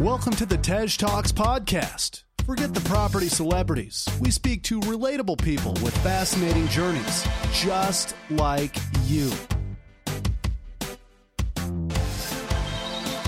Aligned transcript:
Welcome 0.00 0.32
to 0.34 0.44
the 0.44 0.58
Tej 0.58 0.88
Talks 0.98 1.30
podcast. 1.30 2.24
Forget 2.44 2.74
the 2.74 2.80
property 2.80 3.28
celebrities. 3.28 4.08
We 4.20 4.32
speak 4.32 4.64
to 4.64 4.80
relatable 4.80 5.40
people 5.40 5.74
with 5.74 5.96
fascinating 5.98 6.66
journeys, 6.66 7.24
just 7.52 8.16
like 8.28 8.74
you. 9.04 9.30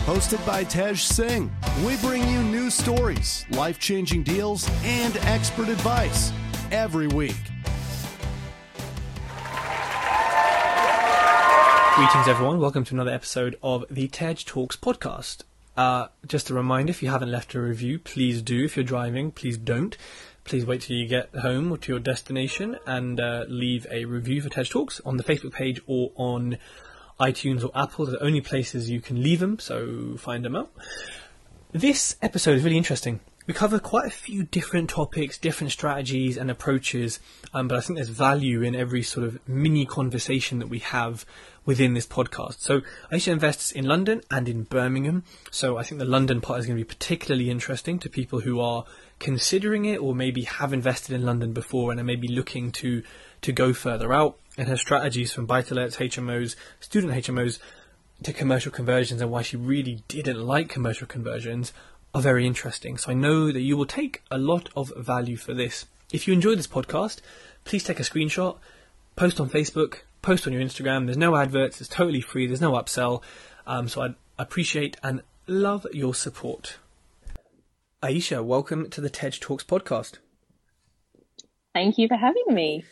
Hosted 0.06 0.44
by 0.44 0.64
Tej 0.64 0.96
Singh, 0.96 1.52
we 1.86 1.96
bring 1.98 2.28
you 2.28 2.42
new 2.42 2.68
stories, 2.68 3.46
life 3.50 3.78
changing 3.78 4.24
deals, 4.24 4.68
and 4.82 5.16
expert 5.18 5.68
advice 5.68 6.32
every 6.72 7.06
week. 7.06 7.36
Greetings, 11.94 12.26
everyone. 12.26 12.58
Welcome 12.58 12.82
to 12.86 12.94
another 12.94 13.12
episode 13.12 13.56
of 13.62 13.84
the 13.88 14.08
Tej 14.08 14.34
Talks 14.44 14.74
podcast. 14.74 15.44
Uh, 15.76 16.08
just 16.26 16.48
a 16.48 16.54
reminder, 16.54 16.90
if 16.90 17.02
you 17.02 17.10
haven't 17.10 17.30
left 17.30 17.54
a 17.54 17.60
review, 17.60 17.98
please 17.98 18.40
do. 18.40 18.64
If 18.64 18.76
you're 18.76 18.84
driving, 18.84 19.30
please 19.30 19.58
don't. 19.58 19.96
Please 20.44 20.64
wait 20.64 20.82
till 20.82 20.96
you 20.96 21.06
get 21.06 21.34
home 21.34 21.72
or 21.72 21.76
to 21.78 21.92
your 21.92 22.00
destination 22.00 22.78
and 22.86 23.20
uh, 23.20 23.44
leave 23.48 23.86
a 23.90 24.04
review 24.04 24.40
for 24.40 24.48
Tej 24.48 24.64
Talks 24.64 25.00
on 25.04 25.16
the 25.16 25.24
Facebook 25.24 25.52
page 25.52 25.80
or 25.86 26.12
on 26.16 26.56
iTunes 27.20 27.64
or 27.64 27.70
Apple. 27.74 28.06
They're 28.06 28.18
the 28.18 28.24
only 28.24 28.40
places 28.40 28.88
you 28.88 29.00
can 29.00 29.22
leave 29.22 29.40
them, 29.40 29.58
so 29.58 30.16
find 30.16 30.44
them 30.44 30.56
out. 30.56 30.70
This 31.72 32.16
episode 32.22 32.56
is 32.56 32.62
really 32.62 32.76
interesting. 32.76 33.20
We 33.46 33.54
cover 33.54 33.78
quite 33.78 34.06
a 34.06 34.10
few 34.10 34.44
different 34.44 34.90
topics, 34.90 35.38
different 35.38 35.72
strategies 35.72 36.36
and 36.36 36.50
approaches, 36.50 37.20
um, 37.54 37.68
but 37.68 37.78
I 37.78 37.80
think 37.80 37.96
there's 37.96 38.08
value 38.08 38.62
in 38.62 38.74
every 38.74 39.02
sort 39.02 39.26
of 39.26 39.38
mini 39.48 39.86
conversation 39.86 40.58
that 40.58 40.68
we 40.68 40.80
have 40.80 41.24
within 41.66 41.92
this 41.94 42.06
podcast. 42.06 42.60
So 42.60 42.80
Aisha 43.12 43.32
invests 43.32 43.72
in 43.72 43.84
London 43.84 44.22
and 44.30 44.48
in 44.48 44.62
Birmingham. 44.62 45.24
So 45.50 45.76
I 45.76 45.82
think 45.82 45.98
the 45.98 46.06
London 46.06 46.40
part 46.40 46.60
is 46.60 46.66
going 46.66 46.78
to 46.78 46.84
be 46.84 46.88
particularly 46.88 47.50
interesting 47.50 47.98
to 47.98 48.08
people 48.08 48.40
who 48.40 48.60
are 48.60 48.86
considering 49.18 49.84
it 49.84 50.00
or 50.00 50.14
maybe 50.14 50.42
have 50.42 50.72
invested 50.72 51.14
in 51.14 51.26
London 51.26 51.52
before 51.52 51.90
and 51.90 52.00
are 52.00 52.04
maybe 52.04 52.28
looking 52.28 52.70
to 52.72 53.02
to 53.42 53.52
go 53.52 53.74
further 53.74 54.12
out. 54.12 54.38
And 54.56 54.68
her 54.68 54.76
strategies 54.76 55.32
from 55.32 55.44
buy 55.44 55.60
to 55.62 55.74
lets, 55.74 55.96
HMOs, 55.96 56.56
student 56.80 57.12
HMOs 57.12 57.58
to 58.22 58.32
commercial 58.32 58.72
conversions 58.72 59.20
and 59.20 59.30
why 59.30 59.42
she 59.42 59.56
really 59.56 60.02
didn't 60.08 60.40
like 60.40 60.70
commercial 60.70 61.06
conversions 61.06 61.72
are 62.14 62.22
very 62.22 62.46
interesting. 62.46 62.96
So 62.96 63.10
I 63.10 63.14
know 63.14 63.52
that 63.52 63.60
you 63.60 63.76
will 63.76 63.86
take 63.86 64.22
a 64.30 64.38
lot 64.38 64.70
of 64.74 64.90
value 64.96 65.36
for 65.36 65.52
this. 65.52 65.84
If 66.12 66.26
you 66.26 66.32
enjoy 66.32 66.54
this 66.54 66.66
podcast, 66.66 67.20
please 67.64 67.84
take 67.84 68.00
a 68.00 68.04
screenshot, 68.04 68.56
post 69.16 69.38
on 69.38 69.50
Facebook, 69.50 69.98
post 70.26 70.44
on 70.44 70.52
your 70.52 70.60
Instagram. 70.60 71.04
There's 71.04 71.16
no 71.16 71.36
adverts, 71.36 71.80
it's 71.80 71.88
totally 71.88 72.20
free, 72.20 72.48
there's 72.48 72.60
no 72.60 72.72
upsell. 72.72 73.22
Um, 73.64 73.88
so 73.88 74.02
I 74.02 74.14
appreciate 74.40 74.96
and 75.00 75.22
love 75.46 75.86
your 75.92 76.16
support. 76.16 76.78
Aisha, 78.02 78.44
welcome 78.44 78.90
to 78.90 79.00
the 79.00 79.08
Tej 79.08 79.38
Talks 79.38 79.62
podcast. 79.62 80.14
Thank 81.72 81.96
you 81.96 82.08
for 82.08 82.16
having 82.16 82.42
me. 82.48 82.84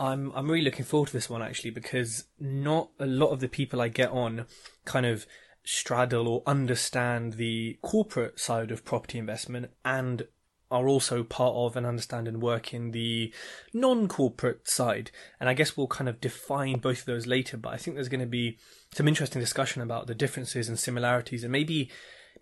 I'm 0.00 0.32
I'm 0.34 0.50
really 0.50 0.64
looking 0.64 0.86
forward 0.86 1.08
to 1.08 1.12
this 1.12 1.28
one 1.28 1.42
actually 1.42 1.72
because 1.72 2.24
not 2.40 2.88
a 2.98 3.04
lot 3.04 3.32
of 3.32 3.40
the 3.40 3.48
people 3.48 3.82
I 3.82 3.88
get 3.88 4.10
on 4.10 4.46
kind 4.86 5.04
of 5.04 5.26
straddle 5.64 6.26
or 6.26 6.42
understand 6.46 7.34
the 7.34 7.78
corporate 7.82 8.40
side 8.40 8.70
of 8.70 8.86
property 8.86 9.18
investment 9.18 9.72
and 9.84 10.26
are 10.70 10.88
also 10.88 11.22
part 11.22 11.54
of 11.54 11.76
and 11.76 11.86
understand 11.86 12.28
and 12.28 12.42
work 12.42 12.74
in 12.74 12.90
the 12.90 13.32
non-corporate 13.72 14.68
side. 14.68 15.10
And 15.40 15.48
I 15.48 15.54
guess 15.54 15.76
we'll 15.76 15.86
kind 15.86 16.08
of 16.08 16.20
define 16.20 16.78
both 16.78 17.00
of 17.00 17.06
those 17.06 17.26
later, 17.26 17.56
but 17.56 17.72
I 17.72 17.76
think 17.76 17.96
there's 17.96 18.08
going 18.08 18.20
to 18.20 18.26
be 18.26 18.58
some 18.92 19.08
interesting 19.08 19.40
discussion 19.40 19.82
about 19.82 20.06
the 20.06 20.14
differences 20.14 20.68
and 20.68 20.78
similarities 20.78 21.44
and 21.44 21.52
maybe 21.52 21.90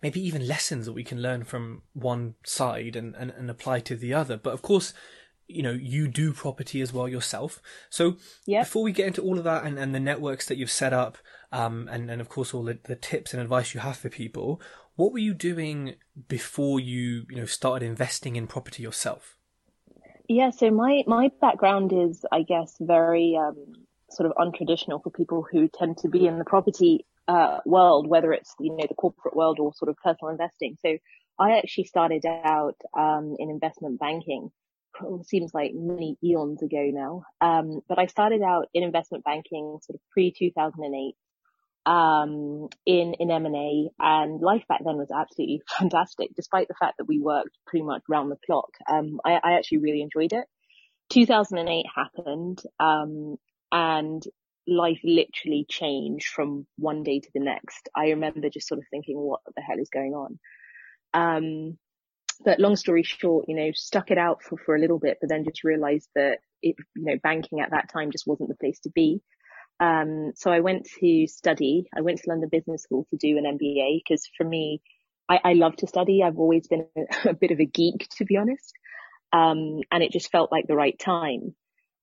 maybe 0.01 0.21
even 0.21 0.47
lessons 0.47 0.85
that 0.85 0.93
we 0.93 1.03
can 1.03 1.21
learn 1.21 1.43
from 1.43 1.81
one 1.93 2.35
side 2.43 2.95
and, 2.95 3.15
and, 3.15 3.31
and 3.31 3.49
apply 3.49 3.79
to 3.79 3.95
the 3.95 4.13
other. 4.13 4.37
But 4.37 4.53
of 4.53 4.61
course, 4.61 4.93
you 5.47 5.63
know, 5.63 5.71
you 5.71 6.07
do 6.07 6.33
property 6.33 6.81
as 6.81 6.93
well 6.93 7.07
yourself. 7.07 7.61
So 7.89 8.17
yep. 8.45 8.65
before 8.65 8.83
we 8.83 8.91
get 8.91 9.07
into 9.07 9.21
all 9.23 9.37
of 9.37 9.43
that 9.45 9.63
and, 9.63 9.79
and 9.79 9.95
the 9.95 9.99
networks 9.99 10.45
that 10.47 10.57
you've 10.57 10.69
set 10.69 10.93
up, 10.93 11.17
um, 11.51 11.89
and, 11.91 12.11
and 12.11 12.21
of 12.21 12.29
course 12.29 12.53
all 12.53 12.63
the, 12.63 12.77
the 12.83 12.95
tips 12.95 13.33
and 13.33 13.41
advice 13.41 13.73
you 13.73 13.79
have 13.79 13.97
for 13.97 14.09
people, 14.09 14.61
what 14.97 15.13
were 15.13 15.19
you 15.19 15.33
doing 15.33 15.95
before 16.27 16.79
you, 16.79 17.25
you 17.29 17.37
know, 17.37 17.45
started 17.45 17.85
investing 17.85 18.35
in 18.35 18.47
property 18.47 18.83
yourself? 18.83 19.37
Yeah, 20.27 20.49
so 20.49 20.69
my, 20.69 21.03
my 21.07 21.31
background 21.39 21.93
is, 21.93 22.25
I 22.31 22.41
guess, 22.41 22.75
very 22.81 23.37
um, 23.39 23.55
sort 24.09 24.29
of 24.29 24.35
untraditional 24.35 25.01
for 25.01 25.09
people 25.11 25.45
who 25.49 25.69
tend 25.69 25.99
to 25.99 26.09
be 26.09 26.27
in 26.27 26.37
the 26.37 26.43
property 26.43 27.05
uh, 27.29 27.59
world, 27.65 28.07
whether 28.07 28.33
it's, 28.33 28.53
you 28.59 28.75
know, 28.75 28.85
the 28.87 28.95
corporate 28.95 29.35
world 29.35 29.59
or 29.59 29.71
sort 29.73 29.87
of 29.87 29.95
personal 30.03 30.31
investing. 30.31 30.75
So 30.81 30.97
I 31.39 31.57
actually 31.59 31.85
started 31.85 32.25
out 32.25 32.75
um, 32.97 33.35
in 33.39 33.49
investment 33.49 33.99
banking 33.99 34.51
seems 35.23 35.53
like 35.53 35.71
many 35.73 36.17
eons 36.23 36.61
ago 36.61 36.89
now. 36.91 37.23
Um, 37.41 37.81
but 37.87 37.99
I 37.99 38.07
started 38.07 38.41
out 38.41 38.67
in 38.73 38.83
investment 38.83 39.23
banking 39.23 39.77
sort 39.81 39.95
of 39.95 40.01
pre 40.11 40.33
2008 40.37 41.15
um, 41.87 42.67
in 42.85 43.13
in 43.13 43.31
M 43.31 43.45
and 43.45 43.55
A, 43.55 43.89
and 43.97 44.41
life 44.41 44.63
back 44.67 44.81
then 44.83 44.97
was 44.97 45.09
absolutely 45.09 45.61
fantastic, 45.79 46.31
despite 46.35 46.67
the 46.67 46.75
fact 46.75 46.95
that 46.97 47.07
we 47.07 47.19
worked 47.19 47.57
pretty 47.65 47.85
much 47.85 48.03
round 48.09 48.29
the 48.29 48.37
clock. 48.45 48.69
Um, 48.89 49.19
I, 49.25 49.39
I, 49.41 49.53
actually 49.53 49.79
really 49.79 50.01
enjoyed 50.01 50.33
it. 50.33 50.45
2008 51.11 51.85
happened, 51.95 52.61
um, 52.79 53.37
and 53.71 54.21
life 54.67 54.99
literally 55.05 55.65
changed 55.69 56.27
from 56.27 56.67
one 56.77 57.03
day 57.03 57.21
to 57.21 57.29
the 57.33 57.39
next. 57.39 57.87
I 57.95 58.09
remember 58.09 58.49
just 58.49 58.67
sort 58.67 58.79
of 58.79 58.85
thinking, 58.91 59.17
what 59.17 59.39
the 59.55 59.61
hell 59.61 59.79
is 59.79 59.89
going 59.89 60.13
on? 60.13 60.39
Um, 61.13 61.77
but 62.43 62.59
long 62.59 62.75
story 62.75 63.03
short, 63.03 63.45
you 63.47 63.55
know, 63.55 63.71
stuck 63.73 64.11
it 64.11 64.17
out 64.17 64.43
for, 64.43 64.57
for 64.57 64.75
a 64.75 64.79
little 64.79 64.99
bit, 64.99 65.19
but 65.21 65.29
then 65.29 65.45
just 65.45 65.63
realized 65.63 66.09
that 66.15 66.39
it, 66.61 66.75
you 66.97 67.05
know, 67.05 67.17
banking 67.23 67.61
at 67.61 67.71
that 67.71 67.89
time 67.91 68.11
just 68.11 68.27
wasn't 68.27 68.49
the 68.49 68.55
place 68.55 68.79
to 68.81 68.89
be. 68.89 69.21
Um, 69.79 70.31
so 70.35 70.51
I 70.51 70.61
went 70.61 70.87
to 70.99 71.27
study. 71.27 71.87
I 71.95 72.01
went 72.01 72.19
to 72.19 72.29
London 72.29 72.49
Business 72.51 72.83
School 72.83 73.05
to 73.11 73.17
do 73.17 73.37
an 73.37 73.45
MBA 73.45 74.01
because 74.03 74.27
for 74.37 74.43
me, 74.43 74.81
I, 75.29 75.39
I, 75.43 75.53
love 75.53 75.75
to 75.77 75.87
study. 75.87 76.23
I've 76.23 76.39
always 76.39 76.67
been 76.67 76.87
a, 76.97 77.01
a 77.29 77.33
bit 77.33 77.51
of 77.51 77.59
a 77.59 77.65
geek, 77.65 78.07
to 78.17 78.25
be 78.25 78.37
honest. 78.37 78.73
Um, 79.33 79.81
and 79.91 80.03
it 80.03 80.11
just 80.11 80.31
felt 80.31 80.51
like 80.51 80.65
the 80.67 80.75
right 80.75 80.97
time. 80.97 81.53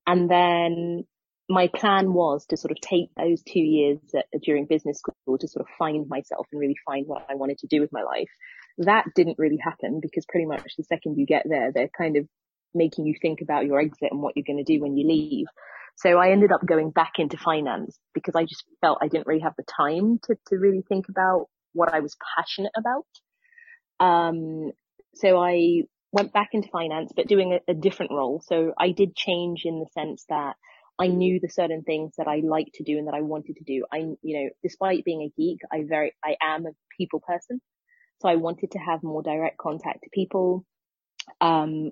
And 0.06 0.30
then 0.30 1.04
my 1.48 1.68
plan 1.74 2.12
was 2.12 2.46
to 2.46 2.56
sort 2.56 2.72
of 2.72 2.80
take 2.80 3.10
those 3.16 3.42
two 3.42 3.60
years 3.60 3.98
at, 4.14 4.26
during 4.42 4.66
business 4.66 4.98
school 4.98 5.38
to 5.38 5.48
sort 5.48 5.66
of 5.66 5.74
find 5.78 6.08
myself 6.08 6.46
and 6.52 6.60
really 6.60 6.76
find 6.86 7.06
what 7.06 7.26
I 7.28 7.34
wanted 7.34 7.58
to 7.58 7.66
do 7.66 7.80
with 7.80 7.92
my 7.92 8.02
life. 8.02 8.30
That 8.78 9.06
didn't 9.14 9.38
really 9.38 9.58
happen 9.62 10.00
because 10.00 10.26
pretty 10.26 10.46
much 10.46 10.74
the 10.76 10.84
second 10.84 11.16
you 11.16 11.26
get 11.26 11.44
there, 11.48 11.70
they're 11.72 11.90
kind 11.96 12.16
of 12.16 12.26
making 12.74 13.06
you 13.06 13.14
think 13.20 13.40
about 13.40 13.66
your 13.66 13.80
exit 13.80 14.08
and 14.10 14.20
what 14.20 14.36
you're 14.36 14.44
going 14.46 14.64
to 14.64 14.72
do 14.72 14.80
when 14.80 14.96
you 14.96 15.06
leave. 15.06 15.46
So 15.96 16.18
I 16.18 16.30
ended 16.30 16.50
up 16.52 16.66
going 16.66 16.90
back 16.90 17.14
into 17.18 17.36
finance 17.36 17.98
because 18.14 18.34
I 18.34 18.44
just 18.44 18.64
felt 18.80 18.98
I 19.00 19.08
didn't 19.08 19.26
really 19.26 19.42
have 19.42 19.54
the 19.56 19.64
time 19.64 20.18
to, 20.24 20.34
to 20.48 20.56
really 20.56 20.82
think 20.88 21.08
about 21.08 21.46
what 21.72 21.94
I 21.94 22.00
was 22.00 22.16
passionate 22.36 22.72
about. 22.76 23.06
Um, 24.00 24.72
so 25.14 25.38
I 25.40 25.82
went 26.12 26.32
back 26.32 26.50
into 26.52 26.68
finance, 26.68 27.12
but 27.14 27.28
doing 27.28 27.52
a, 27.52 27.70
a 27.70 27.74
different 27.74 28.12
role. 28.12 28.42
So 28.44 28.72
I 28.78 28.90
did 28.90 29.14
change 29.16 29.62
in 29.64 29.80
the 29.80 29.86
sense 29.92 30.24
that 30.28 30.54
I 30.98 31.08
knew 31.08 31.40
the 31.40 31.48
certain 31.48 31.82
things 31.82 32.14
that 32.18 32.28
I 32.28 32.40
liked 32.44 32.74
to 32.74 32.84
do 32.84 32.98
and 32.98 33.08
that 33.08 33.14
I 33.14 33.22
wanted 33.22 33.56
to 33.56 33.64
do. 33.64 33.84
I, 33.92 33.98
you 34.22 34.42
know, 34.42 34.50
despite 34.62 35.04
being 35.04 35.22
a 35.22 35.40
geek, 35.40 35.58
I 35.72 35.84
very, 35.88 36.12
I 36.24 36.36
am 36.40 36.66
a 36.66 36.70
people 36.96 37.20
person. 37.20 37.60
So 38.20 38.28
I 38.28 38.36
wanted 38.36 38.70
to 38.72 38.78
have 38.78 39.02
more 39.02 39.22
direct 39.22 39.58
contact 39.58 40.04
to 40.04 40.10
people. 40.12 40.64
Um, 41.40 41.90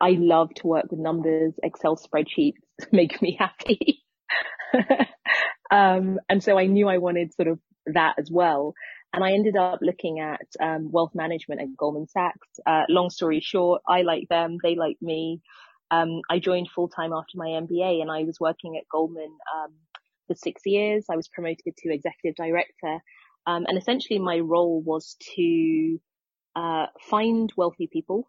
I 0.00 0.10
love 0.10 0.52
to 0.56 0.66
work 0.66 0.86
with 0.90 1.00
numbers. 1.00 1.54
Excel 1.62 1.96
spreadsheets 1.96 2.54
make 2.92 3.20
me 3.22 3.36
happy. 3.38 4.02
um, 5.70 6.18
and 6.28 6.42
so 6.42 6.58
I 6.58 6.66
knew 6.66 6.88
I 6.88 6.98
wanted 6.98 7.34
sort 7.34 7.48
of 7.48 7.58
that 7.86 8.16
as 8.18 8.30
well. 8.30 8.74
And 9.12 9.24
I 9.24 9.32
ended 9.32 9.56
up 9.56 9.78
looking 9.80 10.20
at 10.20 10.46
um, 10.60 10.90
wealth 10.90 11.12
management 11.14 11.60
at 11.60 11.76
Goldman 11.76 12.08
Sachs. 12.08 12.48
Uh, 12.66 12.82
long 12.88 13.08
story 13.08 13.40
short, 13.40 13.82
I 13.88 14.02
like 14.02 14.28
them, 14.28 14.58
they 14.62 14.74
like 14.74 14.98
me. 15.00 15.40
Um, 15.90 16.20
I 16.28 16.38
joined 16.38 16.68
full 16.74 16.88
time 16.88 17.12
after 17.12 17.36
my 17.36 17.46
MBA, 17.46 18.02
and 18.02 18.10
I 18.10 18.24
was 18.24 18.40
working 18.40 18.76
at 18.76 18.88
Goldman 18.90 19.38
um, 19.56 19.72
for 20.26 20.34
six 20.34 20.62
years. 20.66 21.06
I 21.08 21.16
was 21.16 21.28
promoted 21.28 21.76
to 21.76 21.94
executive 21.94 22.34
director, 22.34 22.98
um, 23.46 23.64
and 23.68 23.78
essentially 23.78 24.18
my 24.18 24.40
role 24.40 24.82
was 24.82 25.16
to 25.36 26.00
uh, 26.56 26.86
find 27.08 27.52
wealthy 27.56 27.88
people, 27.90 28.28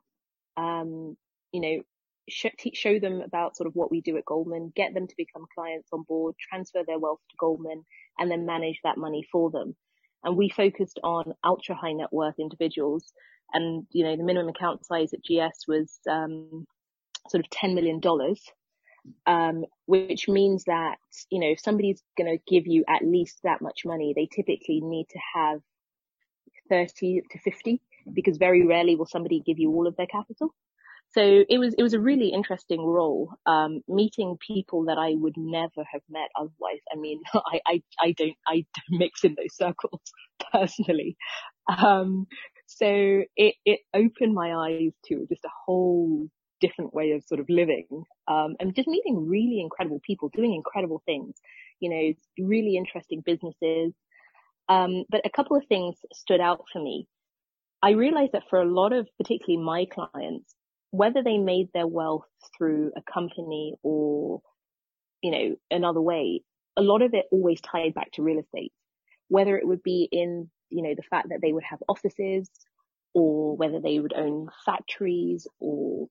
um, 0.56 1.18
you 1.52 1.62
know, 1.62 1.82
sh- 2.30 2.74
show 2.74 3.00
them 3.00 3.22
about 3.22 3.56
sort 3.56 3.68
of 3.68 3.76
what 3.76 3.92
we 3.92 4.02
do 4.02 4.18
at 4.18 4.26
Goldman, 4.26 4.72
get 4.76 4.94
them 4.94 5.08
to 5.08 5.16
become 5.18 5.46
clients 5.56 5.90
on 5.92 6.04
board, 6.04 6.36
transfer 6.40 6.84
their 6.86 7.00
wealth 7.00 7.20
to 7.30 7.36
Goldman, 7.40 7.84
and 8.18 8.30
then 8.30 8.46
manage 8.46 8.80
that 8.84 8.98
money 8.98 9.26
for 9.32 9.50
them. 9.52 9.76
And 10.24 10.36
we 10.36 10.50
focused 10.50 11.00
on 11.04 11.34
ultra 11.44 11.76
high 11.76 11.94
net 11.94 12.12
worth 12.12 12.36
individuals. 12.40 13.12
And, 13.54 13.86
you 13.92 14.04
know, 14.04 14.18
the 14.18 14.24
minimum 14.24 14.50
account 14.50 14.86
size 14.86 15.14
at 15.14 15.24
GS 15.24 15.68
was, 15.68 16.00
um, 16.10 16.66
sort 17.30 17.46
of 17.46 17.50
$10 17.52 17.76
million. 17.76 18.02
Um, 19.26 19.64
which 19.86 20.28
means 20.28 20.66
that, 20.66 20.98
you 21.32 21.40
know, 21.40 21.48
if 21.48 21.62
somebody's 21.62 22.04
going 22.18 22.30
to 22.30 22.44
give 22.54 22.68
you 22.68 22.84
at 22.90 23.06
least 23.06 23.40
that 23.46 23.62
much 23.62 23.84
money, 23.86 24.14
they 24.14 24.28
typically 24.28 24.82
need 24.82 25.06
to 25.12 25.20
have 25.34 25.62
30 26.70 27.22
to 27.32 27.40
50 27.40 27.82
because 28.14 28.38
very 28.38 28.66
rarely 28.66 28.98
will 28.98 29.06
somebody 29.06 29.42
give 29.46 29.60
you 29.60 29.72
all 29.72 29.88
of 29.88 29.96
their 29.96 30.08
capital. 30.08 30.54
So 31.12 31.44
it 31.50 31.58
was 31.58 31.74
it 31.78 31.84
was 31.84 31.94
a 31.94 32.00
really 32.00 32.30
interesting 32.30 32.86
role, 32.86 33.32
um, 33.46 33.82
meeting 33.88 34.38
people 34.46 34.86
that 34.86 34.98
I 34.98 35.14
would 35.16 35.36
never 35.38 35.84
have 35.92 36.02
met 36.10 36.30
otherwise. 36.36 36.82
I 36.92 36.98
mean, 36.98 37.22
I 37.34 37.60
I, 37.66 37.84
I 38.02 38.12
don't 38.12 38.36
I 38.46 38.54
don't 38.76 38.90
mix 39.00 39.24
in 39.24 39.36
those 39.38 39.56
circles 39.56 40.02
personally, 40.54 41.18
um, 41.68 42.28
so 42.68 43.24
it 43.36 43.56
it 43.66 43.80
opened 43.94 44.34
my 44.34 44.54
eyes 44.56 44.92
to 45.06 45.26
just 45.30 45.46
a 45.46 45.50
whole 45.66 46.28
different 46.60 46.94
way 46.94 47.12
of 47.12 47.24
sort 47.24 47.40
of 47.40 47.48
living, 47.50 47.88
um, 48.28 48.56
and 48.60 48.76
just 48.76 48.88
meeting 48.88 49.28
really 49.28 49.62
incredible 49.62 50.02
people 50.06 50.30
doing 50.30 50.54
incredible 50.54 51.02
things. 51.06 51.36
You 51.80 51.90
know, 51.90 52.46
really 52.48 52.76
interesting 52.76 53.22
businesses. 53.26 53.94
Um, 54.70 55.06
but 55.10 55.26
a 55.26 55.30
couple 55.30 55.56
of 55.56 55.66
things 55.68 55.96
stood 56.14 56.42
out 56.42 56.66
for 56.74 56.82
me. 56.82 57.08
I 57.82 57.92
realized 57.92 58.34
that 58.34 58.44
for 58.50 58.62
a 58.62 58.66
lot 58.70 58.92
of, 58.94 59.08
particularly 59.18 59.64
my 59.64 59.86
clients, 59.86 60.56
whether 60.92 61.24
they 61.24 61.38
made 61.38 61.68
their 61.74 61.88
wealth 61.88 62.26
through 62.58 62.92
a 62.96 63.02
company 63.12 63.74
or, 63.84 64.42
you 65.22 65.32
know, 65.32 65.56
another 65.70 66.02
way, 66.02 66.42
a 66.76 66.82
lot 66.82 67.02
of 67.02 67.14
it 67.14 67.26
always 67.32 67.62
tied 67.62 67.94
back 67.94 68.12
to 68.14 68.24
real 68.24 68.40
estate, 68.40 68.72
whether 69.28 69.58
it 69.58 69.68
would 69.68 69.84
be 69.84 70.08
in, 70.12 70.50
you 70.70 70.84
know, 70.84 70.94
the 70.96 71.04
fact 71.04 71.30
that 71.30 71.40
they 71.42 71.52
would 71.52 71.64
have 71.64 71.80
offices 71.88 72.50
or 73.14 73.58
whether 73.58 73.80
they 73.80 74.00
would 74.00 74.14
own 74.14 74.48
factories 74.66 75.48
or 75.60 76.08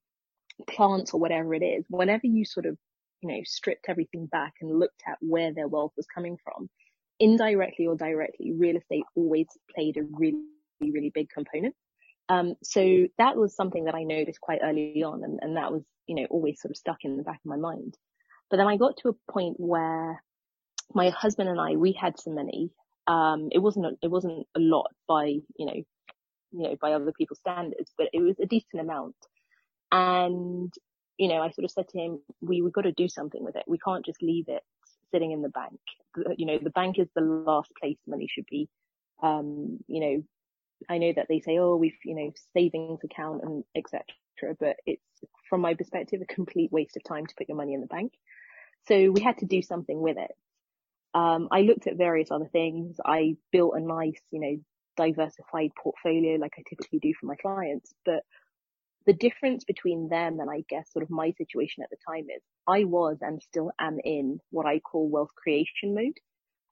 plants 0.68 1.12
or 1.14 1.20
whatever 1.20 1.54
it 1.54 1.62
is. 1.62 1.84
Whenever 1.88 2.26
you 2.26 2.44
sort 2.44 2.66
of, 2.66 2.76
you 3.22 3.28
know, 3.30 3.40
stripped 3.44 3.86
everything 3.88 4.26
back 4.26 4.54
and 4.60 4.78
looked 4.78 5.02
at 5.08 5.18
where 5.20 5.52
their 5.52 5.68
wealth 5.68 5.92
was 5.96 6.06
coming 6.12 6.36
from, 6.42 6.68
indirectly 7.20 7.86
or 7.86 7.96
directly, 7.96 8.52
real 8.52 8.76
estate 8.76 9.04
always 9.14 9.46
played 9.74 9.96
a 9.96 10.02
really, 10.02 10.42
really 10.80 11.10
big 11.14 11.28
component. 11.30 11.74
Um, 12.28 12.54
so 12.62 13.06
that 13.18 13.36
was 13.36 13.54
something 13.54 13.84
that 13.84 13.94
I 13.94 14.02
noticed 14.02 14.40
quite 14.40 14.60
early 14.62 15.02
on, 15.04 15.22
and, 15.22 15.38
and 15.42 15.56
that 15.56 15.72
was, 15.72 15.82
you 16.06 16.16
know, 16.16 16.26
always 16.30 16.60
sort 16.60 16.70
of 16.70 16.76
stuck 16.76 16.98
in 17.02 17.16
the 17.16 17.22
back 17.22 17.40
of 17.44 17.48
my 17.48 17.56
mind. 17.56 17.96
But 18.50 18.58
then 18.58 18.66
I 18.66 18.76
got 18.76 18.96
to 18.98 19.10
a 19.10 19.32
point 19.32 19.56
where 19.58 20.22
my 20.94 21.10
husband 21.10 21.48
and 21.48 21.60
I, 21.60 21.76
we 21.76 21.92
had 21.92 22.18
some 22.18 22.34
money. 22.34 22.70
Um, 23.06 23.48
it 23.52 23.58
wasn't, 23.58 23.86
a, 23.86 23.90
it 24.02 24.10
wasn't 24.10 24.46
a 24.56 24.60
lot 24.60 24.90
by, 25.08 25.26
you 25.26 25.66
know, 25.66 25.82
you 26.52 26.62
know, 26.62 26.76
by 26.80 26.92
other 26.92 27.12
people's 27.16 27.40
standards, 27.40 27.92
but 27.98 28.08
it 28.12 28.20
was 28.20 28.36
a 28.40 28.46
decent 28.46 28.80
amount. 28.80 29.16
And, 29.92 30.72
you 31.18 31.28
know, 31.28 31.40
I 31.40 31.50
sort 31.50 31.64
of 31.64 31.70
said 31.70 31.88
to 31.88 31.98
him, 31.98 32.20
we, 32.40 32.62
we've 32.62 32.72
got 32.72 32.82
to 32.82 32.92
do 32.92 33.08
something 33.08 33.42
with 33.42 33.56
it. 33.56 33.64
We 33.66 33.78
can't 33.78 34.04
just 34.04 34.22
leave 34.22 34.46
it 34.48 34.62
sitting 35.12 35.32
in 35.32 35.42
the 35.42 35.48
bank. 35.48 35.78
You 36.36 36.46
know, 36.46 36.58
the 36.62 36.70
bank 36.70 36.98
is 36.98 37.08
the 37.14 37.22
last 37.22 37.70
place 37.80 37.98
money 38.06 38.28
should 38.28 38.46
be. 38.50 38.68
Um, 39.22 39.78
you 39.86 40.00
know, 40.00 40.22
I 40.88 40.98
know 40.98 41.12
that 41.14 41.26
they 41.28 41.40
say, 41.40 41.58
oh, 41.58 41.76
we've, 41.76 41.96
you 42.04 42.14
know, 42.14 42.32
savings 42.54 43.00
account 43.04 43.42
and 43.42 43.64
etc. 43.74 44.04
But 44.60 44.76
it's 44.84 45.02
from 45.48 45.60
my 45.60 45.74
perspective, 45.74 46.20
a 46.20 46.34
complete 46.34 46.72
waste 46.72 46.96
of 46.96 47.04
time 47.04 47.26
to 47.26 47.34
put 47.36 47.48
your 47.48 47.56
money 47.56 47.74
in 47.74 47.80
the 47.80 47.86
bank. 47.86 48.12
So 48.86 49.10
we 49.10 49.20
had 49.20 49.38
to 49.38 49.46
do 49.46 49.62
something 49.62 50.00
with 50.00 50.16
it. 50.18 50.30
Um, 51.14 51.48
I 51.50 51.62
looked 51.62 51.86
at 51.86 51.96
various 51.96 52.30
other 52.30 52.48
things. 52.52 52.96
I 53.04 53.36
built 53.50 53.74
a 53.74 53.80
nice, 53.80 54.20
you 54.30 54.40
know, 54.40 54.56
diversified 54.96 55.70
portfolio 55.82 56.36
like 56.36 56.54
I 56.58 56.62
typically 56.68 56.98
do 56.98 57.12
for 57.18 57.26
my 57.26 57.36
clients. 57.36 57.92
But 58.04 58.22
the 59.06 59.12
difference 59.12 59.64
between 59.64 60.08
them 60.08 60.40
and 60.40 60.50
I 60.50 60.64
guess 60.68 60.92
sort 60.92 61.04
of 61.04 61.10
my 61.10 61.32
situation 61.38 61.84
at 61.84 61.90
the 61.90 61.96
time 62.08 62.26
is 62.34 62.42
I 62.66 62.84
was 62.84 63.18
and 63.20 63.40
still 63.42 63.70
am 63.78 63.98
in 64.04 64.40
what 64.50 64.66
I 64.66 64.80
call 64.80 65.08
wealth 65.08 65.34
creation 65.34 65.94
mode. 65.94 66.18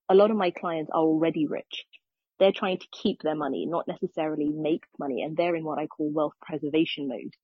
A 0.09 0.15
lot 0.15 0.31
of 0.31 0.37
my 0.37 0.51
clients 0.51 0.91
are 0.93 1.01
already 1.01 1.47
rich 1.47 1.87
they're 2.39 2.53
trying 2.53 2.79
to 2.79 2.87
keep 2.91 3.23
their 3.23 3.35
money, 3.35 3.67
not 3.67 3.87
necessarily 3.87 4.49
make 4.49 4.85
money. 4.99 5.23
And 5.23 5.37
they're 5.37 5.57
in 5.57 5.65
what 5.65 5.79
I 5.79 5.87
call 5.87 6.11
wealth 6.11 6.35
preservation 6.43 7.09
mode. 7.09 7.35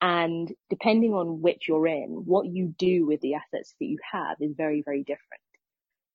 And 0.00 0.52
depending 0.70 1.14
on 1.14 1.40
which 1.40 1.66
you're 1.68 1.86
in, 1.86 2.22
what 2.24 2.46
you 2.46 2.74
do 2.78 3.06
with 3.06 3.20
the 3.20 3.34
assets 3.34 3.74
that 3.80 3.86
you 3.86 3.98
have 4.12 4.36
is 4.40 4.52
very, 4.56 4.82
very 4.84 5.02
different. 5.02 5.40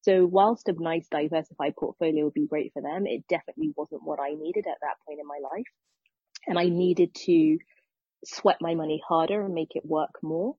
So 0.01 0.25
whilst 0.25 0.69
a 0.69 0.73
nice 0.77 1.07
diversified 1.09 1.75
portfolio 1.77 2.25
would 2.25 2.33
be 2.33 2.47
great 2.47 2.71
for 2.73 2.81
them, 2.81 3.05
it 3.05 3.27
definitely 3.27 3.73
wasn't 3.75 4.03
what 4.03 4.19
I 4.19 4.33
needed 4.33 4.65
at 4.67 4.77
that 4.81 4.95
point 5.05 5.19
in 5.19 5.27
my 5.27 5.39
life. 5.43 5.65
And 6.47 6.57
I 6.57 6.69
needed 6.69 7.13
to 7.25 7.57
sweat 8.25 8.57
my 8.61 8.75
money 8.75 9.01
harder 9.07 9.43
and 9.43 9.53
make 9.53 9.75
it 9.75 9.85
work 9.85 10.11
more. 10.21 10.55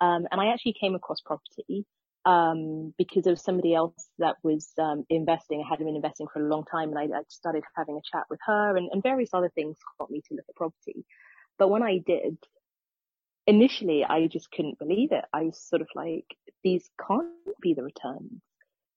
Um, 0.00 0.26
and 0.30 0.40
I 0.40 0.52
actually 0.52 0.74
came 0.80 0.94
across 0.94 1.20
property 1.20 1.86
um, 2.24 2.94
because 2.96 3.26
of 3.26 3.38
somebody 3.38 3.74
else 3.74 4.08
that 4.18 4.36
was 4.42 4.72
um, 4.78 5.04
investing. 5.10 5.62
I 5.62 5.68
had 5.68 5.78
been 5.78 5.96
investing 5.96 6.26
for 6.32 6.44
a 6.44 6.48
long 6.48 6.64
time, 6.64 6.90
and 6.90 6.98
I, 6.98 7.18
I 7.18 7.22
started 7.28 7.64
having 7.76 7.96
a 7.96 8.00
chat 8.10 8.24
with 8.30 8.40
her, 8.46 8.76
and, 8.76 8.88
and 8.92 9.02
various 9.02 9.30
other 9.32 9.50
things 9.54 9.76
got 9.98 10.10
me 10.10 10.22
to 10.28 10.34
look 10.34 10.44
at 10.48 10.56
property. 10.56 11.04
But 11.58 11.68
when 11.68 11.82
I 11.82 11.98
did, 11.98 12.38
initially, 13.46 14.04
I 14.04 14.26
just 14.26 14.50
couldn't 14.50 14.78
believe 14.78 15.12
it. 15.12 15.24
I 15.32 15.44
was 15.44 15.58
sort 15.58 15.82
of 15.82 15.88
like, 15.94 16.26
these 16.62 16.88
can't 17.06 17.28
be 17.60 17.74
the 17.74 17.82
returns 17.82 18.40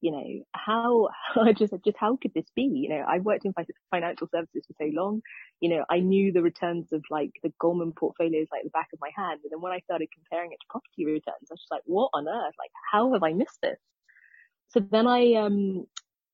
you 0.01 0.11
know, 0.11 0.43
how, 0.53 1.09
I 1.41 1.53
just, 1.53 1.73
just 1.83 1.97
how 1.97 2.17
could 2.21 2.33
this 2.33 2.45
be? 2.55 2.63
You 2.63 2.89
know, 2.89 3.05
I 3.07 3.19
worked 3.19 3.45
in 3.45 3.53
financial 3.91 4.27
services 4.31 4.63
for 4.67 4.75
so 4.79 4.89
long. 4.93 5.21
You 5.59 5.69
know, 5.69 5.85
I 5.89 5.99
knew 5.99 6.31
the 6.31 6.41
returns 6.41 6.91
of 6.91 7.03
like 7.09 7.31
the 7.43 7.51
Goldman 7.59 7.93
portfolios 7.93 8.47
like 8.51 8.63
the 8.63 8.69
back 8.69 8.89
of 8.93 8.99
my 9.01 9.09
hand. 9.15 9.41
And 9.43 9.51
then 9.51 9.61
when 9.61 9.73
I 9.73 9.79
started 9.79 10.09
comparing 10.13 10.51
it 10.51 10.59
to 10.61 10.67
property 10.69 11.05
returns, 11.05 11.49
I 11.49 11.53
was 11.53 11.59
just 11.61 11.71
like, 11.71 11.83
what 11.85 12.09
on 12.13 12.27
earth? 12.27 12.55
Like, 12.59 12.71
how 12.91 13.13
have 13.13 13.23
I 13.23 13.33
missed 13.33 13.59
this? 13.61 13.79
So 14.69 14.79
then 14.79 15.07
I, 15.07 15.33
um, 15.33 15.85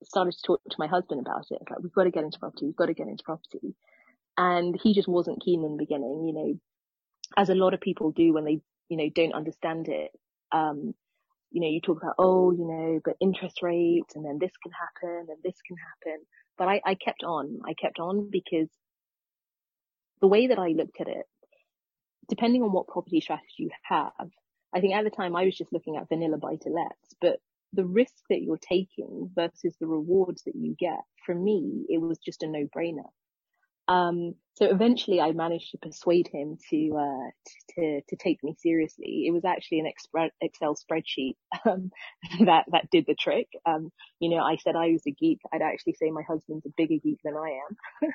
started 0.05 0.33
to 0.33 0.41
talk 0.45 0.61
to 0.69 0.75
my 0.79 0.87
husband 0.87 1.21
about 1.21 1.45
it. 1.49 1.61
Like, 1.69 1.79
we've 1.79 1.93
got 1.93 2.03
to 2.03 2.11
get 2.11 2.23
into 2.23 2.39
property. 2.39 2.65
We've 2.65 2.75
got 2.75 2.87
to 2.87 2.93
get 2.93 3.07
into 3.07 3.23
property. 3.23 3.75
And 4.37 4.79
he 4.81 4.93
just 4.93 5.07
wasn't 5.07 5.43
keen 5.43 5.63
in 5.63 5.71
the 5.73 5.83
beginning, 5.83 6.25
you 6.25 6.33
know, 6.33 6.59
as 7.37 7.49
a 7.49 7.55
lot 7.55 7.73
of 7.73 7.81
people 7.81 8.11
do 8.11 8.33
when 8.33 8.45
they, 8.45 8.59
you 8.89 8.97
know, 8.97 9.09
don't 9.13 9.33
understand 9.33 9.87
it. 9.87 10.11
Um, 10.51 10.93
you 11.53 11.61
know, 11.61 11.67
you 11.67 11.79
talk 11.81 12.01
about, 12.01 12.15
oh, 12.17 12.51
you 12.51 12.65
know, 12.65 12.99
but 13.05 13.15
interest 13.21 13.61
rates 13.61 14.15
and 14.15 14.25
then 14.25 14.39
this 14.39 14.51
can 14.61 14.71
happen 14.71 15.27
and 15.29 15.37
this 15.43 15.55
can 15.65 15.77
happen. 15.77 16.25
But 16.57 16.67
I, 16.67 16.81
I 16.83 16.95
kept 16.95 17.23
on. 17.23 17.59
I 17.65 17.75
kept 17.75 17.99
on 17.99 18.29
because 18.31 18.69
the 20.19 20.27
way 20.27 20.47
that 20.47 20.57
I 20.59 20.69
looked 20.69 20.99
at 20.99 21.07
it, 21.07 21.25
depending 22.27 22.63
on 22.63 22.71
what 22.71 22.87
property 22.87 23.21
strategy 23.21 23.45
you 23.57 23.69
have, 23.83 24.11
I 24.73 24.81
think 24.81 24.95
at 24.95 25.03
the 25.03 25.11
time 25.11 25.35
I 25.35 25.45
was 25.45 25.55
just 25.55 25.71
looking 25.71 25.95
at 25.95 26.09
vanilla 26.09 26.37
buy 26.37 26.55
to 26.61 26.69
lets, 26.69 27.15
but 27.21 27.39
the 27.71 27.85
risk 27.85 28.15
that 28.29 28.41
you're 28.41 28.57
taking 28.57 29.29
versus 29.35 29.75
the 29.79 29.87
rewards 29.87 30.43
that 30.43 30.55
you 30.55 30.75
get, 30.79 31.01
for 31.25 31.35
me, 31.35 31.85
it 31.87 31.99
was 31.99 32.17
just 32.17 32.43
a 32.43 32.47
no 32.47 32.67
brainer. 32.75 33.09
Um, 33.87 34.35
so 34.55 34.69
eventually 34.69 35.19
I 35.19 35.31
managed 35.31 35.71
to 35.71 35.77
persuade 35.79 36.29
him 36.31 36.57
to, 36.69 36.95
uh, 36.95 37.29
to, 37.75 38.01
to 38.07 38.15
take 38.15 38.43
me 38.43 38.55
seriously. 38.59 39.25
It 39.27 39.31
was 39.31 39.45
actually 39.45 39.79
an 39.79 39.91
Excel 40.41 40.75
spreadsheet, 40.75 41.35
um, 41.65 41.91
that, 42.45 42.65
that 42.71 42.89
did 42.91 43.05
the 43.07 43.15
trick. 43.15 43.47
Um, 43.65 43.91
you 44.19 44.29
know, 44.29 44.43
I 44.43 44.57
said 44.57 44.75
I 44.75 44.91
was 44.91 45.03
a 45.07 45.11
geek. 45.11 45.39
I'd 45.51 45.61
actually 45.61 45.93
say 45.93 46.11
my 46.11 46.21
husband's 46.27 46.65
a 46.65 46.73
bigger 46.77 46.95
geek 47.03 47.19
than 47.23 47.35
I 47.35 47.59
am. 48.05 48.11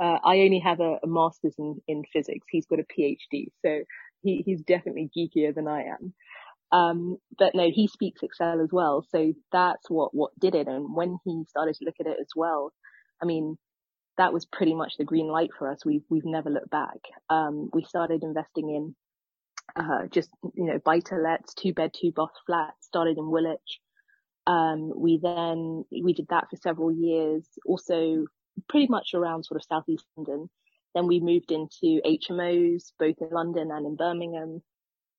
uh, 0.00 0.18
I 0.24 0.40
only 0.40 0.60
have 0.60 0.80
a, 0.80 0.98
a 1.02 1.06
master's 1.06 1.54
in, 1.58 1.80
in 1.86 2.04
physics. 2.12 2.46
He's 2.50 2.66
got 2.66 2.80
a 2.80 2.84
PhD. 2.84 3.48
So 3.64 3.84
he, 4.22 4.42
he's 4.44 4.62
definitely 4.62 5.10
geekier 5.16 5.54
than 5.54 5.68
I 5.68 5.82
am. 5.82 6.14
Um, 6.70 7.16
but 7.38 7.54
no, 7.54 7.70
he 7.70 7.88
speaks 7.88 8.22
Excel 8.22 8.60
as 8.60 8.70
well. 8.72 9.04
So 9.10 9.32
that's 9.52 9.88
what, 9.88 10.14
what 10.14 10.32
did 10.38 10.54
it. 10.54 10.66
And 10.66 10.94
when 10.94 11.18
he 11.24 11.44
started 11.48 11.74
to 11.76 11.84
look 11.84 11.96
at 12.00 12.06
it 12.06 12.16
as 12.20 12.28
well, 12.34 12.72
I 13.22 13.26
mean, 13.26 13.58
that 14.18 14.32
was 14.32 14.44
pretty 14.44 14.74
much 14.74 14.96
the 14.98 15.04
green 15.04 15.28
light 15.28 15.50
for 15.58 15.70
us. 15.70 15.84
We've 15.84 16.04
we've 16.10 16.24
never 16.24 16.50
looked 16.50 16.70
back. 16.70 16.98
Um, 17.30 17.70
we 17.72 17.84
started 17.84 18.22
investing 18.22 18.68
in 18.68 18.94
uh, 19.76 20.06
just 20.10 20.28
you 20.54 20.64
know 20.64 20.78
buy 20.84 21.00
to 21.00 21.16
lets, 21.16 21.54
two 21.54 21.72
bed, 21.72 21.92
two 21.98 22.12
bath 22.12 22.34
flats. 22.44 22.86
Started 22.86 23.16
in 23.16 23.30
Woolwich. 23.30 23.80
Um, 24.46 24.92
we 24.96 25.20
then 25.22 25.84
we 25.90 26.12
did 26.12 26.26
that 26.30 26.48
for 26.50 26.56
several 26.56 26.92
years. 26.92 27.46
Also, 27.64 28.26
pretty 28.68 28.88
much 28.88 29.14
around 29.14 29.44
sort 29.44 29.60
of 29.60 29.66
southeast 29.66 30.04
London. 30.16 30.50
Then 30.94 31.06
we 31.06 31.20
moved 31.20 31.52
into 31.52 32.00
HMOs, 32.04 32.92
both 32.98 33.16
in 33.20 33.28
London 33.30 33.70
and 33.70 33.86
in 33.86 33.94
Birmingham. 33.96 34.62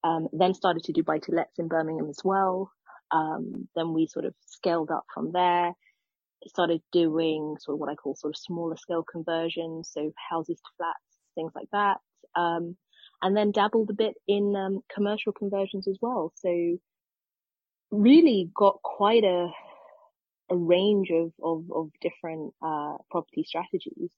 Um, 0.03 0.27
then 0.34 0.53
started 0.53 0.84
to 0.84 0.94
do 0.94 1.03
buy 1.03 1.20
to 1.20 1.32
lets 1.32 1.60
in 1.60 1.68
Birmingham 1.68 2.10
as 2.10 2.20
well. 2.24 2.72
Um, 3.12 3.68
then 3.75 3.94
we 3.94 4.08
sort 4.08 4.25
of 4.25 4.34
scaled 4.46 4.91
up 4.91 5.06
from 5.13 5.32
there 5.32 5.74
started 6.48 6.81
doing 6.91 7.58
sort 7.60 7.75
of 7.75 7.79
what 7.79 7.89
I 7.89 7.96
call 7.96 8.15
sort 8.15 8.34
of 8.34 8.38
smaller 8.38 8.77
scale 8.77 9.03
conversions, 9.03 9.89
so 9.91 10.12
houses 10.29 10.58
to 10.58 10.69
flats, 10.77 11.17
things 11.36 11.51
like 11.55 11.69
that. 11.72 11.98
Um, 12.36 12.77
and 13.22 13.36
then 13.36 13.51
dabbled 13.51 13.89
a 13.89 13.93
bit 13.93 14.15
in 14.27 14.55
um, 14.55 14.81
commercial 14.93 15.34
conversions 15.34 15.88
as 15.88 15.98
well. 16.01 16.31
So 16.36 16.77
really 17.91 18.50
got 18.55 18.81
quite 18.81 19.24
a 19.24 19.50
a 20.51 20.55
range 20.55 21.10
of 21.12 21.31
of, 21.43 21.65
of 21.74 21.89
different 22.01 22.53
uh, 22.62 22.98
property 23.12 23.43
strategies. 23.43 24.10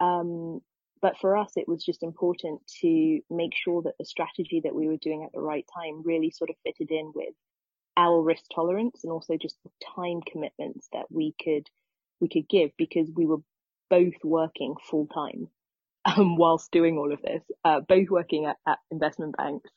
Um, 0.00 0.60
but 1.02 1.18
for 1.20 1.36
us, 1.36 1.52
it 1.56 1.68
was 1.68 1.84
just 1.84 2.02
important 2.02 2.60
to 2.80 3.20
make 3.30 3.52
sure 3.54 3.82
that 3.82 3.94
the 3.98 4.04
strategy 4.04 4.60
that 4.64 4.74
we 4.74 4.88
were 4.88 4.96
doing 4.96 5.24
at 5.24 5.32
the 5.32 5.40
right 5.40 5.66
time 5.74 6.02
really 6.04 6.30
sort 6.30 6.50
of 6.50 6.56
fitted 6.64 6.90
in 6.90 7.12
with 7.14 7.34
our 7.96 8.20
risk 8.20 8.44
tolerance 8.54 9.00
and 9.02 9.12
also 9.12 9.36
just 9.36 9.56
the 9.62 9.70
time 9.94 10.20
commitments 10.20 10.88
that 10.92 11.06
we 11.10 11.34
could 11.42 11.68
we 12.20 12.28
could 12.28 12.48
give 12.48 12.70
because 12.76 13.10
we 13.14 13.26
were 13.26 13.38
both 13.88 14.14
working 14.22 14.74
full 14.90 15.06
time 15.06 15.48
um, 16.04 16.36
whilst 16.38 16.70
doing 16.70 16.98
all 16.98 17.12
of 17.12 17.20
this, 17.22 17.42
uh, 17.64 17.80
both 17.80 18.08
working 18.10 18.46
at, 18.46 18.56
at 18.66 18.78
investment 18.90 19.36
banks. 19.36 19.70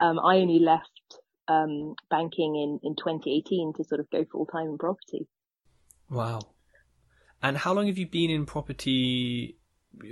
Um, 0.00 0.18
I 0.18 0.36
only 0.36 0.60
left 0.60 1.18
um, 1.48 1.94
banking 2.10 2.56
in, 2.56 2.80
in 2.82 2.94
2018 2.94 3.72
to 3.74 3.84
sort 3.84 4.00
of 4.00 4.10
go 4.10 4.24
full 4.30 4.46
time 4.46 4.68
in 4.68 4.78
property. 4.78 5.26
Wow. 6.10 6.40
And 7.42 7.56
how 7.56 7.72
long 7.72 7.86
have 7.86 7.98
you 7.98 8.06
been 8.06 8.30
in 8.30 8.46
property 8.46 9.56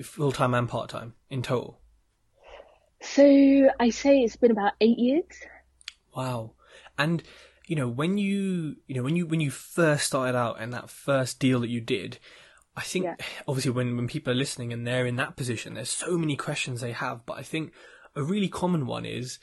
full 0.03 0.33
time 0.33 0.55
and 0.55 0.69
part 0.69 0.91
time 0.91 1.15
in 1.31 1.43
total? 1.43 1.81
So 3.03 3.69
I 3.79 3.91
say 3.91 4.21
it's 4.21 4.37
been 4.37 4.51
about 4.51 4.73
eight 4.81 4.99
years. 4.99 5.25
Wow. 6.15 6.53
And 6.99 7.23
you 7.67 7.77
know, 7.77 7.89
when 7.89 8.19
you 8.19 8.77
you 8.87 8.95
know, 8.95 9.03
when 9.03 9.17
you 9.17 9.27
when 9.27 9.41
you 9.41 9.51
first 9.51 10.07
started 10.07 10.37
out 10.37 10.61
and 10.61 10.73
that 10.73 10.91
first 10.91 11.39
deal 11.39 11.61
that 11.61 11.69
you 11.69 11.81
did, 11.81 12.19
I 12.77 12.83
think 12.83 13.05
yeah. 13.07 13.17
obviously 13.49 13.73
when, 13.73 13.97
when 13.97 14.07
people 14.07 14.33
are 14.33 14.37
listening 14.37 14.73
and 14.73 14.87
they're 14.87 15.07
in 15.07 15.17
that 15.17 15.37
position, 15.37 15.75
there's 15.75 15.89
so 15.89 16.19
many 16.19 16.37
questions 16.37 16.81
they 16.81 16.93
have, 16.93 17.25
but 17.25 17.39
I 17.39 17.43
think 17.43 17.73
a 18.15 18.23
really 18.23 18.49
common 18.49 18.87
one 18.87 19.07
is 19.07 19.39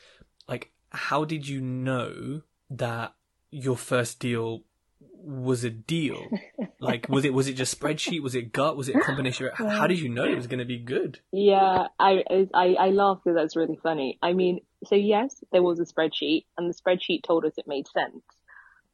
like, 0.48 0.72
how 0.90 1.26
did 1.26 1.48
you 1.48 1.60
know 1.60 2.42
that 2.70 3.16
your 3.50 3.76
first 3.76 4.20
deal 4.20 4.64
was 5.00 5.64
a 5.64 5.72
deal? 5.72 6.28
like, 6.80 7.10
was 7.10 7.26
it 7.26 7.34
was 7.34 7.48
it 7.48 7.54
just 7.54 7.80
spreadsheet? 7.80 8.22
Was 8.22 8.36
it 8.36 8.54
gut? 8.54 8.78
Was 8.78 8.88
it 8.88 8.96
a 8.96 9.00
combination? 9.00 9.50
How, 9.54 9.68
how 9.68 9.88
did 9.88 10.00
you 10.00 10.10
know 10.10 10.26
it 10.26 10.36
was 10.36 10.48
going 10.48 10.60
to 10.60 10.66
be 10.66 10.78
good? 10.78 11.20
Yeah, 11.32 11.88
I 12.00 12.24
I 12.54 12.76
I 12.80 12.90
laugh 12.90 13.20
because 13.24 13.36
that's 13.36 13.56
really 13.56 13.80
funny. 13.82 14.20
I 14.22 14.34
mean, 14.34 14.60
so 14.88 14.96
yes, 14.96 15.44
there 15.52 15.64
was 15.64 15.80
a 15.80 15.86
spreadsheet, 15.86 16.46
and 16.58 16.70
the 16.70 16.74
spreadsheet 16.74 17.24
told 17.24 17.46
us 17.46 17.54
it 17.58 17.68
made 17.68 17.88
sense. 17.88 18.24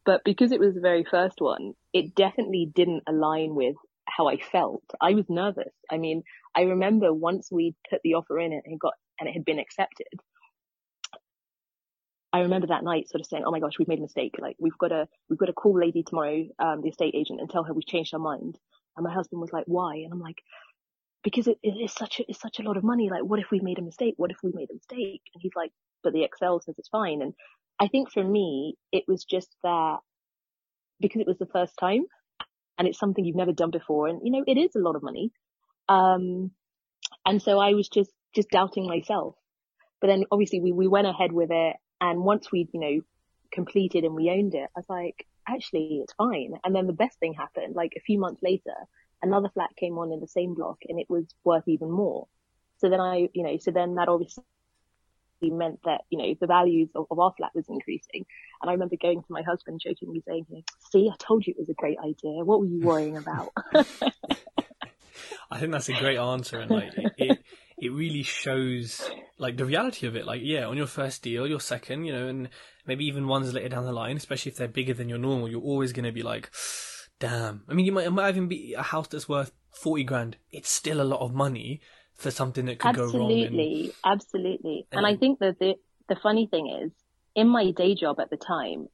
But 0.05 0.23
because 0.23 0.51
it 0.51 0.59
was 0.59 0.73
the 0.73 0.81
very 0.81 1.03
first 1.03 1.41
one, 1.41 1.73
it 1.93 2.15
definitely 2.15 2.71
didn't 2.73 3.03
align 3.07 3.55
with 3.55 3.75
how 4.05 4.27
I 4.27 4.37
felt. 4.37 4.83
I 4.99 5.13
was 5.13 5.29
nervous. 5.29 5.73
I 5.91 5.97
mean, 5.97 6.23
I 6.55 6.61
remember 6.61 7.13
once 7.13 7.51
we 7.51 7.75
put 7.89 8.01
the 8.03 8.15
offer 8.15 8.39
in 8.39 8.53
and 8.53 8.61
it 8.65 8.79
got 8.79 8.93
and 9.19 9.29
it 9.29 9.33
had 9.33 9.45
been 9.45 9.59
accepted. 9.59 10.07
I 12.31 12.41
remember 12.41 12.67
that 12.67 12.83
night 12.83 13.09
sort 13.09 13.21
of 13.21 13.27
saying, 13.27 13.43
"Oh 13.45 13.51
my 13.51 13.59
gosh, 13.59 13.77
we've 13.77 13.87
made 13.87 13.99
a 13.99 14.03
mistake. 14.03 14.35
Like 14.39 14.55
we've 14.59 14.77
got 14.77 14.89
to 14.89 15.07
we've 15.29 15.39
got 15.39 15.47
to 15.47 15.53
call 15.53 15.77
lady 15.77 16.03
tomorrow, 16.03 16.45
um, 16.59 16.81
the 16.81 16.89
estate 16.89 17.15
agent, 17.15 17.41
and 17.41 17.49
tell 17.49 17.63
her 17.63 17.73
we've 17.73 17.85
changed 17.85 18.13
our 18.13 18.19
mind." 18.19 18.57
And 18.95 19.03
my 19.03 19.13
husband 19.13 19.41
was 19.41 19.51
like, 19.51 19.65
"Why?" 19.65 19.95
And 19.97 20.11
I'm 20.11 20.21
like, 20.21 20.41
"Because 21.23 21.47
it, 21.47 21.57
it 21.63 21.77
is 21.83 21.93
such 21.93 22.19
a 22.19 22.23
it's 22.27 22.41
such 22.41 22.59
a 22.59 22.63
lot 22.63 22.77
of 22.77 22.83
money. 22.83 23.09
Like, 23.09 23.23
what 23.23 23.39
if 23.39 23.51
we 23.51 23.59
made 23.59 23.79
a 23.79 23.83
mistake? 23.83 24.15
What 24.17 24.31
if 24.31 24.37
we 24.43 24.51
made 24.53 24.69
a 24.69 24.75
mistake?" 24.75 25.21
And 25.33 25.41
he's 25.41 25.55
like, 25.55 25.71
"But 26.03 26.13
the 26.13 26.23
Excel 26.23 26.61
says 26.61 26.75
it's 26.77 26.89
fine." 26.89 27.21
And 27.21 27.33
I 27.79 27.87
think 27.87 28.11
for 28.11 28.23
me, 28.23 28.75
it 28.91 29.05
was 29.07 29.23
just 29.23 29.55
that 29.63 29.99
because 30.99 31.21
it 31.21 31.27
was 31.27 31.37
the 31.37 31.45
first 31.45 31.73
time, 31.79 32.05
and 32.79 32.87
it's 32.87 32.97
something 32.97 33.23
you've 33.23 33.35
never 33.35 33.51
done 33.51 33.71
before. 33.71 34.07
And, 34.07 34.21
you 34.23 34.31
know, 34.31 34.43
it 34.47 34.57
is 34.57 34.75
a 34.75 34.79
lot 34.79 34.95
of 34.95 35.03
money. 35.03 35.31
Um, 35.87 36.51
and 37.25 37.41
so 37.41 37.59
I 37.59 37.73
was 37.73 37.89
just, 37.89 38.11
just 38.33 38.49
doubting 38.49 38.87
myself. 38.87 39.35
But 39.99 40.07
then 40.07 40.23
obviously 40.31 40.61
we, 40.61 40.71
we 40.71 40.87
went 40.87 41.07
ahead 41.07 41.31
with 41.33 41.49
it. 41.51 41.75
And 41.99 42.23
once 42.23 42.51
we, 42.51 42.69
you 42.73 42.79
know, 42.79 43.01
completed 43.51 44.05
and 44.05 44.15
we 44.15 44.29
owned 44.29 44.55
it, 44.55 44.69
I 44.75 44.79
was 44.79 44.85
like, 44.87 45.25
actually, 45.47 45.99
it's 46.01 46.13
fine. 46.13 46.53
And 46.63 46.73
then 46.73 46.87
the 46.87 46.93
best 46.93 47.19
thing 47.19 47.33
happened, 47.33 47.75
like 47.75 47.93
a 47.97 48.01
few 48.01 48.17
months 48.17 48.41
later, 48.41 48.75
another 49.21 49.49
flat 49.49 49.69
came 49.75 49.97
on 49.97 50.11
in 50.11 50.19
the 50.19 50.27
same 50.27 50.53
block 50.53 50.79
and 50.87 50.99
it 50.99 51.09
was 51.09 51.25
worth 51.43 51.67
even 51.67 51.89
more. 51.91 52.27
So 52.77 52.89
then 52.89 53.01
I, 53.01 53.29
you 53.33 53.43
know, 53.43 53.57
so 53.57 53.71
then 53.71 53.95
that 53.95 54.07
obviously 54.07 54.43
meant 55.41 55.79
that, 55.85 56.01
you 56.09 56.17
know, 56.17 56.35
the 56.39 56.47
values 56.47 56.89
of, 56.95 57.07
of, 57.11 57.19
our 57.19 57.33
flat 57.37 57.51
was 57.53 57.65
increasing. 57.69 58.25
And 58.61 58.69
I 58.69 58.73
remember 58.73 58.95
going 59.01 59.21
to 59.21 59.31
my 59.31 59.41
husband 59.41 59.81
jokingly 59.83 60.23
saying, 60.27 60.45
see, 60.91 61.09
I 61.09 61.15
told 61.17 61.45
you 61.45 61.53
it 61.53 61.59
was 61.59 61.69
a 61.69 61.73
great 61.73 61.97
idea. 61.99 62.43
What 62.43 62.59
were 62.59 62.65
you 62.65 62.79
worrying 62.79 63.17
about? 63.17 63.51
I 65.51 65.59
think 65.59 65.71
that's 65.71 65.89
a 65.89 65.93
great 65.93 66.17
answer. 66.17 66.59
And 66.59 66.71
like, 66.71 66.93
it, 66.95 67.13
it, 67.17 67.39
it 67.77 67.89
really 67.91 68.23
shows 68.23 69.09
like 69.37 69.57
the 69.57 69.65
reality 69.65 70.07
of 70.07 70.15
it. 70.15 70.25
Like, 70.25 70.41
yeah, 70.43 70.65
on 70.65 70.77
your 70.77 70.87
first 70.87 71.23
deal, 71.23 71.47
your 71.47 71.59
second, 71.59 72.05
you 72.05 72.13
know, 72.13 72.27
and 72.27 72.49
maybe 72.85 73.05
even 73.05 73.27
ones 73.27 73.53
later 73.53 73.69
down 73.69 73.85
the 73.85 73.91
line, 73.91 74.17
especially 74.17 74.51
if 74.51 74.57
they're 74.57 74.67
bigger 74.67 74.93
than 74.93 75.09
your 75.09 75.17
normal, 75.17 75.49
you're 75.49 75.61
always 75.61 75.93
going 75.93 76.05
to 76.05 76.11
be 76.11 76.23
like, 76.23 76.49
damn. 77.19 77.63
I 77.67 77.73
mean, 77.73 77.85
you 77.85 77.91
might, 77.91 78.07
it 78.07 78.11
might 78.11 78.29
even 78.29 78.47
be 78.47 78.73
a 78.73 78.81
house 78.81 79.07
that's 79.07 79.29
worth 79.29 79.51
40 79.71 80.03
grand. 80.03 80.37
It's 80.51 80.69
still 80.69 81.01
a 81.01 81.03
lot 81.03 81.21
of 81.21 81.33
money 81.33 81.81
for 82.15 82.31
something 82.31 82.65
that 82.65 82.79
could 82.79 82.89
absolutely, 82.89 83.11
go 83.11 83.19
wrong. 83.19 83.31
Absolutely, 83.31 83.93
absolutely. 84.03 84.87
And, 84.91 85.05
and 85.05 85.07
I 85.07 85.15
think 85.17 85.39
that 85.39 85.59
the 85.59 85.75
the 86.09 86.15
funny 86.15 86.47
thing 86.47 86.67
is, 86.83 86.91
in 87.35 87.47
my 87.47 87.71
day 87.71 87.95
job 87.95 88.19
at 88.19 88.29
the 88.29 88.37
time, 88.37 88.87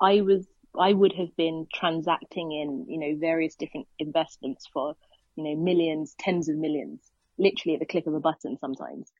I 0.00 0.22
was 0.22 0.46
I 0.78 0.92
would 0.92 1.12
have 1.12 1.36
been 1.36 1.66
transacting 1.72 2.52
in 2.52 2.86
you 2.88 2.98
know 2.98 3.18
various 3.18 3.54
different 3.54 3.86
investments 3.98 4.66
for 4.72 4.94
you 5.36 5.44
know 5.44 5.56
millions, 5.56 6.14
tens 6.18 6.48
of 6.48 6.56
millions, 6.56 7.00
literally 7.38 7.74
at 7.74 7.80
the 7.80 7.86
click 7.86 8.06
of 8.06 8.14
a 8.14 8.20
button 8.20 8.58
sometimes. 8.60 9.10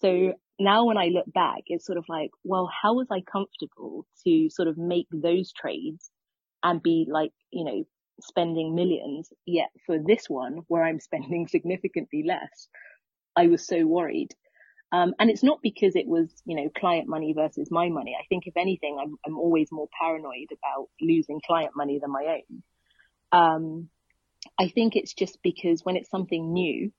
So 0.00 0.34
now 0.58 0.84
when 0.86 0.98
I 0.98 1.06
look 1.06 1.32
back, 1.32 1.62
it's 1.66 1.86
sort 1.86 1.98
of 1.98 2.04
like, 2.08 2.30
well, 2.44 2.68
how 2.82 2.94
was 2.94 3.06
I 3.10 3.20
comfortable 3.20 4.04
to 4.24 4.50
sort 4.50 4.68
of 4.68 4.76
make 4.76 5.06
those 5.12 5.52
trades 5.52 6.10
and 6.62 6.82
be 6.82 7.06
like, 7.10 7.32
you 7.50 7.64
know, 7.64 7.84
spending 8.20 8.74
millions, 8.74 9.32
yet 9.46 9.70
for 9.86 9.98
this 9.98 10.28
one 10.28 10.60
where 10.68 10.84
I'm 10.84 11.00
spending 11.10 11.48
significantly 11.48 12.24
less, 12.26 12.68
I 13.36 13.46
was 13.46 13.66
so 13.66 13.86
worried. 13.86 14.34
Um, 14.92 15.14
and 15.18 15.30
it's 15.30 15.42
not 15.42 15.60
because 15.62 15.96
it 15.96 16.06
was, 16.06 16.30
you 16.44 16.54
know, 16.54 16.68
client 16.68 17.08
money 17.08 17.32
versus 17.32 17.70
my 17.70 17.88
money. 17.88 18.14
I 18.18 18.26
think 18.28 18.46
if 18.46 18.58
anything, 18.58 18.98
I'm, 19.00 19.16
I'm 19.26 19.38
always 19.38 19.72
more 19.72 19.88
paranoid 19.98 20.48
about 20.52 20.88
losing 21.00 21.40
client 21.46 21.72
money 21.74 21.98
than 21.98 22.10
my 22.12 22.38
own. 22.38 22.62
Um, 23.32 23.88
I 24.58 24.68
think 24.68 24.94
it's 24.94 25.14
just 25.14 25.38
because 25.42 25.82
when 25.82 25.96
it's 25.96 26.10
something 26.10 26.52
new 26.52 26.92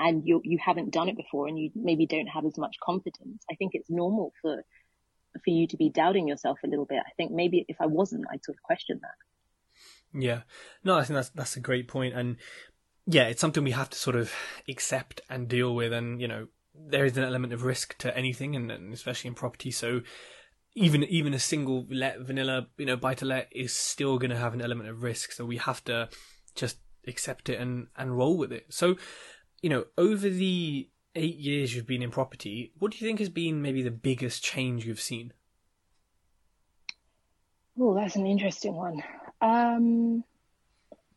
and 0.00 0.26
you, 0.26 0.40
you 0.42 0.58
haven't 0.60 0.92
done 0.92 1.08
it 1.08 1.16
before 1.16 1.46
and 1.46 1.56
you 1.56 1.70
maybe 1.76 2.06
don't 2.06 2.26
have 2.26 2.44
as 2.44 2.58
much 2.58 2.76
confidence, 2.82 3.44
I 3.48 3.54
think 3.54 3.72
it's 3.74 3.88
normal 3.88 4.32
for, 4.42 4.64
for 5.32 5.50
you 5.50 5.66
to 5.68 5.76
be 5.76 5.90
doubting 5.90 6.28
yourself 6.28 6.58
a 6.64 6.68
little 6.68 6.84
bit. 6.84 7.00
I 7.06 7.10
think 7.16 7.32
maybe 7.32 7.64
if 7.68 7.76
I 7.80 7.86
wasn't, 7.86 8.26
I'd 8.30 8.44
sort 8.44 8.56
of 8.56 8.62
question 8.62 9.00
that. 9.02 10.20
Yeah, 10.20 10.42
no, 10.84 10.96
I 10.96 11.04
think 11.04 11.16
that's 11.16 11.30
that's 11.30 11.56
a 11.56 11.60
great 11.60 11.86
point, 11.86 12.14
and 12.14 12.36
yeah, 13.06 13.24
it's 13.24 13.40
something 13.40 13.64
we 13.64 13.72
have 13.72 13.90
to 13.90 13.98
sort 13.98 14.16
of 14.16 14.32
accept 14.68 15.20
and 15.28 15.48
deal 15.48 15.74
with, 15.74 15.92
and 15.92 16.20
you 16.20 16.28
know, 16.28 16.48
there 16.74 17.04
is 17.04 17.16
an 17.16 17.24
element 17.24 17.52
of 17.52 17.64
risk 17.64 17.96
to 17.98 18.16
anything, 18.16 18.56
and, 18.56 18.70
and 18.70 18.92
especially 18.92 19.28
in 19.28 19.34
property. 19.34 19.70
So 19.70 20.00
even 20.74 21.04
even 21.04 21.34
a 21.34 21.38
single 21.38 21.86
let 21.90 22.20
vanilla, 22.20 22.68
you 22.78 22.86
know, 22.86 22.96
buy 22.96 23.14
to 23.14 23.24
let 23.24 23.48
is 23.52 23.74
still 23.74 24.18
going 24.18 24.30
to 24.30 24.36
have 24.36 24.54
an 24.54 24.62
element 24.62 24.88
of 24.88 25.02
risk. 25.02 25.32
So 25.32 25.44
we 25.44 25.58
have 25.58 25.84
to 25.84 26.08
just 26.54 26.78
accept 27.06 27.48
it 27.48 27.60
and 27.60 27.88
and 27.96 28.16
roll 28.16 28.38
with 28.38 28.52
it. 28.52 28.66
So 28.70 28.96
you 29.62 29.70
know, 29.70 29.84
over 29.96 30.28
the 30.28 30.88
eight 31.18 31.38
years 31.38 31.74
you've 31.74 31.86
been 31.86 32.02
in 32.02 32.10
property, 32.10 32.72
what 32.78 32.92
do 32.92 32.98
you 32.98 33.06
think 33.06 33.18
has 33.18 33.28
been 33.28 33.60
maybe 33.60 33.82
the 33.82 33.90
biggest 33.90 34.42
change 34.42 34.86
you've 34.86 35.00
seen? 35.00 35.32
Oh, 37.78 37.94
that's 37.94 38.16
an 38.16 38.26
interesting 38.26 38.74
one. 38.74 39.02
Um, 39.40 40.24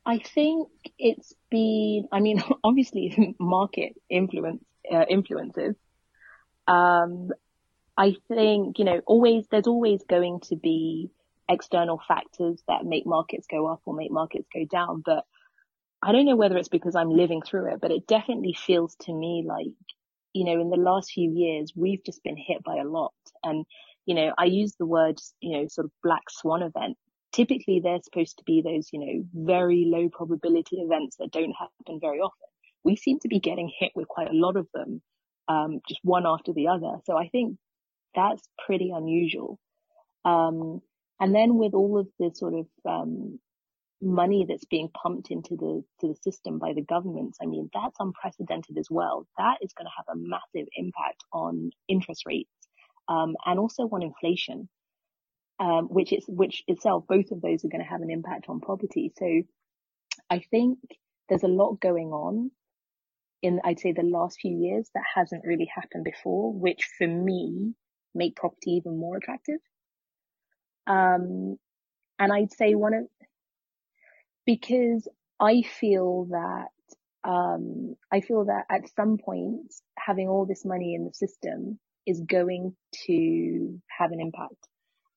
I 0.06 0.20
think 0.20 0.70
it's 0.98 1.34
been, 1.50 2.08
I 2.12 2.20
mean, 2.20 2.44
obviously 2.64 3.36
market 3.40 3.94
influence, 4.10 4.64
uh, 4.92 5.06
influences. 5.10 5.76
Um, 6.68 7.32
I 7.98 8.16
think, 8.28 8.80
you 8.80 8.86
know, 8.86 9.02
always, 9.06 9.46
there's 9.50 9.68
always 9.68 10.02
going 10.08 10.40
to 10.42 10.56
be 10.56 11.10
external 11.50 12.02
factors 12.08 12.62
that 12.68 12.86
make 12.86 13.06
markets 13.06 13.48
go 13.50 13.68
up 13.68 13.82
or 13.86 13.94
make 13.94 14.12
markets 14.12 14.48
go 14.54 14.66
down. 14.66 15.04
But 15.06 15.26
I 16.04 16.12
don't 16.12 16.26
know 16.26 16.36
whether 16.36 16.58
it's 16.58 16.70
because 16.70 16.96
I'm 16.96 17.12
living 17.12 17.42
through 17.42 17.74
it, 17.74 17.82
but 17.82 17.92
it 17.92 18.08
definitely 18.08 18.54
feels 18.54 18.96
to 19.02 19.14
me 19.14 19.44
like, 19.48 19.68
you 20.34 20.46
know, 20.46 20.60
in 20.60 20.70
the 20.70 20.78
last 20.78 21.12
few 21.12 21.32
years, 21.32 21.74
we've 21.76 22.04
just 22.04 22.24
been 22.24 22.38
hit 22.38 22.64
by 22.64 22.78
a 22.78 22.88
lot. 22.88 23.14
And, 23.44 23.66
you 24.06 24.16
know, 24.16 24.34
I 24.38 24.46
use 24.46 24.76
the 24.80 24.86
word, 24.86 25.20
you 25.42 25.58
know, 25.58 25.68
sort 25.68 25.86
of 25.86 25.92
black 26.04 26.24
swan 26.30 26.64
event 26.64 26.98
typically 27.32 27.80
they're 27.80 28.02
supposed 28.04 28.38
to 28.38 28.44
be 28.44 28.62
those, 28.62 28.90
you 28.92 29.00
know, 29.00 29.24
very 29.34 29.86
low 29.88 30.10
probability 30.10 30.78
events 30.78 31.18
that 31.18 31.32
don't 31.32 31.54
happen 31.54 32.00
very 32.00 32.20
often. 32.20 32.48
We 32.84 32.96
seem 32.96 33.20
to 33.20 33.28
be 33.28 33.40
getting 33.40 33.72
hit 33.80 33.92
with 33.96 34.08
quite 34.08 34.30
a 34.30 34.36
lot 34.36 34.58
of 34.58 34.68
them, 34.74 35.02
um, 35.48 35.80
just 35.88 36.02
one 36.04 36.26
after 36.26 36.54
the 36.54 36.68
other. 36.68 36.98
So 37.06 37.18
I 37.18 37.30
think 37.30 37.58
that's 38.16 38.44
pretty 38.66 38.92
unusual. 38.94 39.60
Um, 40.26 40.82
and 41.20 41.34
then 41.34 41.56
with 41.56 41.74
all 41.74 42.00
of 42.00 42.08
the 42.20 42.32
sort 42.34 42.54
of, 42.54 42.68
um, 42.86 43.40
money 44.02 44.46
that's 44.48 44.66
being 44.66 44.90
pumped 44.90 45.32
into 45.32 45.56
the 45.56 45.84
to 46.02 46.08
the 46.08 46.16
system 46.16 46.60
by 46.60 46.74
the 46.74 46.82
governments, 46.84 47.38
I 47.42 47.46
mean, 47.46 47.70
that's 47.74 47.98
unprecedented 48.00 48.78
as 48.78 48.88
well. 48.90 49.28
That 49.38 49.58
is 49.62 49.74
going 49.74 49.86
to 49.86 49.92
have 49.98 50.16
a 50.16 50.20
massive 50.20 50.68
impact 50.76 51.24
on 51.34 51.72
interest 51.88 52.24
rates, 52.26 52.50
um, 53.08 53.36
and 53.46 53.60
also 53.60 53.84
on 53.84 54.04
inflation 54.04 54.70
um, 55.62 55.86
which 55.90 56.12
is 56.12 56.26
which 56.28 56.64
itself, 56.68 57.06
both 57.08 57.30
of 57.30 57.40
those 57.42 57.64
are 57.64 57.70
going 57.70 57.84
to 57.84 57.90
have 57.90 58.02
an 58.02 58.10
impact 58.10 58.48
on 58.50 58.60
property. 58.60 59.12
So 59.18 59.44
I 60.30 60.42
think 60.50 60.80
there's 61.30 61.44
a 61.44 61.48
lot 61.48 61.80
going 61.80 62.10
on 62.10 62.50
in 63.44 63.60
I'd 63.64 63.80
say 63.80 63.94
the 63.94 64.02
last 64.02 64.40
few 64.42 64.58
years 64.58 64.90
that 64.96 65.04
hasn't 65.16 65.46
really 65.46 65.70
happened 65.74 66.04
before, 66.04 66.52
which 66.52 66.90
for 66.98 67.08
me 67.08 67.74
make 68.16 68.36
property 68.36 68.72
even 68.72 69.00
more 69.00 69.18
attractive. 69.18 69.60
Um, 70.88 71.58
and 72.18 72.34
I'd 72.34 72.54
say 72.54 72.74
one 72.74 72.96
of 72.96 73.04
because 74.46 75.08
I 75.40 75.62
feel 75.62 76.28
that 76.32 76.70
um, 77.24 77.96
I 78.12 78.22
feel 78.22 78.46
that 78.46 78.66
at 78.70 78.90
some 78.96 79.18
point 79.18 79.74
having 79.98 80.28
all 80.28 80.46
this 80.46 80.66
money 80.66 80.96
in 80.96 81.06
the 81.06 81.14
system 81.14 81.80
is 82.08 82.22
going 82.22 82.76
to 83.06 83.80
have 84.00 84.12
an 84.12 84.20
impact. 84.20 84.68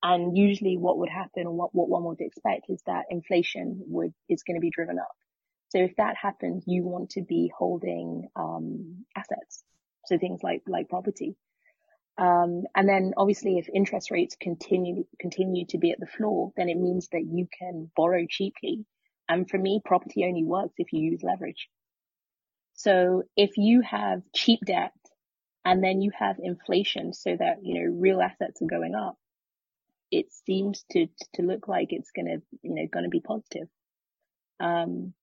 And 0.02 0.36
usually 0.36 0.76
what 0.76 0.98
would 0.98 1.08
happen 1.08 1.46
or 1.46 1.52
what, 1.52 1.70
what 1.74 1.88
one 1.88 2.04
would 2.04 2.20
expect 2.20 2.66
is 2.68 2.82
that 2.86 3.06
inflation 3.10 3.80
would, 3.86 4.12
is 4.28 4.42
going 4.42 4.56
to 4.56 4.60
be 4.60 4.70
driven 4.70 4.98
up. 4.98 5.16
So 5.70 5.78
if 5.78 5.96
that 5.96 6.16
happens, 6.20 6.64
you 6.66 6.84
want 6.84 7.10
to 7.10 7.22
be 7.22 7.50
holding, 7.56 8.28
um, 8.36 9.06
assets. 9.16 9.64
So 10.04 10.18
things 10.18 10.40
like, 10.42 10.62
like 10.68 10.90
property. 10.90 11.36
Um, 12.18 12.64
and 12.76 12.86
then 12.86 13.12
obviously 13.16 13.56
if 13.56 13.66
interest 13.74 14.10
rates 14.10 14.36
continue, 14.38 15.04
continue 15.18 15.64
to 15.70 15.78
be 15.78 15.90
at 15.90 15.98
the 15.98 16.06
floor, 16.06 16.52
then 16.54 16.68
it 16.68 16.76
means 16.76 17.08
that 17.12 17.24
you 17.26 17.48
can 17.58 17.90
borrow 17.96 18.26
cheaply. 18.28 18.84
And 19.28 19.48
for 19.48 19.58
me, 19.58 19.80
property 19.84 20.24
only 20.24 20.44
works 20.44 20.74
if 20.78 20.92
you 20.92 21.00
use 21.00 21.22
leverage. 21.22 21.68
So 22.74 23.22
if 23.36 23.56
you 23.56 23.80
have 23.82 24.22
cheap 24.34 24.60
debt 24.66 24.92
and 25.64 25.82
then 25.82 26.02
you 26.02 26.10
have 26.18 26.36
inflation 26.42 27.12
so 27.12 27.36
that, 27.38 27.58
you 27.62 27.74
know, 27.80 27.94
real 27.98 28.20
assets 28.20 28.60
are 28.60 28.66
going 28.66 28.94
up, 28.94 29.16
it 30.10 30.26
seems 30.44 30.84
to, 30.90 31.06
to 31.34 31.42
look 31.42 31.68
like 31.68 31.88
it's 31.90 32.10
going 32.10 32.26
to, 32.26 32.42
you 32.62 32.74
know, 32.74 32.86
going 32.92 33.04
to 33.04 33.10
be 33.10 33.20
positive. 33.20 33.68
Um, 34.60 35.14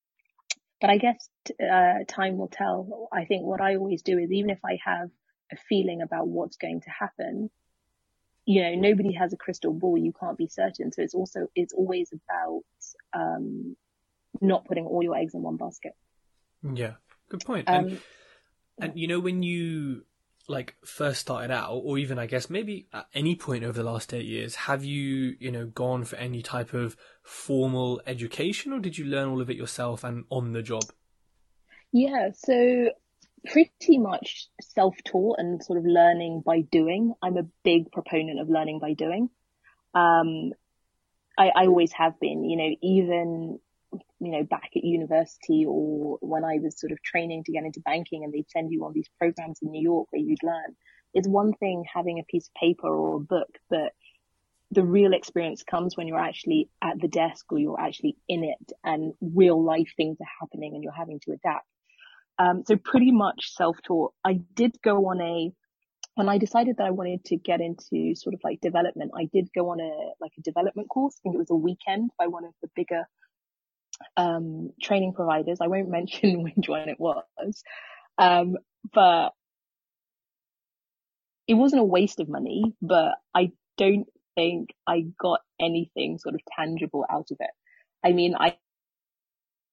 but 0.79 0.89
I 0.89 0.97
guess, 0.97 1.29
uh, 1.61 2.03
time 2.07 2.37
will 2.37 2.47
tell. 2.47 3.07
I 3.13 3.25
think 3.25 3.43
what 3.43 3.61
I 3.61 3.75
always 3.75 4.01
do 4.01 4.17
is 4.17 4.31
even 4.31 4.49
if 4.49 4.59
I 4.65 4.79
have 4.83 5.09
a 5.51 5.57
feeling 5.69 6.01
about 6.01 6.27
what's 6.27 6.57
going 6.57 6.81
to 6.81 6.89
happen, 6.89 7.51
you 8.45 8.63
know, 8.63 8.73
nobody 8.73 9.13
has 9.13 9.31
a 9.33 9.37
crystal 9.37 9.73
ball. 9.73 9.97
You 9.97 10.13
can't 10.19 10.37
be 10.37 10.47
certain. 10.47 10.91
So 10.91 11.03
it's 11.03 11.13
also, 11.13 11.47
it's 11.55 11.73
always 11.73 12.11
about, 12.11 12.63
um, 13.13 13.75
not 14.39 14.65
putting 14.65 14.85
all 14.85 15.03
your 15.03 15.15
eggs 15.15 15.33
in 15.33 15.41
one 15.41 15.57
basket. 15.57 15.93
Yeah. 16.63 16.93
Good 17.29 17.45
point. 17.45 17.67
Um, 17.67 17.85
and, 17.85 18.01
and 18.79 18.99
you 18.99 19.07
know 19.07 19.19
when 19.19 19.41
you 19.43 20.03
like 20.47 20.75
first 20.83 21.21
started 21.21 21.51
out, 21.51 21.71
or 21.71 21.97
even 21.97 22.19
I 22.19 22.25
guess 22.25 22.49
maybe 22.49 22.87
at 22.93 23.07
any 23.13 23.35
point 23.35 23.63
over 23.63 23.73
the 23.73 23.89
last 23.89 24.13
eight 24.13 24.25
years, 24.25 24.55
have 24.55 24.83
you 24.83 25.35
you 25.39 25.51
know 25.51 25.65
gone 25.65 26.03
for 26.03 26.17
any 26.17 26.41
type 26.41 26.73
of 26.73 26.97
formal 27.23 28.01
education, 28.05 28.73
or 28.73 28.79
did 28.79 28.97
you 28.97 29.05
learn 29.05 29.29
all 29.29 29.41
of 29.41 29.49
it 29.49 29.57
yourself 29.57 30.03
and 30.03 30.25
on 30.29 30.51
the 30.51 30.61
job? 30.61 30.83
Yeah, 31.91 32.29
so 32.33 32.89
pretty 33.45 33.97
much 33.97 34.47
self-taught 34.61 35.39
and 35.39 35.63
sort 35.63 35.79
of 35.79 35.85
learning 35.85 36.43
by 36.45 36.61
doing. 36.61 37.13
I'm 37.21 37.37
a 37.37 37.47
big 37.63 37.91
proponent 37.91 38.39
of 38.39 38.49
learning 38.49 38.79
by 38.79 38.93
doing. 38.93 39.29
Um, 39.93 40.51
I, 41.37 41.49
I 41.55 41.65
always 41.65 41.91
have 41.93 42.19
been, 42.19 42.43
you 42.43 42.57
know, 42.57 42.75
even 42.81 43.59
you 44.21 44.31
know, 44.31 44.43
back 44.43 44.69
at 44.75 44.83
university 44.83 45.65
or 45.67 46.19
when 46.21 46.43
I 46.45 46.59
was 46.61 46.79
sort 46.79 46.91
of 46.91 47.01
training 47.01 47.43
to 47.45 47.51
get 47.51 47.65
into 47.65 47.79
banking 47.79 48.23
and 48.23 48.31
they'd 48.31 48.49
send 48.51 48.71
you 48.71 48.85
on 48.85 48.93
these 48.93 49.09
programs 49.17 49.57
in 49.63 49.71
New 49.71 49.81
York 49.81 50.07
where 50.11 50.21
you'd 50.21 50.43
learn. 50.43 50.75
It's 51.15 51.27
one 51.27 51.53
thing 51.53 51.83
having 51.91 52.19
a 52.19 52.23
piece 52.31 52.47
of 52.47 52.53
paper 52.53 52.87
or 52.87 53.17
a 53.17 53.19
book, 53.19 53.49
but 53.67 53.93
the 54.69 54.83
real 54.83 55.13
experience 55.13 55.63
comes 55.63 55.97
when 55.97 56.07
you're 56.07 56.19
actually 56.19 56.69
at 56.83 57.01
the 57.01 57.07
desk 57.07 57.51
or 57.51 57.57
you're 57.57 57.79
actually 57.79 58.15
in 58.29 58.43
it 58.43 58.71
and 58.83 59.13
real 59.19 59.61
life 59.61 59.91
things 59.97 60.17
are 60.21 60.33
happening 60.39 60.75
and 60.75 60.83
you're 60.83 60.93
having 60.93 61.19
to 61.21 61.31
adapt. 61.31 61.67
Um, 62.37 62.63
so 62.65 62.75
pretty 62.75 63.11
much 63.11 63.53
self-taught. 63.55 64.13
I 64.23 64.33
did 64.53 64.79
go 64.83 65.07
on 65.07 65.19
a, 65.19 65.51
when 66.13 66.29
I 66.29 66.37
decided 66.37 66.77
that 66.77 66.85
I 66.85 66.91
wanted 66.91 67.25
to 67.25 67.37
get 67.37 67.59
into 67.59 68.13
sort 68.13 68.35
of 68.35 68.41
like 68.43 68.61
development, 68.61 69.11
I 69.17 69.25
did 69.33 69.49
go 69.53 69.71
on 69.71 69.79
a, 69.79 69.91
like 70.21 70.33
a 70.37 70.41
development 70.41 70.89
course. 70.89 71.15
I 71.17 71.19
think 71.23 71.35
it 71.35 71.39
was 71.39 71.49
a 71.49 71.55
weekend 71.55 72.11
by 72.19 72.27
one 72.27 72.45
of 72.45 72.53
the 72.61 72.69
bigger 72.75 73.05
um, 74.17 74.71
training 74.81 75.13
providers. 75.13 75.59
I 75.61 75.67
won't 75.67 75.89
mention 75.97 76.43
which 76.43 76.67
one 76.67 76.89
it 76.89 76.99
was. 76.99 77.63
Um, 78.17 78.57
but 78.93 79.31
it 81.47 81.53
wasn't 81.55 81.81
a 81.81 81.85
waste 81.85 82.19
of 82.19 82.29
money, 82.29 82.73
but 82.81 83.13
I 83.35 83.51
don't 83.77 84.07
think 84.35 84.69
I 84.87 85.05
got 85.19 85.41
anything 85.59 86.17
sort 86.17 86.35
of 86.35 86.41
tangible 86.55 87.05
out 87.09 87.31
of 87.31 87.37
it. 87.39 87.49
I 88.03 88.13
mean, 88.13 88.35
I, 88.35 88.57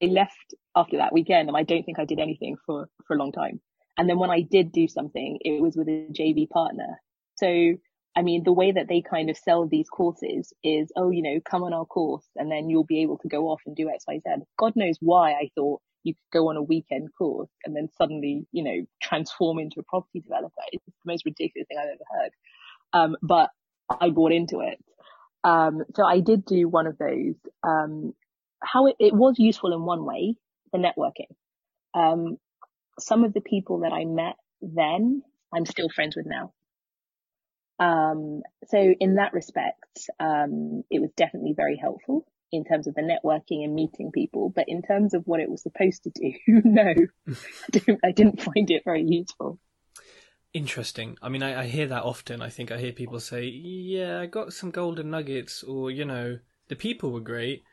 I 0.02 0.06
left 0.06 0.54
after 0.74 0.98
that 0.98 1.12
weekend 1.12 1.48
and 1.48 1.56
I 1.56 1.62
don't 1.62 1.84
think 1.84 1.98
I 1.98 2.04
did 2.04 2.18
anything 2.18 2.56
for, 2.66 2.88
for 3.06 3.14
a 3.14 3.18
long 3.18 3.32
time. 3.32 3.60
And 3.96 4.08
then 4.08 4.18
when 4.18 4.30
I 4.30 4.42
did 4.42 4.72
do 4.72 4.86
something, 4.86 5.38
it 5.40 5.60
was 5.60 5.76
with 5.76 5.88
a 5.88 6.06
JV 6.12 6.48
partner. 6.48 7.00
So 7.36 7.74
I 8.18 8.22
mean, 8.22 8.42
the 8.42 8.52
way 8.52 8.72
that 8.72 8.88
they 8.88 9.00
kind 9.00 9.30
of 9.30 9.36
sell 9.36 9.68
these 9.68 9.88
courses 9.88 10.52
is, 10.64 10.90
oh, 10.96 11.10
you 11.10 11.22
know, 11.22 11.38
come 11.48 11.62
on 11.62 11.72
our 11.72 11.84
course 11.84 12.26
and 12.34 12.50
then 12.50 12.68
you'll 12.68 12.82
be 12.82 13.02
able 13.02 13.18
to 13.18 13.28
go 13.28 13.44
off 13.44 13.60
and 13.64 13.76
do 13.76 13.88
X, 13.88 14.06
Y, 14.08 14.18
Z. 14.26 14.42
God 14.58 14.72
knows 14.74 14.96
why 15.00 15.34
I 15.34 15.50
thought 15.54 15.80
you 16.02 16.14
could 16.14 16.36
go 16.36 16.48
on 16.48 16.56
a 16.56 16.62
weekend 16.62 17.10
course 17.16 17.48
and 17.64 17.76
then 17.76 17.88
suddenly, 17.96 18.44
you 18.50 18.64
know, 18.64 18.84
transform 19.00 19.60
into 19.60 19.78
a 19.78 19.84
property 19.84 20.18
developer. 20.18 20.50
It's 20.72 20.84
the 20.84 20.92
most 21.12 21.24
ridiculous 21.26 21.68
thing 21.68 21.78
I've 21.78 21.90
ever 21.90 22.20
heard. 22.20 22.32
Um, 22.92 23.16
but 23.22 23.50
I 23.88 24.10
bought 24.10 24.32
into 24.32 24.62
it. 24.62 24.82
Um, 25.44 25.84
so 25.94 26.04
I 26.04 26.18
did 26.18 26.44
do 26.44 26.68
one 26.68 26.88
of 26.88 26.98
those. 26.98 27.36
Um, 27.62 28.14
how 28.60 28.88
it, 28.88 28.96
it 28.98 29.14
was 29.14 29.36
useful 29.38 29.72
in 29.72 29.84
one 29.84 30.04
way, 30.04 30.34
the 30.72 30.78
networking. 30.78 31.30
Um, 31.94 32.36
some 32.98 33.22
of 33.22 33.32
the 33.32 33.42
people 33.42 33.82
that 33.82 33.92
I 33.92 34.04
met 34.06 34.34
then, 34.60 35.22
I'm 35.54 35.66
still 35.66 35.88
friends 35.88 36.16
with 36.16 36.26
now. 36.26 36.52
Um, 37.78 38.42
so 38.66 38.78
in 38.78 39.16
that 39.16 39.32
respect, 39.32 40.10
um, 40.18 40.82
it 40.90 41.00
was 41.00 41.10
definitely 41.16 41.54
very 41.56 41.76
helpful 41.76 42.26
in 42.50 42.64
terms 42.64 42.86
of 42.86 42.94
the 42.94 43.02
networking 43.02 43.64
and 43.64 43.74
meeting 43.74 44.10
people. 44.12 44.50
But 44.54 44.64
in 44.68 44.82
terms 44.82 45.14
of 45.14 45.22
what 45.26 45.40
it 45.40 45.50
was 45.50 45.62
supposed 45.62 46.04
to 46.04 46.10
do, 46.10 46.32
no, 46.64 46.94
I, 47.28 47.96
I 48.04 48.12
didn't 48.12 48.42
find 48.42 48.70
it 48.70 48.82
very 48.84 49.04
useful. 49.04 49.58
Interesting. 50.54 51.18
I 51.20 51.28
mean, 51.28 51.42
I, 51.42 51.62
I, 51.62 51.66
hear 51.66 51.86
that 51.88 52.04
often. 52.04 52.40
I 52.40 52.48
think 52.48 52.72
I 52.72 52.78
hear 52.78 52.92
people 52.92 53.20
say, 53.20 53.44
"Yeah, 53.44 54.20
I 54.20 54.26
got 54.26 54.54
some 54.54 54.70
golden 54.70 55.10
nuggets," 55.10 55.62
or 55.62 55.90
you 55.90 56.06
know, 56.06 56.38
the 56.68 56.76
people 56.76 57.12
were 57.12 57.20
great, 57.20 57.64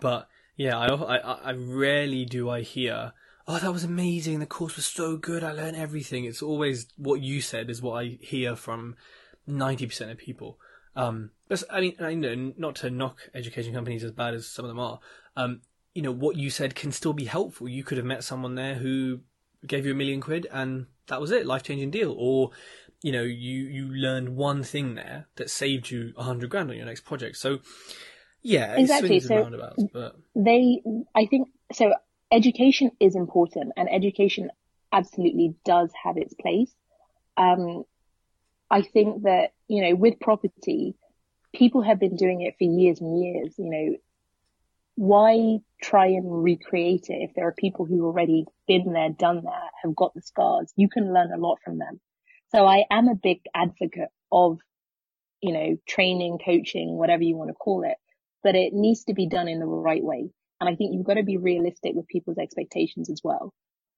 but 0.00 0.28
yeah, 0.56 0.78
I 0.78 0.86
I, 0.86 1.16
I 1.16 1.52
rarely 1.52 2.24
do 2.24 2.48
I 2.48 2.60
hear, 2.62 3.12
"Oh, 3.48 3.58
that 3.58 3.72
was 3.72 3.82
amazing. 3.82 4.38
The 4.38 4.46
course 4.46 4.76
was 4.76 4.86
so 4.86 5.16
good. 5.16 5.42
I 5.42 5.50
learned 5.50 5.76
everything." 5.76 6.24
It's 6.24 6.40
always 6.40 6.86
what 6.96 7.20
you 7.20 7.40
said 7.40 7.68
is 7.68 7.82
what 7.82 8.00
I 8.00 8.18
hear 8.20 8.54
from 8.54 8.94
ninety 9.46 9.86
percent 9.86 10.10
of 10.10 10.18
people. 10.18 10.58
Um, 10.96 11.30
I 11.70 11.80
mean, 11.80 11.94
I 12.00 12.14
know 12.14 12.52
not 12.56 12.74
to 12.76 12.90
knock 12.90 13.30
education 13.34 13.72
companies 13.74 14.04
as 14.04 14.12
bad 14.12 14.34
as 14.34 14.46
some 14.46 14.64
of 14.64 14.68
them 14.68 14.80
are. 14.80 15.00
Um, 15.36 15.62
you 15.94 16.02
know, 16.02 16.12
what 16.12 16.36
you 16.36 16.50
said 16.50 16.74
can 16.74 16.92
still 16.92 17.12
be 17.12 17.24
helpful. 17.24 17.68
You 17.68 17.84
could 17.84 17.98
have 17.98 18.06
met 18.06 18.24
someone 18.24 18.54
there 18.54 18.74
who 18.74 19.20
gave 19.66 19.86
you 19.86 19.92
a 19.92 19.94
million 19.94 20.20
quid 20.20 20.46
and 20.52 20.86
that 21.08 21.20
was 21.20 21.30
it, 21.30 21.46
life 21.46 21.62
changing 21.62 21.90
deal. 21.90 22.14
Or, 22.16 22.50
you 23.02 23.12
know, 23.12 23.22
you, 23.22 23.64
you 23.64 23.88
learned 23.88 24.36
one 24.36 24.62
thing 24.62 24.94
there 24.94 25.26
that 25.36 25.50
saved 25.50 25.90
you 25.90 26.12
a 26.16 26.22
hundred 26.22 26.50
grand 26.50 26.70
on 26.70 26.76
your 26.76 26.86
next 26.86 27.04
project. 27.04 27.36
So, 27.36 27.58
yeah, 28.42 28.74
exactly. 28.76 29.20
So 29.20 29.50
but... 29.92 30.16
they, 30.34 30.82
I 31.14 31.26
think, 31.26 31.48
so 31.72 31.92
education 32.30 32.92
is 33.00 33.16
important 33.16 33.72
and 33.76 33.88
education 33.92 34.50
absolutely 34.92 35.54
does 35.64 35.90
have 36.04 36.16
its 36.16 36.34
place. 36.34 36.72
Um, 37.36 37.84
I 38.70 38.82
think 38.82 39.24
that, 39.24 39.50
you 39.66 39.82
know, 39.82 39.96
with 39.96 40.20
property, 40.20 40.94
people 41.52 41.82
have 41.82 41.98
been 41.98 42.16
doing 42.16 42.42
it 42.42 42.54
for 42.58 42.64
years 42.64 43.00
and 43.00 43.20
years, 43.20 43.54
you 43.58 43.70
know, 43.70 43.96
why 44.94 45.58
try 45.82 46.06
and 46.06 46.42
recreate 46.44 47.06
it 47.08 47.22
if 47.22 47.30
there 47.34 47.48
are 47.48 47.54
people 47.56 47.86
who 47.86 47.96
have 47.96 48.04
already 48.04 48.44
been 48.68 48.92
there, 48.92 49.10
done 49.10 49.42
that, 49.44 49.70
have 49.82 49.96
got 49.96 50.14
the 50.14 50.20
scars? 50.22 50.72
You 50.76 50.88
can 50.88 51.12
learn 51.12 51.32
a 51.32 51.38
lot 51.38 51.58
from 51.64 51.78
them. 51.78 52.00
So 52.52 52.66
I 52.66 52.84
am 52.90 53.08
a 53.08 53.14
big 53.14 53.40
advocate 53.54 54.10
of, 54.30 54.58
you 55.40 55.52
know, 55.52 55.76
training, 55.88 56.38
coaching, 56.44 56.96
whatever 56.96 57.22
you 57.22 57.36
want 57.36 57.48
to 57.48 57.54
call 57.54 57.82
it, 57.84 57.96
but 58.42 58.54
it 58.54 58.72
needs 58.72 59.04
to 59.04 59.14
be 59.14 59.26
done 59.26 59.48
in 59.48 59.58
the 59.58 59.66
right 59.66 60.02
way. 60.02 60.30
And 60.60 60.68
I 60.68 60.76
think 60.76 60.92
you've 60.92 61.06
got 61.06 61.14
to 61.14 61.22
be 61.22 61.38
realistic 61.38 61.94
with 61.94 62.06
people's 62.06 62.38
expectations 62.38 63.08
as 63.10 63.20
well. 63.24 63.52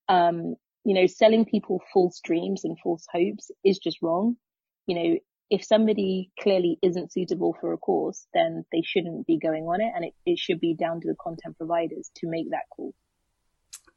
Um, 0.08 0.54
you 0.84 0.94
know, 0.94 1.06
selling 1.06 1.44
people 1.44 1.82
false 1.92 2.20
dreams 2.22 2.64
and 2.64 2.78
false 2.78 3.06
hopes 3.12 3.50
is 3.64 3.78
just 3.78 3.98
wrong 4.02 4.36
you 4.86 4.94
know, 4.94 5.18
if 5.50 5.64
somebody 5.64 6.30
clearly 6.40 6.78
isn't 6.82 7.12
suitable 7.12 7.54
for 7.60 7.74
a 7.74 7.76
course, 7.76 8.26
then 8.32 8.64
they 8.72 8.82
shouldn't 8.82 9.26
be 9.26 9.38
going 9.38 9.64
on 9.64 9.82
it, 9.82 9.92
and 9.94 10.06
it, 10.06 10.14
it 10.24 10.38
should 10.38 10.60
be 10.60 10.74
down 10.74 11.00
to 11.02 11.08
the 11.08 11.16
content 11.22 11.58
providers 11.58 12.10
to 12.16 12.28
make 12.28 12.50
that 12.50 12.64
call. 12.74 12.94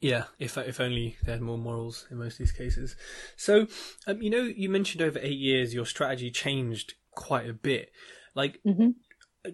Yeah, 0.02 0.26
if 0.38 0.58
if 0.58 0.80
only 0.80 1.16
they 1.24 1.32
had 1.32 1.42
more 1.42 1.58
morals 1.58 2.08
in 2.12 2.18
most 2.18 2.34
of 2.34 2.40
these 2.40 2.52
cases. 2.52 2.96
So, 3.38 3.68
um, 4.06 4.22
you 4.22 4.30
know, 4.30 4.42
you 4.42 4.70
mentioned 4.70 5.02
over 5.02 5.18
eight 5.20 5.40
years 5.40 5.74
your 5.74 5.86
strategy 5.86 6.30
changed 6.30 6.96
quite 7.12 7.50
a 7.50 7.54
bit. 7.54 7.92
Like, 8.36 8.60
mm-hmm. 8.68 8.90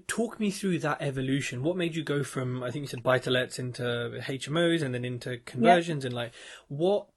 talk 0.07 0.39
me 0.39 0.49
through 0.49 0.79
that 0.79 1.01
evolution. 1.01 1.61
What 1.61 1.77
made 1.77 1.95
you 1.95 2.03
go 2.03 2.23
from 2.23 2.63
I 2.63 2.71
think 2.71 2.83
you 2.83 2.87
said 2.87 3.03
buy 3.03 3.19
to 3.19 3.29
lets 3.29 3.59
into 3.59 3.83
HMOs 4.23 4.81
and 4.81 4.95
then 4.95 5.05
into 5.05 5.37
conversions, 5.45 6.03
and 6.03 6.15
like 6.15 6.33
what 6.67 7.07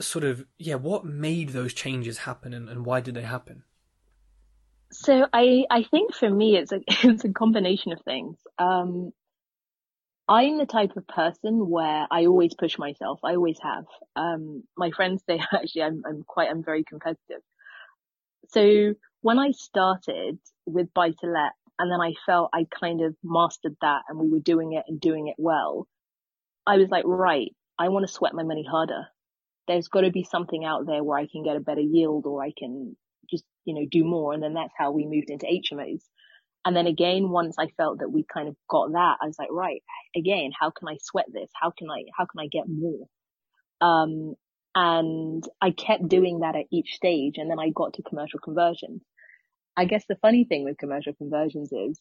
sort 0.00 0.24
of 0.24 0.44
yeah, 0.58 0.76
what 0.76 1.04
made 1.04 1.50
those 1.50 1.74
changes 1.74 2.18
happen 2.18 2.54
and, 2.54 2.68
and 2.68 2.84
why 2.86 3.00
did 3.00 3.14
they 3.14 3.22
happen? 3.22 3.64
So 4.90 5.26
I 5.32 5.64
I 5.70 5.84
think 5.84 6.14
for 6.14 6.28
me 6.28 6.56
it's 6.56 6.72
a 6.72 6.80
it's 6.88 7.24
a 7.24 7.32
combination 7.32 7.92
of 7.92 8.00
things. 8.04 8.36
Um, 8.58 9.12
I'm 10.28 10.58
the 10.58 10.66
type 10.66 10.96
of 10.96 11.06
person 11.06 11.68
where 11.68 12.06
I 12.10 12.26
always 12.26 12.54
push 12.54 12.78
myself. 12.78 13.20
I 13.24 13.34
always 13.34 13.58
have. 13.62 13.84
Um, 14.16 14.62
my 14.76 14.90
friends 14.90 15.22
say 15.28 15.40
actually 15.52 15.82
I'm, 15.82 16.02
I'm 16.06 16.22
quite, 16.26 16.48
I'm 16.48 16.64
very 16.64 16.84
competitive. 16.84 17.42
So 18.48 18.94
when 19.20 19.38
I 19.38 19.50
started 19.52 20.38
with 20.66 20.94
buy 20.94 21.10
to 21.10 21.26
let 21.26 21.52
and 21.78 21.90
then 21.90 22.00
I 22.00 22.14
felt 22.24 22.50
I 22.54 22.66
kind 22.80 23.02
of 23.02 23.16
mastered 23.22 23.76
that 23.80 24.02
and 24.08 24.18
we 24.18 24.28
were 24.28 24.40
doing 24.40 24.72
it 24.72 24.84
and 24.86 25.00
doing 25.00 25.28
it 25.28 25.36
well, 25.38 25.86
I 26.66 26.76
was 26.76 26.88
like, 26.88 27.04
right, 27.04 27.54
I 27.78 27.88
want 27.88 28.06
to 28.06 28.12
sweat 28.12 28.34
my 28.34 28.44
money 28.44 28.64
harder. 28.68 29.08
There's 29.68 29.88
got 29.88 30.02
to 30.02 30.10
be 30.10 30.24
something 30.24 30.64
out 30.64 30.86
there 30.86 31.04
where 31.04 31.18
I 31.18 31.26
can 31.26 31.44
get 31.44 31.56
a 31.56 31.60
better 31.60 31.80
yield 31.80 32.26
or 32.26 32.42
I 32.42 32.52
can 32.56 32.96
just, 33.30 33.44
you 33.64 33.74
know, 33.74 33.86
do 33.90 34.04
more. 34.04 34.32
And 34.32 34.42
then 34.42 34.54
that's 34.54 34.72
how 34.76 34.90
we 34.90 35.06
moved 35.06 35.30
into 35.30 35.46
HMOs. 35.46 36.02
And 36.64 36.76
then 36.76 36.86
again, 36.86 37.30
once 37.30 37.56
I 37.58 37.68
felt 37.76 38.00
that 38.00 38.10
we 38.10 38.24
kind 38.32 38.48
of 38.48 38.56
got 38.68 38.92
that, 38.92 39.16
I 39.20 39.26
was 39.26 39.36
like, 39.38 39.50
right, 39.50 39.82
again, 40.16 40.50
how 40.58 40.70
can 40.70 40.88
I 40.88 40.96
sweat 41.00 41.26
this? 41.32 41.50
How 41.54 41.72
can 41.76 41.90
I, 41.90 42.04
how 42.16 42.26
can 42.26 42.40
I 42.40 42.46
get 42.46 42.64
more? 42.68 43.06
Um, 43.80 44.34
and 44.74 45.44
I 45.60 45.72
kept 45.72 46.08
doing 46.08 46.40
that 46.40 46.56
at 46.56 46.66
each 46.70 46.94
stage. 46.94 47.34
And 47.36 47.50
then 47.50 47.58
I 47.58 47.70
got 47.74 47.94
to 47.94 48.02
commercial 48.02 48.38
conversions. 48.38 49.02
I 49.76 49.86
guess 49.86 50.04
the 50.08 50.16
funny 50.16 50.44
thing 50.44 50.64
with 50.64 50.78
commercial 50.78 51.14
conversions 51.14 51.72
is 51.72 51.98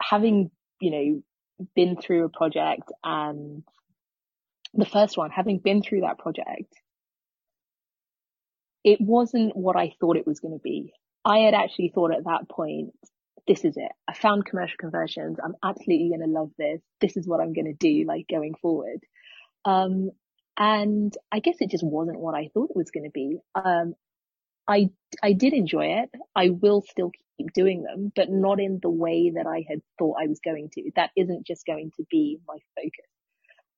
having, 0.00 0.50
you 0.80 0.90
know, 0.90 1.66
been 1.74 1.96
through 1.96 2.24
a 2.24 2.28
project 2.28 2.90
and 3.04 3.64
the 4.74 4.86
first 4.86 5.16
one, 5.16 5.30
having 5.30 5.58
been 5.58 5.82
through 5.82 6.02
that 6.02 6.18
project, 6.18 6.72
it 8.84 9.00
wasn't 9.00 9.56
what 9.56 9.76
I 9.76 9.92
thought 10.00 10.16
it 10.16 10.26
was 10.26 10.40
going 10.40 10.54
to 10.54 10.62
be. 10.62 10.92
I 11.24 11.38
had 11.38 11.54
actually 11.54 11.92
thought 11.94 12.14
at 12.14 12.24
that 12.24 12.48
point, 12.48 12.90
this 13.46 13.64
is 13.64 13.76
it. 13.76 13.92
I 14.08 14.14
found 14.14 14.44
commercial 14.44 14.76
conversions. 14.78 15.38
I'm 15.42 15.54
absolutely 15.62 16.08
going 16.08 16.20
to 16.20 16.38
love 16.38 16.50
this. 16.58 16.80
This 17.00 17.16
is 17.16 17.26
what 17.26 17.40
I'm 17.40 17.52
going 17.52 17.66
to 17.66 17.72
do, 17.74 18.04
like 18.06 18.26
going 18.28 18.54
forward. 18.60 19.00
Um, 19.64 20.10
and 20.56 21.16
I 21.30 21.40
guess 21.40 21.56
it 21.60 21.70
just 21.70 21.84
wasn't 21.84 22.20
what 22.20 22.34
I 22.34 22.48
thought 22.52 22.70
it 22.70 22.76
was 22.76 22.90
going 22.90 23.04
to 23.04 23.10
be. 23.10 23.38
Um, 23.54 23.94
I, 24.68 24.90
I 25.22 25.32
did 25.32 25.54
enjoy 25.54 26.02
it. 26.02 26.10
I 26.34 26.50
will 26.50 26.82
still 26.82 27.10
keep 27.38 27.52
doing 27.52 27.82
them, 27.82 28.12
but 28.14 28.30
not 28.30 28.60
in 28.60 28.78
the 28.80 28.90
way 28.90 29.32
that 29.34 29.46
I 29.46 29.64
had 29.68 29.80
thought 29.98 30.16
I 30.22 30.26
was 30.26 30.40
going 30.44 30.70
to. 30.74 30.90
That 30.96 31.10
isn't 31.16 31.46
just 31.46 31.66
going 31.66 31.90
to 31.96 32.04
be 32.10 32.38
my 32.46 32.58
focus. 32.76 33.10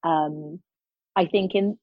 Um, 0.03 0.61
I 1.17 1.27
think 1.27 1.55
in, 1.55 1.79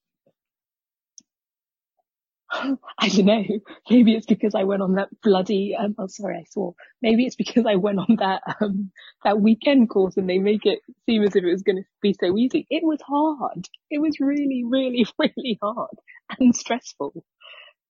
I 2.98 3.08
don't 3.08 3.24
know. 3.24 3.44
Maybe 3.90 4.14
it's 4.14 4.26
because 4.26 4.54
I 4.54 4.64
went 4.64 4.82
on 4.82 4.94
that 4.94 5.08
bloody. 5.22 5.74
Um, 5.78 5.94
oh, 5.98 6.06
sorry, 6.06 6.36
I 6.38 6.44
swore. 6.50 6.74
Maybe 7.00 7.24
it's 7.24 7.36
because 7.36 7.64
I 7.66 7.76
went 7.76 7.98
on 7.98 8.16
that 8.18 8.42
um, 8.60 8.90
that 9.24 9.40
weekend 9.40 9.88
course, 9.90 10.16
and 10.16 10.28
they 10.28 10.38
make 10.38 10.66
it 10.66 10.80
seem 11.06 11.22
as 11.22 11.34
if 11.34 11.44
it 11.44 11.50
was 11.50 11.62
going 11.62 11.76
to 11.76 11.84
be 12.02 12.14
so 12.18 12.36
easy. 12.36 12.66
It 12.70 12.82
was 12.84 13.00
hard. 13.06 13.68
It 13.90 14.00
was 14.00 14.20
really, 14.20 14.64
really, 14.66 15.06
really 15.18 15.58
hard 15.62 15.96
and 16.38 16.54
stressful. 16.54 17.24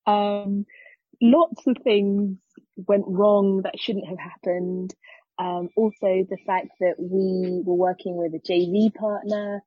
Um, 0.07 0.67
lots 1.21 1.67
of 1.67 1.77
things 1.83 2.39
went 2.77 3.05
wrong 3.07 3.63
that 3.65 3.79
shouldn't 3.79 4.09
have 4.09 4.19
happened. 4.19 4.95
Um, 5.39 5.71
also, 5.77 5.97
the 6.29 6.39
fact 6.47 6.69
that 6.81 6.95
we 6.99 7.63
were 7.65 7.75
working 7.75 8.17
with 8.17 8.33
a 8.35 8.53
JV 8.53 8.95
partner. 8.95 9.63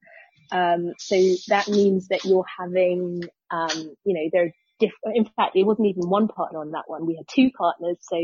Um, 0.52 0.94
so 0.98 1.16
that 1.48 1.68
means 1.68 2.08
that 2.10 2.24
you're 2.26 2.46
having, 2.60 3.24
um, 3.52 3.96
you 4.06 4.14
know, 4.14 4.30
there 4.32 4.46
are 4.46 4.52
different, 4.80 5.18
in 5.18 5.26
fact, 5.26 5.56
it 5.56 5.64
wasn't 5.64 5.88
even 5.88 6.10
one 6.10 6.28
partner 6.28 6.60
on 6.60 6.72
that 6.72 6.84
one. 6.88 7.06
We 7.06 7.16
had 7.16 7.28
two 7.28 7.50
partners. 7.58 7.98
So 8.02 8.18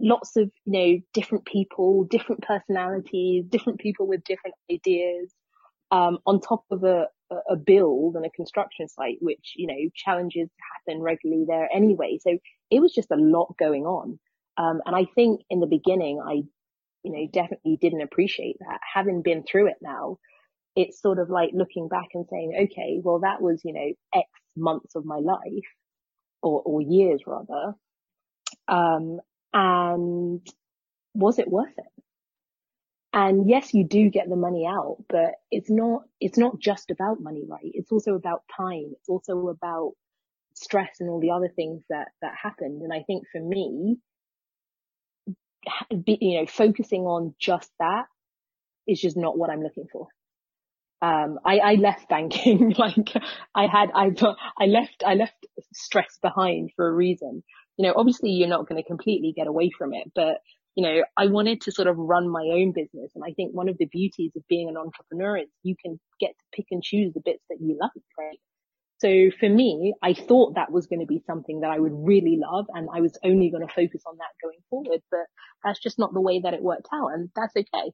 lots 0.00 0.36
of, 0.36 0.50
you 0.64 0.72
know, 0.72 1.00
different 1.12 1.44
people, 1.44 2.04
different 2.04 2.42
personalities, 2.42 3.46
different 3.48 3.80
people 3.80 4.06
with 4.06 4.24
different 4.24 4.54
ideas, 4.70 5.32
um, 5.90 6.18
on 6.26 6.40
top 6.40 6.64
of 6.70 6.84
a, 6.84 7.06
a 7.50 7.56
build 7.56 8.14
and 8.14 8.24
a 8.24 8.30
construction 8.30 8.88
site, 8.88 9.18
which, 9.20 9.54
you 9.56 9.66
know, 9.66 9.90
challenges 9.94 10.48
happen 10.86 11.02
regularly 11.02 11.44
there 11.46 11.68
anyway. 11.72 12.18
So 12.20 12.38
it 12.70 12.80
was 12.80 12.92
just 12.92 13.10
a 13.10 13.16
lot 13.16 13.54
going 13.58 13.84
on. 13.84 14.18
Um, 14.56 14.80
and 14.86 14.94
I 14.94 15.06
think 15.14 15.42
in 15.50 15.60
the 15.60 15.66
beginning, 15.66 16.20
I, 16.24 16.42
you 17.02 17.12
know, 17.12 17.28
definitely 17.32 17.78
didn't 17.80 18.02
appreciate 18.02 18.56
that. 18.60 18.80
Having 18.94 19.22
been 19.22 19.44
through 19.44 19.68
it 19.68 19.76
now, 19.80 20.18
it's 20.78 21.02
sort 21.02 21.18
of 21.18 21.28
like 21.28 21.50
looking 21.52 21.88
back 21.88 22.06
and 22.14 22.24
saying, 22.30 22.68
okay, 22.70 23.00
well, 23.02 23.18
that 23.18 23.42
was, 23.42 23.60
you 23.64 23.72
know, 23.72 23.92
X 24.14 24.28
months 24.56 24.94
of 24.94 25.04
my 25.04 25.18
life 25.18 25.68
or, 26.40 26.62
or 26.64 26.80
years 26.80 27.22
rather. 27.26 27.74
Um, 28.68 29.18
and 29.52 30.46
was 31.14 31.40
it 31.40 31.48
worth 31.50 31.76
it? 31.76 32.02
And 33.12 33.50
yes, 33.50 33.74
you 33.74 33.82
do 33.82 34.08
get 34.08 34.28
the 34.28 34.36
money 34.36 34.66
out, 34.68 34.98
but 35.08 35.32
it's 35.50 35.68
not, 35.68 36.02
it's 36.20 36.38
not 36.38 36.60
just 36.60 36.92
about 36.92 37.20
money, 37.20 37.42
right? 37.48 37.60
It's 37.64 37.90
also 37.90 38.14
about 38.14 38.44
time. 38.56 38.92
It's 38.92 39.08
also 39.08 39.48
about 39.48 39.94
stress 40.54 41.00
and 41.00 41.10
all 41.10 41.18
the 41.18 41.32
other 41.32 41.48
things 41.48 41.82
that, 41.90 42.08
that 42.22 42.34
happened. 42.40 42.82
And 42.82 42.92
I 42.92 43.02
think 43.02 43.24
for 43.32 43.40
me, 43.40 43.96
you 45.90 46.40
know, 46.40 46.46
focusing 46.46 47.02
on 47.02 47.34
just 47.40 47.68
that 47.80 48.04
is 48.86 49.00
just 49.00 49.16
not 49.16 49.36
what 49.36 49.50
I'm 49.50 49.62
looking 49.64 49.86
for 49.90 50.06
um, 51.00 51.38
I, 51.44 51.58
I 51.58 51.74
left 51.74 52.08
banking, 52.08 52.74
like 52.78 53.12
I 53.54 53.66
had, 53.66 53.90
I, 53.94 54.10
I 54.58 54.66
left, 54.66 55.02
I 55.06 55.14
left 55.14 55.46
stress 55.72 56.18
behind 56.20 56.70
for 56.76 56.88
a 56.88 56.92
reason. 56.92 57.42
You 57.76 57.86
know, 57.86 57.94
obviously 57.96 58.30
you're 58.30 58.48
not 58.48 58.68
going 58.68 58.82
to 58.82 58.86
completely 58.86 59.32
get 59.34 59.46
away 59.46 59.70
from 59.76 59.94
it, 59.94 60.10
but 60.14 60.38
you 60.74 60.84
know, 60.84 61.02
I 61.16 61.26
wanted 61.26 61.62
to 61.62 61.72
sort 61.72 61.88
of 61.88 61.98
run 61.98 62.28
my 62.28 62.48
own 62.52 62.72
business. 62.72 63.10
And 63.16 63.24
I 63.24 63.32
think 63.32 63.52
one 63.52 63.68
of 63.68 63.78
the 63.78 63.86
beauties 63.86 64.30
of 64.36 64.46
being 64.48 64.68
an 64.68 64.76
entrepreneur 64.76 65.38
is 65.38 65.48
you 65.64 65.74
can 65.74 65.98
get 66.20 66.30
to 66.30 66.44
pick 66.52 66.66
and 66.70 66.82
choose 66.82 67.12
the 67.12 67.20
bits 67.24 67.42
that 67.50 67.58
you 67.60 67.76
love, 67.80 67.90
right? 68.16 68.38
So 68.98 69.30
for 69.38 69.48
me, 69.48 69.94
I 70.02 70.14
thought 70.14 70.54
that 70.54 70.72
was 70.72 70.86
going 70.86 71.00
to 71.00 71.06
be 71.06 71.22
something 71.26 71.60
that 71.60 71.70
I 71.70 71.78
would 71.78 71.92
really 71.94 72.38
love 72.40 72.66
and 72.74 72.88
I 72.92 73.00
was 73.00 73.16
only 73.24 73.50
going 73.50 73.66
to 73.66 73.72
focus 73.72 74.02
on 74.06 74.16
that 74.18 74.34
going 74.42 74.58
forward, 74.70 75.00
but 75.10 75.26
that's 75.64 75.80
just 75.80 75.98
not 75.98 76.12
the 76.12 76.20
way 76.20 76.40
that 76.40 76.54
it 76.54 76.62
worked 76.62 76.88
out 76.92 77.08
and 77.08 77.30
that's 77.34 77.56
okay. 77.56 77.92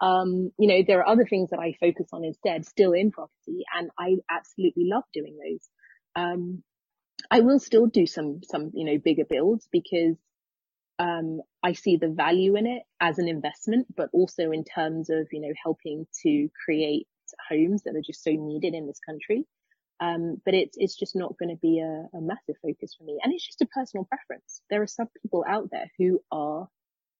Um, 0.00 0.50
you 0.58 0.68
know, 0.68 0.82
there 0.86 1.00
are 1.00 1.08
other 1.08 1.24
things 1.24 1.50
that 1.50 1.58
I 1.58 1.74
focus 1.80 2.08
on 2.12 2.24
instead, 2.24 2.66
still 2.66 2.92
in 2.92 3.10
property, 3.10 3.64
and 3.74 3.90
I 3.98 4.16
absolutely 4.30 4.84
love 4.86 5.04
doing 5.12 5.36
those. 5.38 5.68
Um, 6.14 6.62
I 7.30 7.40
will 7.40 7.58
still 7.58 7.86
do 7.86 8.06
some, 8.06 8.40
some, 8.42 8.70
you 8.74 8.84
know, 8.84 8.98
bigger 8.98 9.24
builds 9.28 9.68
because, 9.72 10.16
um, 10.98 11.40
I 11.62 11.72
see 11.72 11.96
the 11.96 12.08
value 12.08 12.56
in 12.56 12.66
it 12.66 12.82
as 13.00 13.18
an 13.18 13.28
investment, 13.28 13.86
but 13.96 14.08
also 14.12 14.50
in 14.50 14.64
terms 14.64 15.10
of, 15.10 15.28
you 15.32 15.40
know, 15.40 15.52
helping 15.62 16.06
to 16.22 16.48
create 16.64 17.06
homes 17.48 17.82
that 17.82 17.96
are 17.96 18.02
just 18.06 18.22
so 18.22 18.30
needed 18.30 18.74
in 18.74 18.86
this 18.86 19.00
country. 19.00 19.44
Um, 19.98 20.40
but 20.44 20.54
it's, 20.54 20.76
it's 20.78 20.96
just 20.96 21.16
not 21.16 21.38
going 21.38 21.48
to 21.48 21.60
be 21.60 21.80
a, 21.80 22.16
a 22.16 22.20
massive 22.20 22.56
focus 22.62 22.94
for 22.96 23.04
me. 23.04 23.18
And 23.22 23.32
it's 23.32 23.46
just 23.46 23.62
a 23.62 23.66
personal 23.66 24.04
preference. 24.04 24.60
There 24.70 24.82
are 24.82 24.86
some 24.86 25.08
people 25.22 25.44
out 25.48 25.70
there 25.70 25.90
who 25.98 26.20
are 26.30 26.68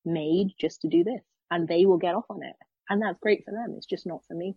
made 0.05 0.49
just 0.61 0.83
to 0.83 0.89
do 0.89 1.03
this 1.03 1.23
and 1.51 1.69
they 1.69 1.85
will 1.85 1.99
get 1.99 2.15
off 2.15 2.27
on 2.31 2.43
it. 2.43 2.57
And 2.89 3.03
that's 3.03 3.19
great 3.21 3.45
for 3.45 3.51
them. 3.51 3.75
It's 3.77 3.87
just 3.87 4.07
not 4.07 4.23
for 4.27 4.35
me. 4.35 4.57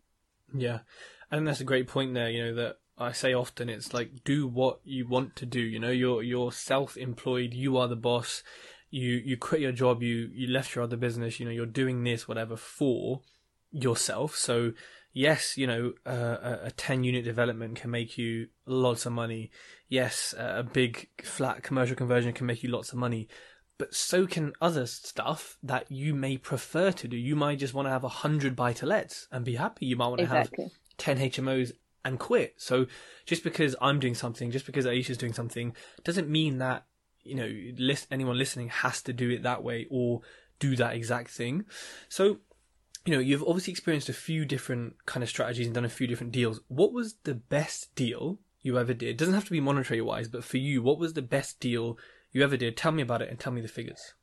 Yeah. 0.54 0.80
And 1.32 1.47
that's 1.47 1.62
a 1.62 1.65
great 1.65 1.88
point 1.88 2.13
there, 2.13 2.30
you 2.30 2.45
know, 2.45 2.56
that 2.56 2.78
I 2.97 3.13
say 3.13 3.34
often 3.34 3.69
it's 3.69 3.93
like 3.93 4.23
do 4.23 4.47
what 4.47 4.80
you 4.84 5.08
want 5.08 5.36
to 5.38 5.45
do, 5.45 5.62
you 5.62 5.80
know, 5.80 5.91
you're 5.91 6.21
you're 6.21 6.52
self 6.52 6.97
employed, 6.97 7.54
you 7.54 7.78
are 7.78 7.88
the 7.88 7.95
boss, 7.95 8.43
you 8.89 9.21
you 9.23 9.38
quit 9.38 9.62
your 9.62 9.71
job, 9.71 10.04
you 10.04 10.30
you 10.34 10.47
left 10.47 10.75
your 10.75 10.84
other 10.84 10.97
business, 10.97 11.39
you 11.39 11.45
know, 11.45 11.52
you're 11.52 11.65
doing 11.65 12.04
this, 12.04 12.28
whatever, 12.28 12.58
for 12.58 13.21
yourself. 13.71 14.36
So 14.36 14.73
yes, 15.13 15.58
you 15.58 15.65
know, 15.65 15.93
uh, 16.06 16.58
a 16.63 16.71
10 16.71 17.04
unit 17.04 17.23
development 17.23 17.78
can 17.78 17.91
make 17.91 18.17
you 18.17 18.47
lots 18.65 19.06
of 19.06 19.13
money. 19.13 19.52
Yes, 19.88 20.34
a 20.38 20.63
big 20.63 21.10
flat 21.23 21.63
commercial 21.63 21.95
conversion 21.95 22.34
can 22.34 22.47
make 22.47 22.63
you 22.63 22.69
lots 22.69 22.91
of 22.91 22.97
money 22.97 23.28
but 23.80 23.96
so 23.96 24.28
can 24.28 24.54
other 24.62 24.86
stuff 24.86 25.58
that 25.63 25.89
you 25.89 26.13
may 26.13 26.38
prefer 26.38 26.92
to 26.92 27.08
do. 27.08 27.18
You 27.18 27.36
might 27.36 27.58
just 27.60 27.74
want 27.74 27.88
to 27.88 27.92
have 27.92 28.04
a 28.04 28.10
hundred 28.10 28.56
buy 28.56 28.74
to 28.74 28.86
lets 28.86 29.28
and 29.32 29.44
be 29.44 29.56
happy. 29.56 29.88
You 29.88 29.96
might 29.96 30.10
want 30.10 30.20
to 30.20 30.26
exactly. 30.26 30.65
have 30.65 30.74
ten 30.98 31.18
HMOs 31.18 31.72
and 32.04 32.20
quit. 32.20 32.56
So 32.58 32.88
just 33.26 33.42
because 33.42 33.76
I'm 33.82 34.00
doing 34.00 34.15
something, 34.15 34.52
just 34.52 34.65
because 34.65 34.86
Aisha's 34.86 35.18
doing 35.18 35.34
something, 35.34 35.74
doesn't 36.04 36.30
mean 36.30 36.58
that 36.60 36.86
you 37.24 37.36
know 37.36 37.50
list, 37.78 38.08
anyone 38.12 38.38
listening 38.38 38.68
has 38.68 39.02
to 39.04 39.13
do 39.13 39.30
it 39.30 39.44
that 39.44 39.63
way 39.63 39.88
or 39.89 40.22
do 40.60 40.76
that 40.76 40.94
exact 40.94 41.32
thing. 41.32 41.63
So 42.10 42.39
you 43.06 43.13
know 43.13 43.20
you've 43.20 43.44
obviously 43.44 43.72
experienced 43.72 44.10
a 44.10 44.13
few 44.13 44.44
different 44.44 45.06
kind 45.06 45.24
of 45.24 45.30
strategies 45.30 45.68
and 45.68 45.74
done 45.74 45.86
a 45.86 45.89
few 45.89 46.06
different 46.06 46.34
deals. 46.34 46.60
What 46.68 46.92
was 46.92 47.15
the 47.24 47.36
best 47.36 47.96
deal 47.96 48.39
you 48.62 48.78
ever 48.78 48.94
did? 48.94 49.08
It 49.08 49.18
doesn't 49.18 49.36
have 49.36 49.46
to 49.46 49.52
be 49.52 49.62
monetary 49.62 50.02
wise, 50.02 50.28
but 50.28 50.44
for 50.44 50.58
you, 50.58 50.84
what 50.84 51.00
was 51.00 51.13
the 51.13 51.22
best 51.22 51.62
deal 51.62 51.98
you 52.32 52.44
ever 52.44 52.58
did. 52.58 52.78
Tell 52.78 52.92
me 52.92 53.02
about 53.02 53.22
it 53.22 53.30
and 53.30 53.39
tell 53.39 53.54
me 53.54 53.62
the 53.62 53.68
figures. 53.68 54.13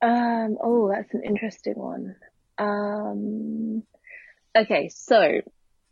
Um, 0.00 0.56
oh, 0.62 0.90
that's 0.92 1.14
an 1.14 1.22
interesting 1.24 1.74
one. 1.76 2.16
Um, 2.58 3.84
okay, 4.56 4.88
so 4.88 5.40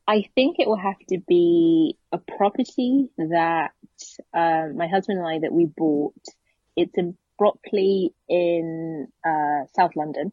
I 0.06 0.24
think 0.34 0.56
it 0.58 0.66
will 0.66 0.76
have 0.78 0.98
to 1.10 1.18
be 1.28 1.96
a 2.10 2.18
property 2.18 3.08
that 3.16 3.70
uh, 4.34 4.66
my 4.74 4.88
husband 4.88 5.18
and 5.20 5.28
I 5.28 5.38
that 5.40 5.52
we 5.52 5.66
bought. 5.66 6.14
It's 6.76 6.96
in 6.96 7.16
Brockley 7.38 8.12
in 8.28 9.06
uh, 9.24 9.66
South 9.76 9.92
London. 9.96 10.32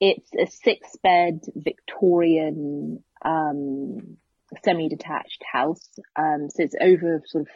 it's 0.00 0.30
a 0.34 0.46
six 0.46 0.96
bed 1.02 1.40
Victorian, 1.54 3.02
um, 3.24 4.16
semi-detached 4.64 5.42
house. 5.52 5.88
Um, 6.16 6.48
so 6.50 6.62
it's 6.62 6.74
over 6.80 7.22
sort 7.26 7.42
of 7.42 7.48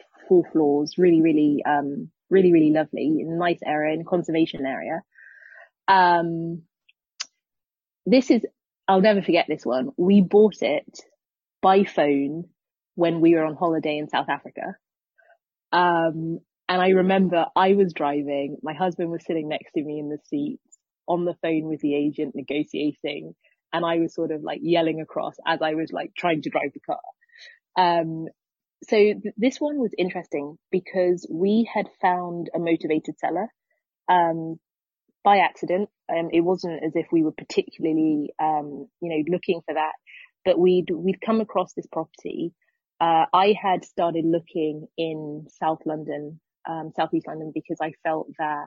floors, 0.53 0.95
really, 0.97 1.21
really, 1.21 1.63
um, 1.67 2.11
really, 2.31 2.53
really 2.53 2.71
lovely, 2.71 3.23
nice 3.25 3.61
area, 3.65 3.95
in 3.95 4.05
conservation 4.05 4.65
area. 4.65 5.03
Um, 5.89 6.63
this 8.07 8.31
is, 8.31 8.43
I'll 8.89 9.01
never 9.01 9.23
forget 9.23 9.47
this 9.49 9.65
one. 9.65 9.91
We 9.97 10.23
bought 10.23 10.63
it 10.63 10.99
by 11.61 11.85
phone 11.85 12.45
when 12.95 13.21
we 13.21 13.35
were 13.35 13.45
on 13.45 13.57
holiday 13.57 13.99
in 13.99 14.09
South 14.09 14.29
Africa. 14.29 14.77
Um, 15.73 16.41
and 16.69 16.81
I 16.81 16.89
remember 16.89 17.47
I 17.55 17.75
was 17.75 17.93
driving, 17.93 18.57
my 18.63 18.75
husband 18.75 19.11
was 19.11 19.25
sitting 19.25 19.49
next 19.49 19.73
to 19.73 19.83
me 19.83 19.99
in 19.99 20.09
the 20.09 20.19
seat 20.29 20.61
on 21.07 21.25
the 21.25 21.37
phone 21.43 21.69
with 21.69 21.81
the 21.81 21.95
agent 21.95 22.35
negotiating. 22.35 23.35
And 23.73 23.85
I 23.85 23.99
was 23.99 24.15
sort 24.15 24.31
of 24.31 24.43
like 24.43 24.61
yelling 24.63 25.01
across 25.01 25.35
as 25.47 25.61
I 25.63 25.75
was 25.75 25.93
like 25.93 26.13
trying 26.17 26.43
to 26.43 26.51
drive 26.51 26.73
the 26.75 26.81
car. 26.81 27.01
Um, 27.77 28.27
so 28.89 28.97
th- 28.97 29.35
this 29.37 29.61
one 29.61 29.79
was 29.79 29.93
interesting 29.97 30.57
because 30.71 31.27
we 31.31 31.69
had 31.73 31.89
found 32.01 32.51
a 32.55 32.59
motivated 32.59 33.19
seller, 33.19 33.49
um, 34.09 34.59
by 35.25 35.39
accident. 35.39 35.89
Um, 36.11 36.31
it 36.33 36.41
wasn't 36.41 36.83
as 36.85 36.93
if 36.95 37.07
we 37.13 37.23
were 37.23 37.33
particularly, 37.33 38.31
um, 38.41 38.89
you 39.01 39.09
know, 39.09 39.23
looking 39.29 39.61
for 39.65 39.75
that, 39.75 39.93
but 40.45 40.59
we'd, 40.59 40.91
we'd 40.91 41.21
come 41.21 41.41
across 41.41 41.73
this 41.75 41.87
property. 41.91 42.53
Uh, 43.01 43.27
I 43.33 43.55
had 43.61 43.85
started 43.85 44.25
looking 44.25 44.87
in 44.97 45.47
South 45.61 45.81
London, 45.87 46.41
um, 46.69 46.93
Southeast 46.95 47.27
London 47.27 47.53
because 47.55 47.79
I 47.81 47.93
felt 48.03 48.29
that 48.39 48.67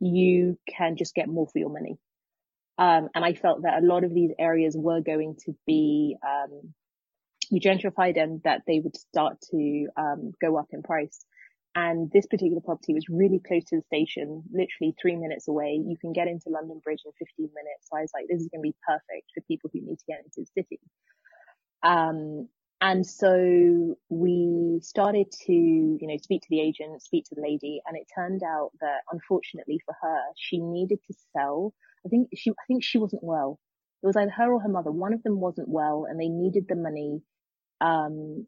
you 0.00 0.58
can 0.68 0.96
just 0.96 1.14
get 1.14 1.28
more 1.28 1.46
for 1.46 1.58
your 1.58 1.70
money. 1.70 1.98
Um, 2.76 3.08
and 3.14 3.24
I 3.24 3.34
felt 3.34 3.62
that 3.62 3.82
a 3.82 3.86
lot 3.86 4.04
of 4.04 4.12
these 4.12 4.32
areas 4.38 4.76
were 4.76 5.00
going 5.00 5.36
to 5.46 5.54
be, 5.66 6.16
um, 6.26 6.74
gentrified 7.52 8.20
and 8.20 8.42
that 8.44 8.62
they 8.66 8.80
would 8.80 8.96
start 8.96 9.40
to, 9.50 9.88
um, 9.96 10.32
go 10.40 10.56
up 10.56 10.68
in 10.72 10.82
price. 10.82 11.24
And 11.76 12.10
this 12.12 12.26
particular 12.26 12.60
property 12.60 12.94
was 12.94 13.08
really 13.08 13.40
close 13.40 13.64
to 13.64 13.76
the 13.76 13.82
station, 13.82 14.44
literally 14.52 14.94
three 15.00 15.16
minutes 15.16 15.48
away. 15.48 15.80
You 15.84 15.96
can 16.00 16.12
get 16.12 16.28
into 16.28 16.48
London 16.48 16.80
Bridge 16.84 17.02
in 17.04 17.12
15 17.18 17.50
minutes. 17.52 17.88
So 17.90 17.98
I 17.98 18.02
was 18.02 18.12
like, 18.14 18.26
this 18.28 18.40
is 18.40 18.48
going 18.48 18.62
to 18.62 18.70
be 18.70 18.76
perfect 18.86 19.30
for 19.34 19.40
people 19.48 19.70
who 19.72 19.80
need 19.80 19.98
to 19.98 20.04
get 20.06 20.20
into 20.24 20.46
the 20.46 20.62
city. 20.62 20.80
Um, 21.82 22.48
and 22.80 23.06
so 23.06 23.96
we 24.08 24.78
started 24.82 25.32
to, 25.46 25.52
you 25.52 26.06
know, 26.06 26.16
speak 26.22 26.42
to 26.42 26.48
the 26.50 26.60
agent, 26.60 27.02
speak 27.02 27.24
to 27.26 27.34
the 27.34 27.42
lady, 27.42 27.80
and 27.86 27.96
it 27.96 28.06
turned 28.14 28.42
out 28.42 28.70
that 28.80 29.00
unfortunately 29.10 29.80
for 29.86 29.94
her, 30.02 30.18
she 30.36 30.58
needed 30.58 30.98
to 31.06 31.14
sell. 31.34 31.72
I 32.04 32.08
think 32.08 32.28
she, 32.34 32.50
I 32.50 32.64
think 32.68 32.84
she 32.84 32.98
wasn't 32.98 33.24
well. 33.24 33.58
It 34.04 34.06
was 34.06 34.16
either 34.16 34.30
her 34.32 34.52
or 34.52 34.60
her 34.60 34.68
mother. 34.68 34.92
One 34.92 35.14
of 35.14 35.22
them 35.22 35.40
wasn't 35.40 35.66
well 35.66 36.04
and 36.06 36.20
they 36.20 36.28
needed 36.28 36.66
the 36.68 36.76
money, 36.76 37.22
um, 37.80 38.46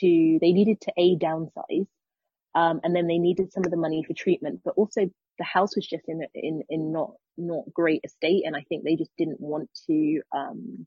to, 0.00 0.38
they 0.38 0.52
needed 0.52 0.82
to 0.82 0.92
A, 0.98 1.16
downsize. 1.16 1.86
Um, 2.54 2.80
and 2.84 2.94
then 2.94 3.06
they 3.06 3.16
needed 3.16 3.50
some 3.50 3.64
of 3.64 3.70
the 3.70 3.78
money 3.78 4.04
for 4.06 4.12
treatment, 4.12 4.60
but 4.62 4.74
also 4.76 5.10
the 5.38 5.44
house 5.44 5.76
was 5.76 5.86
just 5.86 6.04
in, 6.08 6.26
in, 6.34 6.62
in 6.68 6.92
not, 6.92 7.12
not 7.38 7.72
great 7.72 8.02
estate. 8.04 8.42
And 8.44 8.54
I 8.54 8.66
think 8.68 8.84
they 8.84 8.96
just 8.96 9.10
didn't 9.16 9.40
want 9.40 9.70
to, 9.86 10.20
um, 10.36 10.86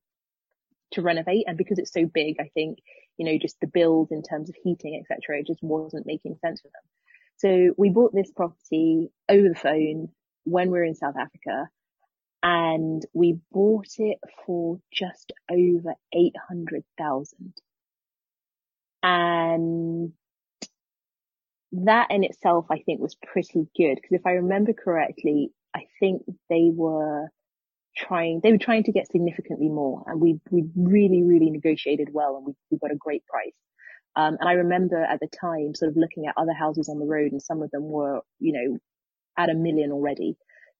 to 0.92 1.02
renovate. 1.02 1.46
And 1.48 1.58
because 1.58 1.80
it's 1.80 1.94
so 1.94 2.06
big, 2.06 2.36
I 2.40 2.52
think, 2.54 2.78
you 3.18 3.26
know, 3.26 3.40
just 3.42 3.60
the 3.60 3.66
bills 3.66 4.10
in 4.12 4.22
terms 4.22 4.50
of 4.50 4.56
heating, 4.64 5.02
etc., 5.02 5.40
it 5.40 5.48
just 5.48 5.64
wasn't 5.64 6.06
making 6.06 6.38
sense 6.46 6.62
for 6.62 6.68
them. 6.68 6.84
So 7.38 7.74
we 7.76 7.90
bought 7.90 8.14
this 8.14 8.30
property 8.30 9.12
over 9.28 9.50
the 9.50 9.56
phone 9.56 10.10
when 10.44 10.70
we 10.70 10.78
were 10.78 10.84
in 10.84 10.94
South 10.94 11.16
Africa 11.20 11.70
and 12.44 13.06
we 13.14 13.40
bought 13.52 13.96
it 13.98 14.18
for 14.46 14.80
just 14.92 15.32
over 15.50 15.94
800,000. 16.14 17.54
And 19.04 20.14
that 21.72 22.12
in 22.12 22.24
itself, 22.24 22.66
I 22.70 22.80
think 22.80 23.00
was 23.00 23.16
pretty 23.16 23.68
good 23.78 23.96
because 23.96 24.12
if 24.12 24.26
I 24.26 24.32
remember 24.32 24.74
correctly, 24.74 25.52
I 25.76 25.86
think 26.00 26.24
they 26.50 26.70
were 26.74 27.30
trying, 27.96 28.42
they 28.44 28.52
were 28.52 28.58
trying 28.58 28.84
to 28.84 28.92
get 28.92 29.12
significantly 29.12 29.70
more 29.70 30.04
and 30.08 30.20
we, 30.20 30.40
we 30.50 30.66
really, 30.76 31.24
really 31.24 31.50
negotiated 31.50 32.10
well 32.12 32.38
and 32.38 32.46
we, 32.46 32.54
we 32.72 32.78
got 32.80 32.92
a 32.92 32.98
great 32.98 33.26
price. 33.26 33.54
Um, 34.16 34.38
and 34.40 34.50
I 34.50 34.54
remember 34.54 35.02
at 35.02 35.20
the 35.20 35.28
time 35.28 35.74
sort 35.74 35.90
of 35.90 35.98
looking 35.98 36.26
at 36.26 36.36
other 36.38 36.54
houses 36.54 36.90
on 36.90 37.00
the 37.00 37.06
road 37.06 37.32
and 37.32 37.42
some 37.42 37.62
of 37.62 37.72
them 37.72 37.84
were, 37.84 38.22
you 38.40 38.54
know, 38.54 38.78
at 39.38 39.50
a 39.50 39.54
million 39.54 39.92
already. 39.92 40.36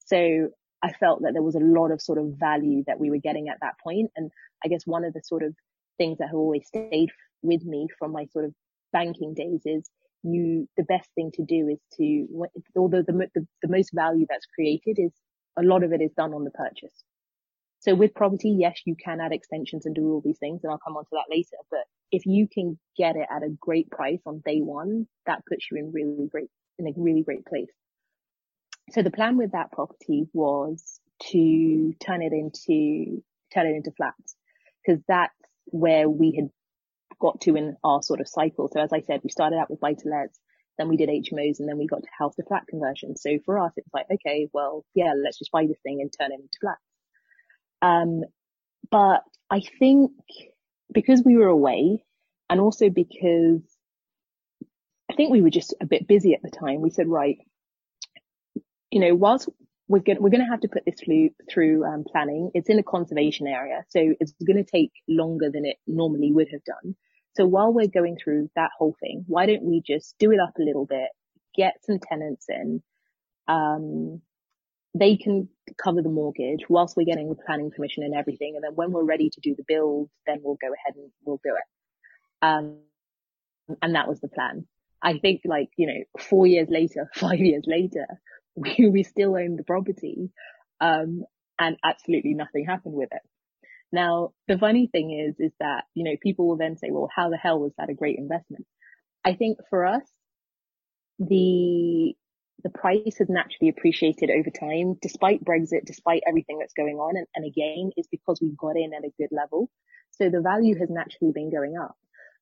So 0.06 0.50
I 0.84 0.92
felt 0.94 1.22
that 1.22 1.34
there 1.34 1.44
was 1.44 1.56
a 1.56 1.60
lot 1.60 1.92
of 1.92 2.02
sort 2.02 2.18
of 2.18 2.34
value 2.40 2.84
that 2.88 3.00
we 3.00 3.10
were 3.10 3.20
getting 3.20 3.50
at 3.50 3.60
that 3.62 3.76
point. 3.84 4.12
And 4.16 4.32
I 4.64 4.68
guess 4.68 4.82
one 4.86 5.06
of 5.06 5.14
the 5.14 5.22
sort 5.24 5.44
of 5.44 5.54
things 5.98 6.18
that 6.18 6.28
have 6.28 6.36
always 6.36 6.66
stayed 6.68 7.10
with 7.42 7.64
me 7.64 7.88
from 8.00 8.12
my 8.12 8.26
sort 8.32 8.46
of 8.46 8.54
banking 8.92 9.34
days 9.34 9.62
is 9.66 9.90
you, 10.24 10.68
the 10.78 10.84
best 10.84 11.10
thing 11.16 11.32
to 11.36 11.44
do 11.44 11.68
is 11.70 11.80
to, 11.98 12.28
although 12.76 13.04
the, 13.06 13.28
the, 13.36 13.48
the 13.62 13.70
most 13.70 13.92
value 13.94 14.26
that's 14.30 14.46
created 14.56 14.98
is 14.98 15.12
a 15.58 15.64
lot 15.64 15.84
of 15.84 15.92
it 15.94 16.02
is 16.02 16.12
done 16.16 16.34
on 16.34 16.44
the 16.44 16.52
purchase. 16.52 17.04
So 17.80 17.96
with 17.96 18.14
property, 18.14 18.56
yes, 18.60 18.80
you 18.86 18.96
can 18.96 19.20
add 19.20 19.34
extensions 19.34 19.88
and 19.88 19.96
do 19.96 20.04
all 20.12 20.22
these 20.24 20.38
things, 20.38 20.62
and 20.64 20.72
I'll 20.72 20.80
come 20.86 20.98
on 20.98 21.04
to 21.06 21.10
that 21.14 21.36
later. 21.36 21.58
But 21.72 21.82
if 22.12 22.28
you 22.28 22.48
can 22.48 22.78
get 22.96 23.16
it 23.16 23.28
at 23.36 23.42
a 23.42 23.50
great 23.60 23.90
price 23.90 24.22
on 24.28 24.44
day 24.46 24.60
one, 24.60 25.08
that 25.26 25.42
puts 25.50 25.66
you 25.72 25.78
in 25.78 25.92
really 25.92 26.28
great, 26.32 26.50
in 26.78 26.88
a 26.88 26.92
really 26.96 27.24
great 27.24 27.44
place. 27.46 27.72
So 28.92 29.02
the 29.02 29.12
plan 29.12 29.38
with 29.38 29.52
that 29.52 29.72
property 29.72 30.28
was 30.34 31.00
to 31.32 31.94
turn 32.00 32.22
it 32.22 32.34
into, 32.34 33.24
turn 33.54 33.68
it 33.68 33.76
into 33.76 33.92
flats 33.92 34.36
because 34.86 35.02
that's 35.08 35.34
where 35.66 36.10
we 36.10 36.34
had 36.36 36.50
got 37.20 37.42
to 37.42 37.56
in 37.56 37.78
our 37.84 38.02
sort 38.02 38.20
of 38.20 38.28
cycle. 38.28 38.70
So 38.72 38.82
as 38.82 38.92
I 38.92 39.02
said, 39.02 39.22
we 39.24 39.30
started 39.30 39.58
out 39.58 39.70
with 39.70 39.80
buy 39.80 39.94
to 39.94 40.10
lets 40.10 40.40
then 40.78 40.90
we 40.90 40.98
did 40.98 41.10
HMOs 41.10 41.60
and 41.60 41.70
then 41.70 41.78
we 41.78 41.86
got 41.86 42.02
to 42.02 42.10
house 42.18 42.36
to 42.36 42.44
flat 42.44 42.64
conversion. 42.68 43.16
So 43.16 43.38
for 43.46 43.60
us, 43.60 43.74
it's 43.78 43.94
like, 43.94 44.08
okay, 44.12 44.48
well, 44.52 44.84
yeah, 44.96 45.14
let's 45.22 45.38
just 45.38 45.52
buy 45.52 45.68
this 45.68 45.80
thing 45.84 46.00
and 46.02 46.12
turn 46.12 46.32
it 46.32 46.40
into 46.40 46.58
flats. 46.60 46.82
Um, 47.82 48.22
but 48.90 49.22
I 49.50 49.62
think 49.80 50.12
because 50.92 51.22
we 51.24 51.38
were 51.38 51.48
away 51.48 52.04
and 52.50 52.60
also 52.60 52.90
because 52.90 53.62
I 55.10 55.16
think 55.16 55.32
we 55.32 55.42
were 55.42 55.50
just 55.50 55.76
a 55.80 55.86
bit 55.86 56.08
busy 56.08 56.34
at 56.34 56.42
the 56.42 56.50
time, 56.50 56.82
we 56.82 56.90
said, 56.90 57.08
right, 57.08 57.38
you 58.92 59.00
know, 59.00 59.16
whilst 59.16 59.50
we're 59.88 60.00
going 60.00 60.22
we're 60.22 60.30
going 60.30 60.46
to 60.46 60.50
have 60.50 60.62
to 60.62 60.70
put 60.70 60.84
this 60.86 61.02
through, 61.52 61.86
um, 61.86 62.04
planning, 62.10 62.52
it's 62.54 62.70
in 62.70 62.80
a 62.80 62.84
conservation 62.84 63.48
area. 63.48 63.84
So 63.90 64.00
it's 64.20 64.34
going 64.46 64.64
to 64.64 64.70
take 64.70 64.92
longer 65.08 65.50
than 65.52 65.66
it 65.66 65.78
normally 65.88 66.32
would 66.32 66.48
have 66.52 66.64
done. 66.64 66.96
So 67.36 67.46
while 67.46 67.74
we're 67.74 67.88
going 67.88 68.18
through 68.22 68.50
that 68.56 68.72
whole 68.78 68.96
thing, 69.00 69.24
why 69.28 69.46
don't 69.46 69.64
we 69.64 69.82
just 69.86 70.16
do 70.20 70.32
it 70.32 70.40
up 70.40 70.54
a 70.60 70.64
little 70.64 70.86
bit, 70.86 71.10
get 71.56 71.76
some 71.86 72.00
tenants 72.00 72.46
in, 72.50 72.84
um, 73.48 74.22
they 74.94 75.16
can 75.16 75.48
cover 75.82 76.02
the 76.02 76.10
mortgage 76.10 76.66
whilst 76.68 76.98
we're 76.98 77.06
getting 77.06 77.30
the 77.30 77.36
planning 77.46 77.72
permission 77.72 78.04
and 78.04 78.14
everything. 78.14 78.54
And 78.56 78.64
then 78.64 78.76
when 78.76 78.92
we're 78.92 79.06
ready 79.06 79.30
to 79.30 79.42
do 79.42 79.56
the 79.56 79.64
build, 79.66 80.10
then 80.28 80.40
we'll 80.44 80.58
go 80.62 80.68
ahead 80.68 80.96
and 80.96 81.10
we'll 81.24 81.40
do 81.44 81.56
it. 81.56 82.46
Um, 82.46 82.78
and 83.82 83.96
that 83.96 84.08
was 84.08 84.20
the 84.20 84.28
plan. 84.28 84.68
I 85.02 85.18
think 85.18 85.42
like, 85.46 85.70
you 85.78 85.88
know, 85.88 86.20
four 86.20 86.46
years 86.46 86.68
later, 86.70 87.10
five 87.16 87.40
years 87.40 87.64
later, 87.66 88.06
we, 88.56 88.90
we 88.90 89.04
still 89.04 89.36
own 89.36 89.56
the 89.56 89.64
property. 89.64 90.32
Um, 90.80 91.24
and 91.60 91.78
absolutely 91.84 92.34
nothing 92.34 92.66
happened 92.66 92.96
with 92.96 93.10
it. 93.12 93.22
Now, 93.92 94.32
the 94.48 94.58
funny 94.58 94.88
thing 94.92 95.12
is, 95.12 95.36
is 95.40 95.52
that, 95.60 95.84
you 95.94 96.04
know, 96.04 96.16
people 96.22 96.48
will 96.48 96.58
then 96.58 96.78
say, 96.78 96.90
well, 96.92 97.10
how 97.14 97.30
the 97.30 97.38
hell 97.38 97.60
was 97.60 97.74
that 97.78 97.90
a 97.90 97.94
great 97.94 98.18
investment? 98.18 98.66
I 99.24 99.34
think 99.34 99.60
for 99.70 99.86
us, 99.86 100.04
the, 101.20 102.14
the 102.64 102.70
price 102.70 103.18
has 103.20 103.30
naturally 103.30 103.70
appreciated 103.70 104.30
over 104.32 104.50
time, 104.50 104.96
despite 105.02 105.44
Brexit, 105.44 105.86
despite 105.86 106.24
everything 106.26 106.58
that's 106.60 106.74
going 106.74 106.96
on. 106.96 107.18
And, 107.18 107.28
and 107.36 107.46
again, 107.46 107.92
it's 107.98 108.08
because 108.08 108.40
we 108.42 108.56
got 108.58 108.78
in 108.78 108.94
at 108.94 109.04
a 109.04 109.14
good 109.18 109.30
level. 109.32 109.70
So 110.12 110.30
the 110.30 110.42
value 110.42 110.78
has 110.80 110.90
naturally 110.90 111.34
been 111.34 111.52
going 111.52 111.76
up. 111.78 111.96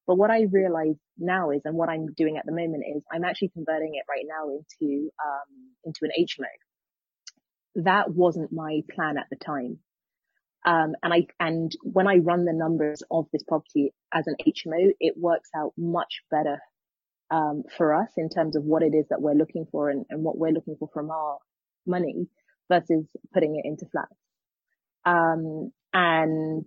But 0.09 0.17
what 0.17 0.31
I 0.31 0.47
realize 0.51 0.95
now 1.19 1.51
is, 1.51 1.61
and 1.65 1.77
what 1.77 1.87
I'm 1.87 2.07
doing 2.17 2.37
at 2.37 2.45
the 2.47 2.51
moment 2.51 2.83
is 2.95 3.03
I'm 3.13 3.23
actually 3.23 3.49
converting 3.49 3.93
it 3.93 4.05
right 4.09 4.25
now 4.27 4.49
into, 4.49 5.11
um, 5.23 5.69
into 5.85 5.99
an 6.01 6.09
HMO. 6.19 7.83
That 7.83 8.09
wasn't 8.09 8.51
my 8.51 8.81
plan 8.91 9.19
at 9.19 9.27
the 9.29 9.35
time. 9.35 9.77
Um, 10.65 10.93
and 11.03 11.13
I, 11.13 11.27
and 11.39 11.71
when 11.83 12.07
I 12.07 12.15
run 12.15 12.45
the 12.45 12.53
numbers 12.53 13.03
of 13.11 13.27
this 13.31 13.43
property 13.47 13.93
as 14.11 14.25
an 14.25 14.33
HMO, 14.41 14.93
it 14.99 15.13
works 15.15 15.51
out 15.55 15.73
much 15.77 16.21
better, 16.31 16.57
um, 17.29 17.61
for 17.77 17.93
us 17.93 18.09
in 18.17 18.29
terms 18.29 18.55
of 18.55 18.63
what 18.63 18.81
it 18.81 18.95
is 18.95 19.05
that 19.11 19.21
we're 19.21 19.35
looking 19.35 19.67
for 19.71 19.91
and, 19.91 20.07
and 20.09 20.23
what 20.23 20.39
we're 20.39 20.49
looking 20.49 20.75
for 20.79 20.89
from 20.91 21.11
our 21.11 21.37
money 21.85 22.27
versus 22.67 23.05
putting 23.31 23.61
it 23.63 23.67
into 23.67 23.85
flats. 23.91 24.15
Um, 25.05 25.71
and 25.93 26.65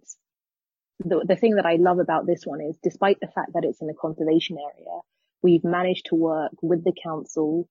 the, 1.05 1.25
the 1.27 1.37
thing 1.37 1.57
that 1.57 1.67
I 1.67 1.77
love 1.77 1.99
about 1.99 2.27
this 2.27 2.43
one 2.45 2.61
is 2.61 2.77
despite 2.83 3.19
the 3.21 3.29
fact 3.29 3.53
that 3.55 3.65
it's 3.65 3.81
in 3.81 3.91
a 3.91 3.95
conservation 3.95 4.57
area, 4.59 5.01
we've 5.43 5.65
managed 5.65 6.07
to 6.07 6.15
work 6.15 6.53
with 6.63 6.85
the 6.85 6.93
council 7.03 7.69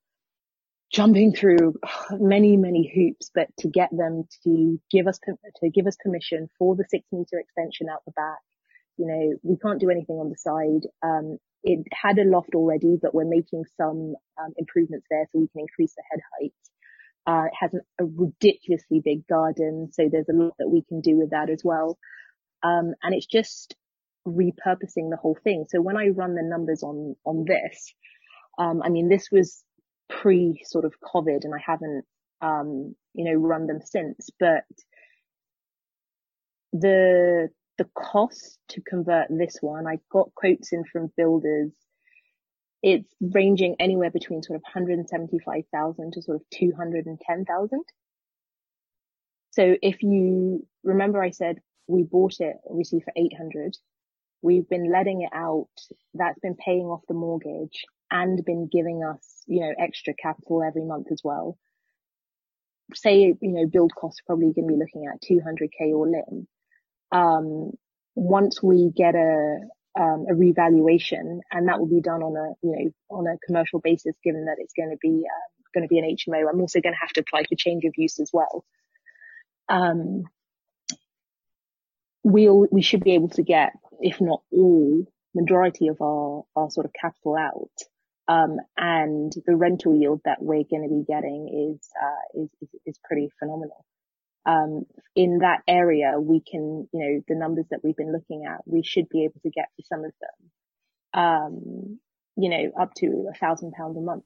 jumping 0.92 1.34
through 1.34 1.76
many, 2.12 2.58
many 2.58 2.92
hoops, 2.94 3.32
but 3.34 3.48
to 3.60 3.70
get 3.70 3.90
them 3.92 4.24
to 4.44 4.80
give 4.92 5.08
us, 5.08 5.20
to 5.20 5.70
give 5.70 5.88
us 5.88 5.98
permission 6.04 6.50
for 6.58 6.76
the 6.76 6.86
six 6.90 7.06
meter 7.12 7.40
extension 7.40 7.88
out 7.90 8.04
the 8.06 8.12
back. 8.12 8.40
You 8.98 9.08
know, 9.08 9.38
we 9.44 9.58
can't 9.58 9.80
do 9.80 9.90
anything 9.90 10.18
on 10.18 10.30
the 10.30 10.38
side. 10.38 10.90
Um, 11.02 11.38
it 11.64 11.86
had 11.94 12.18
a 12.18 12.24
loft 12.24 12.56
already, 12.56 12.98
but 13.02 13.16
we're 13.16 13.26
making 13.26 13.64
some 13.78 14.16
um, 14.40 14.54
improvements 14.58 15.08
there 15.10 15.26
so 15.32 15.40
we 15.40 15.48
can 15.48 15.62
increase 15.62 15.94
the 15.96 16.04
head 16.12 16.20
height. 16.40 16.54
Uh, 17.28 17.46
it 17.46 17.54
has 17.60 17.72
a 18.00 18.04
ridiculously 18.04 19.00
big 19.04 19.28
garden, 19.28 19.90
so 19.94 20.10
there's 20.12 20.30
a 20.30 20.34
lot 20.34 20.56
that 20.58 20.70
we 20.70 20.84
can 20.90 21.02
do 21.02 21.18
with 21.18 21.30
that 21.30 21.50
as 21.50 21.62
well. 21.64 21.98
Um, 22.64 22.94
and 23.04 23.14
it's 23.14 23.26
just 23.26 23.76
repurposing 24.28 25.10
the 25.10 25.18
whole 25.20 25.38
thing. 25.44 25.66
So 25.70 25.82
when 25.82 25.98
I 25.98 26.10
run 26.10 26.36
the 26.36 26.44
numbers 26.44 26.84
on 26.84 27.16
on 27.26 27.46
this, 27.46 27.94
um, 28.58 28.82
I 28.84 28.90
mean, 28.90 29.10
this 29.10 29.30
was 29.32 29.64
pre 30.10 30.62
sort 30.66 30.86
of 30.86 30.94
COVID, 31.02 31.44
and 31.44 31.54
I 31.56 31.60
haven't, 31.66 32.06
um, 32.42 32.96
you 33.14 33.26
know, 33.26 33.40
run 33.40 33.68
them 33.68 33.80
since. 33.84 34.30
But 34.40 34.66
the 36.74 37.50
the 37.78 37.86
cost 37.96 38.60
to 38.70 38.82
convert 38.82 39.28
this 39.30 39.58
one, 39.62 39.88
I 39.88 40.00
got 40.12 40.34
quotes 40.36 40.72
in 40.72 40.84
from 40.86 41.12
builders. 41.18 41.72
It's 42.84 43.08
ranging 43.20 43.76
anywhere 43.80 44.10
between 44.10 44.42
sort 44.42 44.56
of 44.58 44.64
175,000 44.64 46.14
to 46.14 46.22
sort 46.22 46.38
of 46.38 46.42
210,000. 46.52 47.84
So 49.52 49.76
if 49.82 50.02
you 50.02 50.66
remember, 50.84 51.22
I 51.22 51.30
said 51.30 51.60
we 51.92 52.04
bought 52.04 52.40
it 52.40 52.58
obviously 52.70 53.02
for 53.02 53.14
800. 53.16 53.78
We've 54.42 54.68
been 54.68 54.92
letting 54.92 55.22
it 55.22 55.30
out. 55.34 55.70
That's 56.14 56.40
been 56.40 56.56
paying 56.56 56.86
off 56.86 57.02
the 57.08 57.14
mortgage 57.14 57.86
and 58.10 58.44
been 58.44 58.68
giving 58.72 59.04
us, 59.04 59.44
you 59.46 59.62
know, 59.62 59.74
extra 59.78 60.14
capital 60.14 60.64
every 60.64 60.84
month 60.84 61.08
as 61.12 61.22
well. 61.24 61.58
Say, 62.94 63.20
you 63.20 63.38
know, 63.42 63.68
build 63.68 63.94
costs 63.96 64.22
probably 64.26 64.52
going 64.54 64.68
to 64.68 64.74
be 64.74 64.80
looking 64.80 65.06
at 65.06 65.22
200k 65.22 65.94
all 65.94 66.12
in. 66.12 66.48
Um, 67.12 67.72
once 68.16 68.62
we 68.64 68.92
get 68.96 69.16
a, 69.16 69.60
um, 70.00 70.26
a 70.30 70.34
revaluation 70.34 71.42
and 71.52 71.68
that 71.68 71.80
will 71.80 71.88
be 71.88 72.02
done 72.02 72.24
on 72.24 72.36
a, 72.36 72.68
you 72.68 72.76
know, 72.76 73.18
on 73.18 73.28
a 73.28 73.38
commercial 73.46 73.80
basis, 73.80 74.16
given 74.24 74.46
that 74.46 74.58
it's 74.58 74.74
going 74.74 74.90
to 74.90 74.98
be, 75.02 75.24
uh, 75.26 75.48
going 75.74 75.88
to 75.88 75.88
be 75.88 76.00
an 76.00 76.16
HMO. 76.18 76.50
I'm 76.52 76.62
also 76.62 76.82
going 76.82 76.94
to 76.94 77.00
have 77.00 77.14
to 77.14 77.22
apply 77.22 77.44
for 77.44 77.56
change 77.56 77.86
of 77.86 77.94
use 77.96 78.20
as 78.20 78.30
well. 78.34 78.66
Um, 79.70 80.24
we'll, 82.24 82.68
we 82.72 82.82
should 82.82 83.04
be 83.04 83.14
able 83.16 83.30
to 83.30 83.44
get, 83.44 83.74
if 84.00 84.22
not 84.22 84.42
all, 84.52 85.06
majority 85.34 85.88
of 85.88 86.02
our, 86.02 86.44
our 86.56 86.70
sort 86.70 86.86
of 86.86 86.94
capital 86.94 87.36
out. 87.36 87.72
Um, 88.28 88.58
and 88.78 89.34
the 89.46 89.56
rental 89.56 89.96
yield 89.96 90.22
that 90.26 90.42
we're 90.42 90.64
going 90.64 90.84
to 90.84 90.96
be 90.96 91.04
getting 91.08 91.74
is, 91.74 91.90
uh, 92.02 92.42
is, 92.42 92.50
is, 92.62 92.70
is, 92.86 93.00
pretty 93.04 93.30
phenomenal. 93.40 93.84
Um, 94.46 94.86
in 95.16 95.40
that 95.40 95.62
area, 95.68 96.14
we 96.20 96.40
can, 96.40 96.88
you 96.94 97.00
know, 97.00 97.24
the 97.28 97.36
numbers 97.36 97.66
that 97.72 97.84
we've 97.84 97.96
been 97.96 98.14
looking 98.14 98.46
at, 98.46 98.62
we 98.66 98.84
should 98.84 99.10
be 99.10 99.26
able 99.26 99.40
to 99.44 99.50
get 99.50 99.66
for 99.76 99.84
some 99.84 100.06
of 100.06 100.14
them, 100.22 101.22
um, 101.22 102.00
you 102.38 102.50
know, 102.50 102.72
up 102.80 102.94
to 102.96 103.30
a 103.34 103.38
thousand 103.38 103.74
pounds 103.74 103.98
a 103.98 104.02
month. 104.02 104.24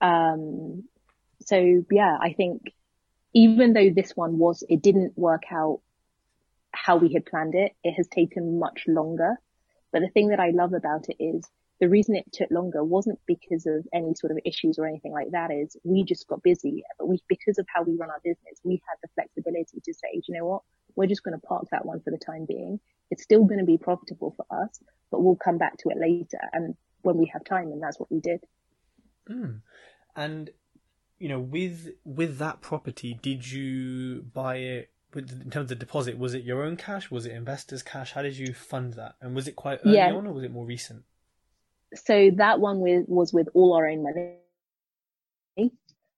Um, 0.00 0.84
so 1.42 1.84
yeah, 1.90 2.16
I 2.20 2.32
think 2.32 2.72
even 3.34 3.72
though 3.72 3.90
this 3.90 4.12
one 4.16 4.38
was, 4.38 4.64
it 4.68 4.82
didn't 4.82 5.18
work 5.18 5.42
out 5.52 5.80
how 6.76 6.96
we 6.96 7.12
had 7.12 7.26
planned 7.26 7.54
it, 7.54 7.72
it 7.82 7.92
has 7.92 8.06
taken 8.08 8.58
much 8.58 8.84
longer. 8.86 9.36
But 9.92 10.00
the 10.00 10.08
thing 10.08 10.28
that 10.28 10.40
I 10.40 10.50
love 10.50 10.72
about 10.72 11.08
it 11.08 11.16
is 11.22 11.48
the 11.80 11.88
reason 11.88 12.16
it 12.16 12.32
took 12.32 12.50
longer 12.50 12.82
wasn't 12.82 13.18
because 13.26 13.66
of 13.66 13.86
any 13.92 14.14
sort 14.14 14.30
of 14.30 14.38
issues 14.44 14.78
or 14.78 14.86
anything 14.86 15.12
like 15.12 15.30
that 15.32 15.50
is 15.50 15.76
we 15.84 16.04
just 16.04 16.26
got 16.26 16.42
busy 16.42 16.82
but 16.98 17.06
we 17.06 17.18
because 17.28 17.58
of 17.58 17.66
how 17.72 17.82
we 17.82 17.96
run 17.96 18.10
our 18.10 18.20
business 18.24 18.60
we 18.64 18.80
had 18.88 18.96
the 19.02 19.08
flexibility 19.14 19.80
to 19.84 19.92
say 19.92 20.20
you 20.26 20.38
know 20.38 20.46
what 20.46 20.62
we're 20.94 21.06
just 21.06 21.22
going 21.22 21.38
to 21.38 21.46
park 21.46 21.64
that 21.70 21.84
one 21.84 22.00
for 22.00 22.10
the 22.10 22.18
time 22.18 22.46
being 22.46 22.80
it's 23.10 23.22
still 23.22 23.44
going 23.44 23.60
to 23.60 23.66
be 23.66 23.78
profitable 23.78 24.34
for 24.36 24.46
us 24.62 24.80
but 25.10 25.22
we'll 25.22 25.36
come 25.36 25.58
back 25.58 25.76
to 25.76 25.88
it 25.90 25.98
later 25.98 26.38
and 26.52 26.74
when 27.02 27.16
we 27.16 27.30
have 27.32 27.44
time 27.44 27.70
and 27.72 27.82
that's 27.82 28.00
what 28.00 28.10
we 28.10 28.20
did 28.20 28.40
mm. 29.28 29.60
and 30.14 30.50
you 31.18 31.28
know 31.28 31.40
with 31.40 31.90
with 32.04 32.38
that 32.38 32.60
property 32.60 33.18
did 33.20 33.50
you 33.50 34.22
buy 34.32 34.56
it 34.56 34.90
in 35.16 35.50
terms 35.50 35.70
of 35.70 35.78
deposit 35.78 36.18
was 36.18 36.34
it 36.34 36.44
your 36.44 36.62
own 36.62 36.76
cash 36.76 37.10
was 37.10 37.26
it 37.26 37.32
investors 37.32 37.82
cash 37.82 38.12
how 38.12 38.22
did 38.22 38.36
you 38.36 38.52
fund 38.52 38.94
that 38.94 39.14
and 39.20 39.34
was 39.34 39.48
it 39.48 39.56
quite 39.56 39.80
early 39.84 39.96
yeah. 39.96 40.12
on 40.12 40.26
or 40.26 40.32
was 40.32 40.44
it 40.44 40.52
more 40.52 40.64
recent 40.64 41.04
so 41.94 42.30
that 42.36 42.60
one 42.60 42.80
was 43.06 43.32
with 43.32 43.48
all 43.54 43.74
our 43.74 43.88
own 43.88 44.02
money. 44.02 44.38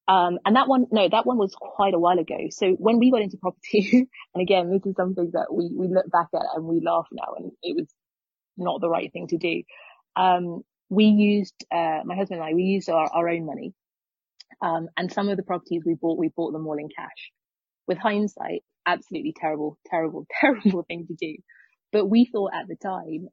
Um, 0.08 0.38
and 0.46 0.56
that 0.56 0.68
one, 0.68 0.86
no, 0.90 1.06
that 1.06 1.26
one 1.26 1.36
was 1.36 1.54
quite 1.54 1.92
a 1.92 1.98
while 1.98 2.18
ago. 2.18 2.48
So 2.50 2.72
when 2.72 2.98
we 2.98 3.10
got 3.10 3.20
into 3.20 3.36
property, 3.36 4.08
and 4.34 4.42
again, 4.42 4.70
this 4.70 4.86
is 4.86 4.96
something 4.96 5.30
that 5.34 5.52
we, 5.52 5.70
we 5.74 5.88
look 5.88 6.10
back 6.10 6.28
at 6.34 6.42
and 6.54 6.64
we 6.64 6.80
laugh 6.80 7.06
now 7.12 7.34
and 7.36 7.52
it 7.62 7.76
was 7.76 7.86
not 8.56 8.80
the 8.80 8.88
right 8.88 9.12
thing 9.12 9.26
to 9.28 9.36
do. 9.36 9.62
Um, 10.16 10.62
we 10.88 11.04
used, 11.04 11.54
uh, 11.70 12.00
my 12.06 12.16
husband 12.16 12.40
and 12.40 12.48
I, 12.48 12.54
we 12.54 12.62
used 12.62 12.88
our, 12.88 13.06
our 13.12 13.28
own 13.28 13.44
money. 13.44 13.74
Um, 14.62 14.88
and 14.96 15.12
some 15.12 15.28
of 15.28 15.36
the 15.36 15.42
properties 15.42 15.82
we 15.84 15.94
bought, 15.94 16.18
we 16.18 16.30
bought 16.34 16.52
them 16.52 16.66
all 16.66 16.78
in 16.78 16.88
cash. 16.88 17.30
With 17.88 17.98
hindsight, 17.98 18.62
absolutely 18.86 19.34
terrible, 19.38 19.78
terrible, 19.86 20.26
terrible 20.40 20.84
thing 20.84 21.06
to 21.08 21.14
do. 21.14 21.36
But 21.90 22.06
we 22.06 22.28
thought 22.30 22.52
at 22.54 22.68
the 22.68 22.76
time 22.76 23.28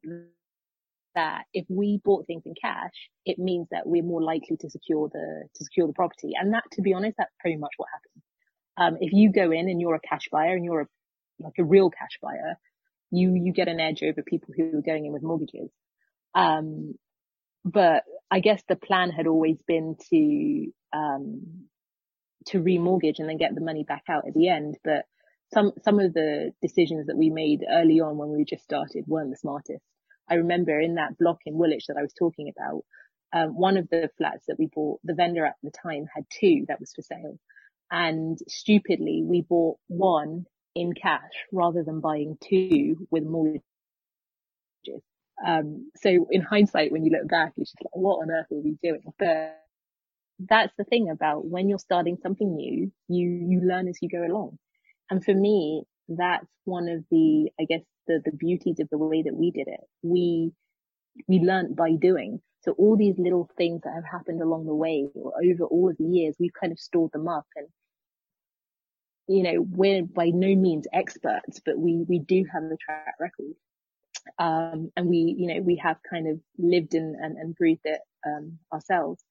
that 1.14 1.44
if 1.52 1.66
we 1.68 2.00
bought 2.04 2.26
things 2.26 2.42
in 2.46 2.54
cash, 2.60 2.92
it 3.24 3.38
means 3.38 3.68
that 3.70 3.86
we're 3.86 4.02
more 4.02 4.22
likely 4.22 4.56
to 4.60 4.70
secure 4.70 5.08
the 5.12 5.48
to 5.54 5.64
secure 5.64 5.86
the 5.86 5.92
property. 5.92 6.32
And 6.38 6.54
that, 6.54 6.64
to 6.72 6.82
be 6.82 6.94
honest, 6.94 7.16
that's 7.18 7.34
pretty 7.40 7.56
much 7.56 7.72
what 7.76 7.88
happened. 7.92 8.22
Um, 8.78 8.98
if 9.00 9.12
you 9.12 9.32
go 9.32 9.50
in 9.52 9.68
and 9.68 9.80
you're 9.80 9.94
a 9.94 10.00
cash 10.00 10.28
buyer 10.30 10.54
and 10.54 10.64
you're 10.64 10.82
a, 10.82 10.86
like 11.38 11.54
a 11.58 11.64
real 11.64 11.90
cash 11.90 12.18
buyer, 12.22 12.56
you 13.10 13.34
you 13.34 13.52
get 13.52 13.68
an 13.68 13.80
edge 13.80 14.02
over 14.02 14.22
people 14.22 14.54
who 14.56 14.78
are 14.78 14.82
going 14.82 15.06
in 15.06 15.12
with 15.12 15.22
mortgages. 15.22 15.70
Um, 16.34 16.94
but 17.64 18.04
I 18.30 18.40
guess 18.40 18.62
the 18.68 18.76
plan 18.76 19.10
had 19.10 19.26
always 19.26 19.56
been 19.66 19.96
to 20.10 20.72
um, 20.92 21.66
to 22.46 22.62
remortgage 22.62 23.18
and 23.18 23.28
then 23.28 23.38
get 23.38 23.54
the 23.54 23.60
money 23.60 23.84
back 23.84 24.04
out 24.08 24.26
at 24.26 24.34
the 24.34 24.48
end. 24.48 24.76
But 24.84 25.04
some 25.52 25.72
some 25.82 26.00
of 26.00 26.12
the 26.12 26.52
decisions 26.62 27.06
that 27.06 27.16
we 27.16 27.30
made 27.30 27.60
early 27.70 28.00
on 28.00 28.16
when 28.16 28.30
we 28.30 28.44
just 28.44 28.64
started 28.64 29.04
weren't 29.06 29.30
the 29.30 29.36
smartest. 29.36 29.84
I 30.28 30.34
remember 30.34 30.80
in 30.80 30.96
that 30.96 31.18
block 31.18 31.38
in 31.46 31.54
Woolwich 31.54 31.86
that 31.86 31.96
I 31.98 32.02
was 32.02 32.12
talking 32.12 32.50
about, 32.56 32.82
um, 33.32 33.50
one 33.50 33.76
of 33.76 33.88
the 33.90 34.10
flats 34.18 34.44
that 34.48 34.56
we 34.58 34.68
bought, 34.74 35.00
the 35.04 35.14
vendor 35.14 35.46
at 35.46 35.54
the 35.62 35.70
time 35.70 36.06
had 36.12 36.24
two 36.30 36.64
that 36.68 36.80
was 36.80 36.92
for 36.94 37.02
sale. 37.02 37.38
And 37.90 38.38
stupidly, 38.48 39.22
we 39.24 39.42
bought 39.42 39.78
one 39.86 40.46
in 40.74 40.92
cash 40.94 41.30
rather 41.52 41.84
than 41.84 42.00
buying 42.00 42.36
two 42.42 43.06
with 43.10 43.24
mortgages. 43.24 43.62
Um, 45.46 45.90
so 45.96 46.26
in 46.30 46.42
hindsight, 46.42 46.90
when 46.90 47.04
you 47.04 47.12
look 47.12 47.28
back, 47.28 47.52
it's 47.56 47.70
just 47.70 47.84
like, 47.84 47.94
what 47.94 48.22
on 48.22 48.30
earth 48.30 48.46
were 48.50 48.60
we 48.60 48.76
doing? 48.82 49.02
But 49.18 49.60
that's 50.38 50.72
the 50.76 50.84
thing 50.84 51.10
about 51.10 51.46
when 51.46 51.68
you're 51.68 51.78
starting 51.78 52.18
something 52.22 52.54
new, 52.54 52.92
you, 53.08 53.46
you 53.48 53.60
learn 53.64 53.88
as 53.88 53.98
you 54.02 54.08
go 54.08 54.24
along. 54.24 54.58
And 55.10 55.24
for 55.24 55.34
me, 55.34 55.84
that's 56.08 56.46
one 56.64 56.88
of 56.88 57.04
the, 57.10 57.50
I 57.58 57.64
guess, 57.64 57.82
the, 58.06 58.20
the 58.24 58.32
beauties 58.32 58.80
of 58.80 58.88
the 58.90 58.98
way 58.98 59.22
that 59.22 59.34
we 59.34 59.50
did 59.50 59.68
it. 59.68 59.80
We, 60.02 60.52
we 61.26 61.38
learned 61.38 61.76
by 61.76 61.92
doing. 61.92 62.40
So 62.64 62.72
all 62.72 62.96
these 62.96 63.18
little 63.18 63.48
things 63.56 63.82
that 63.84 63.94
have 63.94 64.04
happened 64.04 64.42
along 64.42 64.66
the 64.66 64.74
way 64.74 65.06
or 65.14 65.32
over 65.42 65.64
all 65.64 65.90
of 65.90 65.96
the 65.98 66.04
years, 66.04 66.36
we've 66.38 66.50
kind 66.60 66.72
of 66.72 66.78
stored 66.78 67.12
them 67.12 67.28
up 67.28 67.46
and, 67.54 67.68
you 69.28 69.42
know, 69.42 69.66
we're 69.68 70.04
by 70.04 70.26
no 70.26 70.54
means 70.54 70.86
experts, 70.92 71.60
but 71.64 71.78
we, 71.78 72.04
we 72.08 72.18
do 72.18 72.44
have 72.52 72.62
the 72.64 72.76
track 72.76 73.14
record. 73.20 73.54
Um, 74.38 74.90
and 74.96 75.08
we, 75.08 75.36
you 75.38 75.46
know, 75.46 75.62
we 75.62 75.76
have 75.76 75.98
kind 76.08 76.28
of 76.28 76.40
lived 76.58 76.94
in 76.94 77.16
and, 77.20 77.36
and 77.36 77.54
breathed 77.54 77.82
it, 77.84 78.00
um, 78.26 78.58
ourselves. 78.72 79.22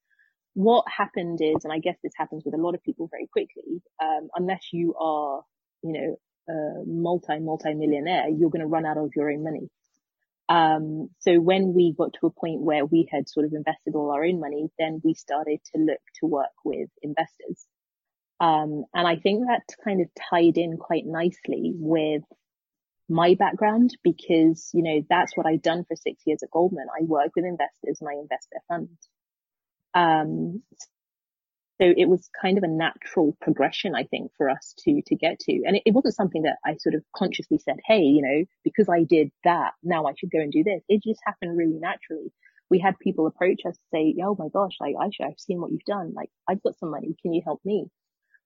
What 0.56 0.86
happened 0.88 1.38
is, 1.42 1.64
and 1.64 1.72
I 1.72 1.80
guess 1.80 1.98
this 2.02 2.14
happens 2.16 2.42
with 2.46 2.54
a 2.54 2.56
lot 2.56 2.74
of 2.74 2.82
people 2.82 3.08
very 3.10 3.26
quickly, 3.26 3.82
um, 4.02 4.28
unless 4.34 4.72
you 4.72 4.94
are, 4.94 5.42
you 5.82 5.92
know, 5.92 6.16
a 6.48 6.82
multi, 6.86 7.38
multi 7.40 7.74
millionaire, 7.74 8.30
you're 8.30 8.48
going 8.48 8.62
to 8.62 8.66
run 8.66 8.86
out 8.86 8.96
of 8.96 9.10
your 9.14 9.30
own 9.30 9.44
money. 9.44 9.68
Um, 10.48 11.10
so 11.18 11.40
when 11.40 11.74
we 11.74 11.92
got 11.92 12.14
to 12.14 12.26
a 12.26 12.30
point 12.30 12.62
where 12.62 12.86
we 12.86 13.06
had 13.12 13.28
sort 13.28 13.44
of 13.44 13.52
invested 13.52 13.94
all 13.94 14.10
our 14.10 14.24
own 14.24 14.40
money, 14.40 14.70
then 14.78 15.02
we 15.04 15.12
started 15.12 15.58
to 15.74 15.82
look 15.82 16.00
to 16.20 16.26
work 16.26 16.56
with 16.64 16.88
investors. 17.02 17.66
Um, 18.40 18.84
and 18.94 19.06
I 19.06 19.16
think 19.16 19.42
that 19.46 19.62
kind 19.84 20.00
of 20.00 20.08
tied 20.30 20.56
in 20.56 20.78
quite 20.78 21.04
nicely 21.04 21.74
with 21.74 22.22
my 23.10 23.34
background 23.34 23.90
because, 24.02 24.70
you 24.72 24.82
know, 24.82 25.02
that's 25.10 25.36
what 25.36 25.44
I've 25.44 25.60
done 25.60 25.84
for 25.84 25.96
six 25.96 26.22
years 26.24 26.42
at 26.42 26.50
Goldman. 26.50 26.86
I 26.98 27.04
work 27.04 27.32
with 27.36 27.44
investors 27.44 27.98
and 28.00 28.08
I 28.08 28.14
invest 28.14 28.48
their 28.50 28.62
funds. 28.68 29.10
Um, 29.94 30.62
so 31.80 31.92
it 31.94 32.08
was 32.08 32.30
kind 32.40 32.56
of 32.56 32.64
a 32.64 32.68
natural 32.68 33.36
progression, 33.40 33.94
I 33.94 34.04
think, 34.04 34.30
for 34.38 34.48
us 34.48 34.74
to, 34.78 35.02
to 35.06 35.14
get 35.14 35.38
to. 35.40 35.52
And 35.66 35.76
it, 35.76 35.82
it, 35.86 35.94
wasn't 35.94 36.14
something 36.14 36.42
that 36.42 36.56
I 36.64 36.76
sort 36.78 36.94
of 36.94 37.02
consciously 37.14 37.58
said, 37.58 37.76
Hey, 37.84 38.00
you 38.00 38.22
know, 38.22 38.44
because 38.64 38.88
I 38.88 39.04
did 39.04 39.30
that, 39.44 39.72
now 39.82 40.06
I 40.06 40.12
should 40.18 40.30
go 40.30 40.40
and 40.40 40.50
do 40.50 40.64
this. 40.64 40.82
It 40.88 41.02
just 41.02 41.20
happened 41.24 41.56
really 41.56 41.78
naturally. 41.78 42.32
we 42.70 42.78
had 42.78 42.98
people 42.98 43.26
approach 43.26 43.60
us 43.66 43.76
say, 43.92 44.14
"Oh 44.22 44.36
my 44.38 44.48
gosh, 44.48 44.76
like 44.80 44.94
Aisha, 44.96 45.26
I've 45.26 45.38
seen 45.38 45.60
what 45.60 45.70
you've 45.70 45.84
done. 45.84 46.12
Like 46.14 46.30
I've 46.48 46.62
got 46.62 46.78
some 46.78 46.90
money. 46.90 47.14
Can 47.22 47.32
you 47.32 47.42
help 47.44 47.60
me?" 47.64 47.86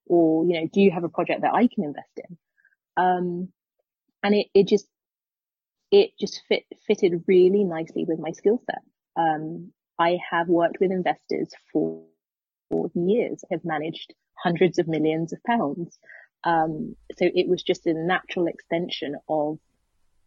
Or 0.06 0.44
you 0.44 0.60
know, 0.60 0.68
do 0.72 0.80
you 0.80 0.90
have 0.90 1.04
a 1.04 1.08
project 1.08 1.42
that 1.42 1.54
I 1.54 1.68
can 1.68 1.84
invest 1.84 2.10
in? 2.16 2.38
Um, 2.96 3.48
and 4.22 4.34
it 4.34 4.48
it 4.54 4.68
just 4.68 4.86
it 5.90 6.10
just 6.18 6.42
fit 6.48 6.64
fitted 6.86 7.24
really 7.26 7.64
nicely 7.64 8.04
with 8.06 8.18
my 8.18 8.32
skill 8.32 8.60
set. 8.66 8.82
Um, 9.16 9.72
I 10.00 10.18
have 10.30 10.48
worked 10.48 10.78
with 10.80 10.90
investors 10.90 11.50
for, 11.72 12.02
for 12.70 12.90
years. 12.94 13.44
I've 13.52 13.64
managed 13.64 14.14
hundreds 14.34 14.78
of 14.78 14.88
millions 14.88 15.32
of 15.34 15.42
pounds. 15.44 15.98
Um, 16.42 16.96
so 17.18 17.26
it 17.26 17.46
was 17.46 17.62
just 17.62 17.86
a 17.86 17.92
natural 17.92 18.46
extension 18.46 19.16
of 19.28 19.58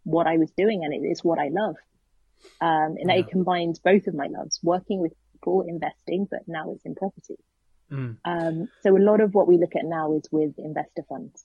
what 0.04 0.28
I 0.28 0.38
was 0.38 0.52
doing, 0.56 0.84
and 0.84 0.94
it 0.94 1.06
is 1.08 1.24
what 1.24 1.40
I 1.40 1.50
love. 1.50 1.76
Um, 2.62 2.98
and 3.00 3.10
yeah. 3.10 3.16
it 3.16 3.30
combines 3.30 3.80
both 3.80 4.06
of 4.08 4.14
my 4.14 4.28
loves: 4.28 4.60
working 4.62 5.00
with 5.02 5.14
people, 5.34 5.66
investing, 5.68 6.28
but 6.30 6.42
now 6.46 6.72
it's 6.74 6.86
in 6.86 6.94
property. 6.94 7.38
Mm. 7.92 8.18
Um, 8.26 8.68
so 8.84 8.96
a 8.96 9.00
lot 9.00 9.22
of 9.22 9.34
what 9.34 9.48
we 9.48 9.58
look 9.58 9.76
at 9.76 9.86
now 9.86 10.14
is 10.14 10.28
with 10.32 10.54
investor 10.58 11.04
funds. 11.10 11.44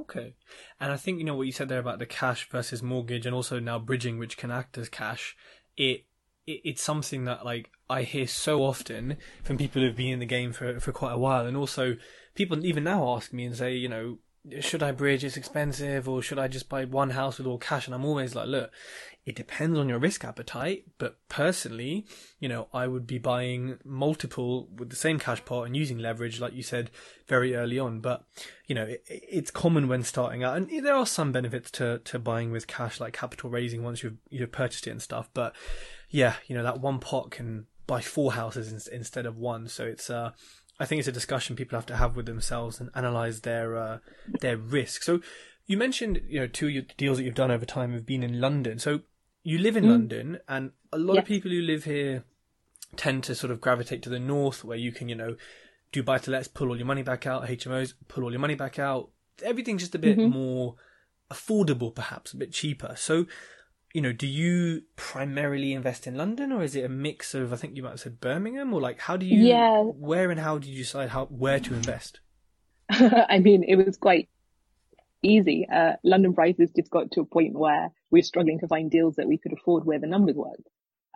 Okay. 0.00 0.34
And 0.80 0.92
I 0.92 0.96
think, 0.96 1.18
you 1.18 1.24
know, 1.24 1.36
what 1.36 1.46
you 1.46 1.52
said 1.52 1.68
there 1.68 1.80
about 1.80 1.98
the 1.98 2.06
cash 2.06 2.48
versus 2.50 2.82
mortgage 2.82 3.26
and 3.26 3.34
also 3.34 3.58
now 3.58 3.78
bridging, 3.78 4.18
which 4.18 4.36
can 4.36 4.50
act 4.50 4.78
as 4.78 4.88
cash, 4.88 5.36
it, 5.76 6.04
it 6.48 6.60
it's 6.64 6.82
something 6.82 7.24
that, 7.26 7.44
like, 7.44 7.70
I 7.90 8.02
hear 8.02 8.26
so 8.26 8.62
often 8.64 9.16
from 9.44 9.58
people 9.58 9.82
who've 9.82 9.96
been 9.96 10.14
in 10.14 10.18
the 10.18 10.26
game 10.26 10.52
for, 10.52 10.80
for 10.80 10.92
quite 10.92 11.12
a 11.12 11.18
while. 11.18 11.46
And 11.46 11.56
also, 11.56 11.96
people 12.34 12.64
even 12.64 12.84
now 12.84 13.14
ask 13.14 13.32
me 13.32 13.44
and 13.44 13.56
say, 13.56 13.74
you 13.74 13.88
know, 13.88 14.18
should 14.60 14.82
I 14.82 14.92
bridge? 14.92 15.24
It's 15.24 15.36
expensive, 15.36 16.08
or 16.08 16.22
should 16.22 16.38
I 16.38 16.48
just 16.48 16.68
buy 16.68 16.84
one 16.84 17.10
house 17.10 17.38
with 17.38 17.46
all 17.46 17.58
cash? 17.58 17.86
And 17.86 17.94
I'm 17.94 18.04
always 18.04 18.34
like, 18.34 18.48
look, 18.48 18.70
it 19.26 19.36
depends 19.36 19.78
on 19.78 19.88
your 19.88 19.98
risk 19.98 20.24
appetite. 20.24 20.84
But 20.96 21.18
personally, 21.28 22.06
you 22.40 22.48
know, 22.48 22.68
I 22.72 22.86
would 22.86 23.06
be 23.06 23.18
buying 23.18 23.78
multiple 23.84 24.68
with 24.74 24.90
the 24.90 24.96
same 24.96 25.18
cash 25.18 25.44
pot 25.44 25.64
and 25.64 25.76
using 25.76 25.98
leverage, 25.98 26.40
like 26.40 26.54
you 26.54 26.62
said 26.62 26.90
very 27.26 27.54
early 27.54 27.78
on. 27.78 28.00
But 28.00 28.24
you 28.66 28.74
know, 28.74 28.84
it, 28.84 29.04
it's 29.06 29.50
common 29.50 29.86
when 29.88 30.02
starting 30.02 30.44
out, 30.44 30.56
and 30.56 30.70
there 30.84 30.94
are 30.94 31.06
some 31.06 31.32
benefits 31.32 31.70
to 31.72 31.98
to 31.98 32.18
buying 32.18 32.50
with 32.50 32.66
cash, 32.66 33.00
like 33.00 33.12
capital 33.12 33.50
raising 33.50 33.82
once 33.82 34.02
you've 34.02 34.16
you've 34.30 34.52
purchased 34.52 34.86
it 34.86 34.92
and 34.92 35.02
stuff. 35.02 35.28
But 35.34 35.54
yeah, 36.10 36.34
you 36.46 36.56
know, 36.56 36.62
that 36.62 36.80
one 36.80 36.98
pot 36.98 37.30
can 37.30 37.66
buy 37.86 38.00
four 38.00 38.32
houses 38.32 38.88
in, 38.88 38.94
instead 38.94 39.26
of 39.26 39.36
one. 39.36 39.68
So 39.68 39.84
it's 39.84 40.10
uh 40.10 40.32
I 40.80 40.84
think 40.84 41.00
it's 41.00 41.08
a 41.08 41.12
discussion 41.12 41.56
people 41.56 41.76
have 41.76 41.86
to 41.86 41.96
have 41.96 42.16
with 42.16 42.26
themselves 42.26 42.80
and 42.80 42.90
analyze 42.94 43.40
their 43.40 43.76
uh, 43.76 43.98
their 44.40 44.56
risk. 44.56 45.02
So 45.02 45.20
you 45.66 45.76
mentioned 45.76 46.22
you 46.28 46.40
know 46.40 46.46
two 46.46 46.66
of 46.66 46.72
your 46.72 46.84
deals 46.96 47.18
that 47.18 47.24
you've 47.24 47.34
done 47.34 47.50
over 47.50 47.66
time 47.66 47.92
have 47.92 48.06
been 48.06 48.22
in 48.22 48.40
London. 48.40 48.78
So 48.78 49.00
you 49.42 49.58
live 49.58 49.76
in 49.76 49.84
mm. 49.84 49.90
London, 49.90 50.38
and 50.48 50.72
a 50.92 50.98
lot 50.98 51.14
yeah. 51.14 51.20
of 51.20 51.26
people 51.26 51.50
who 51.50 51.60
live 51.60 51.84
here 51.84 52.24
tend 52.96 53.24
to 53.24 53.34
sort 53.34 53.50
of 53.50 53.60
gravitate 53.60 54.02
to 54.02 54.08
the 54.08 54.20
north, 54.20 54.64
where 54.64 54.78
you 54.78 54.92
can 54.92 55.08
you 55.08 55.16
know 55.16 55.36
do 55.90 56.02
buy 56.02 56.18
to 56.18 56.30
lets, 56.30 56.48
pull 56.48 56.68
all 56.68 56.76
your 56.76 56.86
money 56.86 57.02
back 57.02 57.26
out, 57.26 57.46
HMOs, 57.46 57.94
pull 58.06 58.24
all 58.24 58.30
your 58.30 58.40
money 58.40 58.54
back 58.54 58.78
out. 58.78 59.10
Everything's 59.42 59.82
just 59.82 59.94
a 59.94 59.98
bit 59.98 60.18
mm-hmm. 60.18 60.30
more 60.30 60.74
affordable, 61.30 61.94
perhaps 61.94 62.32
a 62.32 62.36
bit 62.36 62.52
cheaper. 62.52 62.94
So 62.96 63.26
you 63.94 64.02
know, 64.02 64.12
do 64.12 64.26
you 64.26 64.82
primarily 64.96 65.72
invest 65.72 66.06
in 66.06 66.16
London 66.16 66.52
or 66.52 66.62
is 66.62 66.76
it 66.76 66.84
a 66.84 66.88
mix 66.88 67.34
of, 67.34 67.52
I 67.52 67.56
think 67.56 67.76
you 67.76 67.82
might 67.82 67.90
have 67.90 68.00
said 68.00 68.20
Birmingham 68.20 68.72
or 68.74 68.80
like, 68.80 69.00
how 69.00 69.16
do 69.16 69.24
you, 69.24 69.46
yeah. 69.46 69.82
where 69.82 70.30
and 70.30 70.40
how 70.40 70.58
do 70.58 70.70
you 70.70 70.76
decide 70.76 71.08
how, 71.08 71.26
where 71.26 71.58
to 71.60 71.74
invest? 71.74 72.20
I 72.90 73.38
mean, 73.38 73.64
it 73.64 73.76
was 73.76 73.96
quite 73.96 74.28
easy. 75.22 75.66
Uh, 75.72 75.92
London 76.04 76.34
prices 76.34 76.70
just 76.76 76.90
got 76.90 77.12
to 77.12 77.20
a 77.20 77.24
point 77.24 77.58
where 77.58 77.90
we 78.10 78.20
were 78.20 78.24
struggling 78.24 78.60
to 78.60 78.68
find 78.68 78.90
deals 78.90 79.16
that 79.16 79.26
we 79.26 79.38
could 79.38 79.52
afford 79.52 79.84
where 79.84 79.98
the 79.98 80.06
numbers 80.06 80.36
worked. 80.36 80.68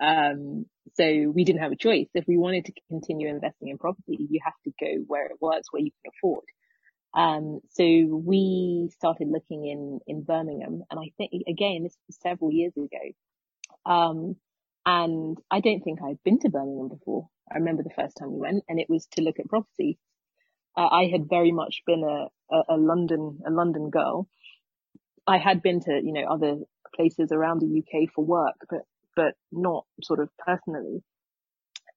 Um, 0.02 0.66
so 0.94 1.04
we 1.34 1.44
didn't 1.44 1.62
have 1.62 1.72
a 1.72 1.76
choice. 1.76 2.08
If 2.14 2.26
we 2.26 2.36
wanted 2.36 2.64
to 2.66 2.72
continue 2.88 3.28
investing 3.28 3.68
in 3.68 3.78
property, 3.78 4.26
you 4.30 4.40
have 4.44 4.54
to 4.64 4.72
go 4.80 5.04
where 5.06 5.26
it 5.26 5.36
works, 5.40 5.68
where 5.70 5.82
you 5.82 5.90
can 6.02 6.12
afford. 6.16 6.44
Um, 7.14 7.60
so 7.70 7.84
we 7.84 8.90
started 8.94 9.28
looking 9.28 9.66
in, 9.66 10.00
in 10.06 10.22
Birmingham 10.22 10.82
and 10.90 11.00
I 11.00 11.12
think 11.18 11.32
again, 11.46 11.82
this 11.82 11.96
was 12.06 12.18
several 12.22 12.50
years 12.52 12.72
ago. 12.76 13.12
Um, 13.84 14.36
and 14.86 15.38
I 15.50 15.60
don't 15.60 15.82
think 15.82 16.00
I'd 16.02 16.22
been 16.24 16.38
to 16.40 16.50
Birmingham 16.50 16.88
before. 16.88 17.28
I 17.50 17.58
remember 17.58 17.82
the 17.82 17.90
first 17.90 18.16
time 18.16 18.32
we 18.32 18.40
went 18.40 18.64
and 18.68 18.80
it 18.80 18.88
was 18.88 19.06
to 19.12 19.22
look 19.22 19.38
at 19.38 19.48
property. 19.48 19.98
Uh, 20.76 20.88
I 20.90 21.08
had 21.12 21.28
very 21.28 21.52
much 21.52 21.82
been 21.86 22.02
a, 22.02 22.54
a, 22.54 22.62
a, 22.70 22.76
London, 22.76 23.40
a 23.46 23.50
London 23.50 23.90
girl. 23.90 24.26
I 25.26 25.36
had 25.38 25.62
been 25.62 25.80
to, 25.80 26.00
you 26.02 26.12
know, 26.12 26.24
other 26.24 26.56
places 26.96 27.30
around 27.30 27.60
the 27.60 27.78
UK 27.78 28.08
for 28.14 28.24
work, 28.24 28.54
but, 28.70 28.82
but 29.14 29.34
not 29.52 29.84
sort 30.02 30.20
of 30.20 30.30
personally. 30.38 31.02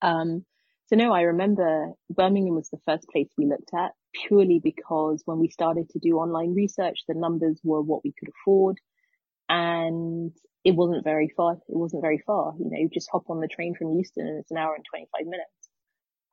Um, 0.02 0.46
so 0.88 0.96
no, 0.96 1.14
I 1.14 1.22
remember 1.22 1.94
Birmingham 2.10 2.56
was 2.56 2.70
the 2.70 2.80
first 2.86 3.08
place 3.10 3.30
we 3.38 3.48
looked 3.48 3.72
at 3.74 3.92
purely 4.28 4.60
because 4.64 5.24
when 5.26 5.40
we 5.40 5.50
started 5.50 5.90
to 5.90 6.00
do 6.00 6.18
online 6.18 6.54
research, 6.54 7.00
the 7.08 7.16
numbers 7.16 7.60
were 7.64 7.82
what 7.82 8.04
we 8.04 8.14
could 8.18 8.30
afford 8.30 8.78
and 9.50 10.32
it 10.64 10.76
wasn't 10.76 11.04
very 11.04 11.32
far. 11.36 11.54
It 11.54 11.76
wasn't 11.76 12.02
very 12.02 12.22
far. 12.26 12.54
You 12.58 12.70
know, 12.70 12.90
just 12.92 13.10
hop 13.12 13.30
on 13.30 13.40
the 13.40 13.48
train 13.48 13.76
from 13.76 13.94
Euston 13.96 14.28
and 14.28 14.40
it's 14.40 14.52
an 14.52 14.58
hour 14.58 14.74
and 14.76 14.86
25 14.90 15.26
minutes. 15.26 15.70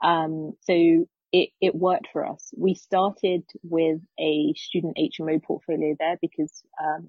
Um, 0.02 0.52
so 0.60 1.06
it, 1.32 1.50
it 1.60 1.74
worked 1.74 2.08
for 2.12 2.26
us. 2.26 2.50
We 2.56 2.74
started 2.74 3.44
with 3.62 4.00
a 4.18 4.54
student 4.56 4.98
HMO 4.98 5.42
portfolio 5.42 5.94
there 5.98 6.16
because, 6.20 6.62
um, 6.82 7.08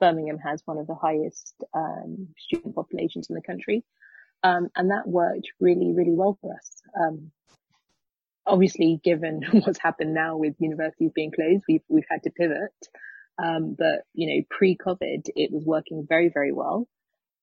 Birmingham 0.00 0.38
has 0.38 0.62
one 0.64 0.78
of 0.78 0.88
the 0.88 0.96
highest, 0.96 1.54
um, 1.74 2.28
student 2.38 2.74
populations 2.74 3.28
in 3.30 3.36
the 3.36 3.42
country. 3.42 3.84
Um, 4.42 4.68
and 4.74 4.90
that 4.90 5.06
worked 5.06 5.48
really, 5.60 5.92
really 5.92 6.14
well 6.14 6.36
for 6.40 6.54
us. 6.54 6.82
Um, 7.00 7.30
obviously, 8.46 9.00
given 9.02 9.42
what's 9.52 9.78
happened 9.78 10.14
now 10.14 10.36
with 10.36 10.54
universities 10.58 11.12
being 11.14 11.32
closed, 11.32 11.64
we've, 11.68 11.82
we've 11.88 12.06
had 12.10 12.22
to 12.24 12.30
pivot. 12.30 12.72
Um, 13.42 13.74
but, 13.78 14.04
you 14.14 14.28
know, 14.28 14.44
pre-COVID, 14.50 15.28
it 15.34 15.50
was 15.52 15.64
working 15.64 16.06
very, 16.08 16.30
very 16.32 16.52
well. 16.52 16.86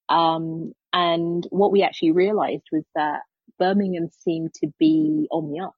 Um, 0.08 0.74
and 0.93 1.45
what 1.50 1.72
we 1.72 1.84
actually 1.84 2.12
realized 2.12 2.64
was 2.72 2.84
that 2.95 3.22
Birmingham 3.58 4.10
seemed 4.10 4.54
to 4.56 4.68
be 4.80 5.28
on 5.32 5.52
the 5.52 5.60
up. 5.60 5.76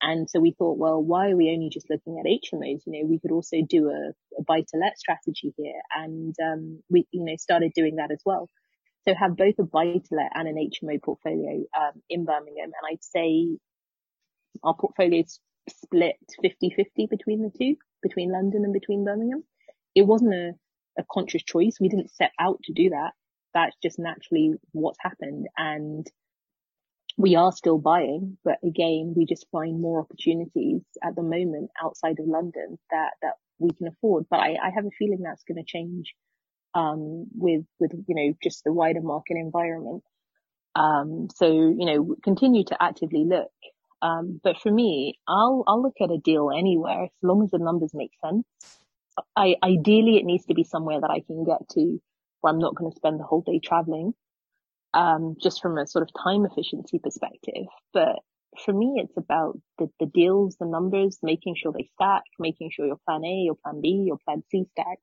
And 0.00 0.28
so 0.28 0.38
we 0.38 0.54
thought, 0.58 0.76
well, 0.76 1.02
why 1.02 1.30
are 1.30 1.36
we 1.36 1.50
only 1.50 1.70
just 1.70 1.88
looking 1.88 2.18
at 2.18 2.26
HMOs? 2.26 2.82
You 2.86 2.92
know, 2.92 3.08
we 3.08 3.18
could 3.18 3.30
also 3.30 3.58
do 3.66 3.88
a, 3.88 4.12
a 4.38 4.42
buy 4.42 4.60
to 4.60 4.76
let 4.78 4.98
strategy 4.98 5.54
here. 5.56 5.80
And, 5.94 6.34
um, 6.44 6.82
we, 6.90 7.06
you 7.10 7.24
know, 7.24 7.36
started 7.38 7.72
doing 7.74 7.96
that 7.96 8.10
as 8.10 8.20
well. 8.24 8.50
So 9.06 9.14
have 9.14 9.36
both 9.36 9.54
a 9.58 9.64
buy-to-let 9.64 10.32
and 10.34 10.48
an 10.48 10.56
HMO 10.56 11.02
portfolio 11.02 11.64
um, 11.78 12.02
in 12.08 12.24
Birmingham. 12.24 12.72
And 12.72 12.90
I'd 12.90 13.04
say 13.04 13.58
our 14.62 14.74
portfolio 14.74 15.20
is 15.20 15.40
split 15.68 16.16
50-50 16.42 17.10
between 17.10 17.42
the 17.42 17.50
two, 17.56 17.76
between 18.02 18.32
London 18.32 18.64
and 18.64 18.72
between 18.72 19.04
Birmingham. 19.04 19.44
It 19.94 20.06
wasn't 20.06 20.34
a, 20.34 20.52
a 20.98 21.04
conscious 21.10 21.42
choice. 21.42 21.76
We 21.80 21.88
didn't 21.88 22.14
set 22.14 22.32
out 22.40 22.60
to 22.64 22.72
do 22.72 22.90
that. 22.90 23.12
That's 23.52 23.76
just 23.82 23.98
naturally 23.98 24.54
what's 24.72 24.98
happened. 25.00 25.48
And 25.56 26.06
we 27.16 27.36
are 27.36 27.52
still 27.52 27.78
buying, 27.78 28.38
but 28.44 28.56
again, 28.64 29.14
we 29.16 29.24
just 29.26 29.46
find 29.52 29.80
more 29.80 30.00
opportunities 30.00 30.82
at 31.02 31.14
the 31.14 31.22
moment 31.22 31.70
outside 31.80 32.18
of 32.18 32.26
London 32.26 32.78
that, 32.90 33.10
that 33.22 33.34
we 33.58 33.70
can 33.70 33.86
afford. 33.86 34.24
But 34.28 34.40
I, 34.40 34.56
I 34.60 34.70
have 34.74 34.86
a 34.86 34.90
feeling 34.98 35.20
that's 35.22 35.44
going 35.44 35.62
to 35.62 35.64
change 35.64 36.14
um, 36.74 37.26
with 37.34 37.64
with 37.78 37.92
you 38.06 38.14
know 38.14 38.34
just 38.42 38.64
the 38.64 38.72
wider 38.72 39.00
market 39.02 39.36
environment. 39.36 40.02
Um, 40.74 41.28
so 41.34 41.46
you 41.46 41.86
know 41.86 42.16
continue 42.22 42.64
to 42.64 42.82
actively 42.82 43.24
look. 43.24 43.50
Um, 44.02 44.40
but 44.42 44.58
for 44.58 44.70
me, 44.70 45.18
I'll 45.28 45.64
I'll 45.66 45.82
look 45.82 45.96
at 46.00 46.10
a 46.10 46.18
deal 46.18 46.50
anywhere 46.56 47.04
as 47.04 47.10
long 47.22 47.42
as 47.44 47.50
the 47.50 47.58
numbers 47.58 47.92
make 47.94 48.12
sense. 48.24 48.44
I 49.36 49.56
ideally 49.62 50.16
it 50.16 50.24
needs 50.24 50.46
to 50.46 50.54
be 50.54 50.64
somewhere 50.64 51.00
that 51.00 51.10
I 51.10 51.20
can 51.20 51.44
get 51.44 51.68
to 51.70 52.00
where 52.40 52.52
I'm 52.52 52.58
not 52.58 52.74
going 52.74 52.90
to 52.90 52.96
spend 52.96 53.20
the 53.20 53.24
whole 53.24 53.42
day 53.42 53.60
traveling. 53.62 54.12
Um, 54.92 55.34
just 55.42 55.60
from 55.60 55.76
a 55.76 55.88
sort 55.88 56.02
of 56.08 56.22
time 56.22 56.44
efficiency 56.44 57.00
perspective. 57.00 57.66
But 57.92 58.20
for 58.64 58.72
me, 58.72 58.94
it's 59.02 59.16
about 59.16 59.58
the, 59.78 59.88
the 59.98 60.06
deals, 60.06 60.56
the 60.60 60.66
numbers, 60.66 61.18
making 61.20 61.56
sure 61.56 61.72
they 61.72 61.88
stack, 61.94 62.22
making 62.38 62.70
sure 62.70 62.86
your 62.86 63.00
plan 63.04 63.24
A, 63.24 63.42
your 63.44 63.56
plan 63.56 63.80
B, 63.80 64.04
your 64.06 64.18
plan 64.24 64.44
C 64.50 64.66
stacks, 64.70 65.02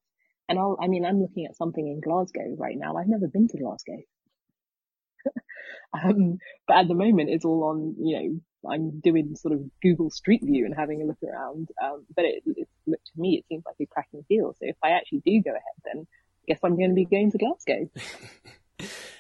and 0.52 0.60
I'll, 0.60 0.78
I 0.82 0.88
mean, 0.88 1.06
I'm 1.06 1.22
looking 1.22 1.46
at 1.46 1.56
something 1.56 1.88
in 1.88 2.02
Glasgow 2.02 2.56
right 2.58 2.76
now. 2.78 2.98
I've 2.98 3.08
never 3.08 3.30
been 3.30 3.48
to 3.48 3.58
Glasgow. 3.58 4.00
um, 5.94 6.40
but 6.68 6.76
at 6.76 6.88
the 6.90 6.94
moment 6.94 7.30
it's 7.30 7.46
all 7.46 7.64
on, 7.64 7.96
you 7.98 8.20
know, 8.20 8.70
I'm 8.70 9.00
doing 9.00 9.38
sort 9.38 9.54
of 9.54 9.62
Google 9.82 10.10
Street 10.10 10.42
View 10.44 10.66
and 10.66 10.76
having 10.76 11.02
a 11.02 11.06
look 11.06 11.20
around. 11.24 11.70
Um, 11.82 12.06
but 12.14 12.26
it, 12.26 12.44
it, 12.46 12.68
to 12.86 13.12
me, 13.16 13.38
it 13.38 13.46
seems 13.48 13.64
like 13.66 13.78
a 13.80 13.86
cracking 13.86 14.26
deal. 14.28 14.54
So 14.60 14.68
if 14.68 14.76
I 14.84 14.90
actually 14.90 15.22
do 15.26 15.42
go 15.42 15.52
ahead, 15.52 15.62
then 15.86 16.06
I 16.06 16.44
guess 16.50 16.60
I'm 16.66 16.76
going 16.76 16.90
to 16.90 16.96
be 16.96 17.06
going 17.06 17.32
to 17.32 17.38
Glasgow. 17.38 17.90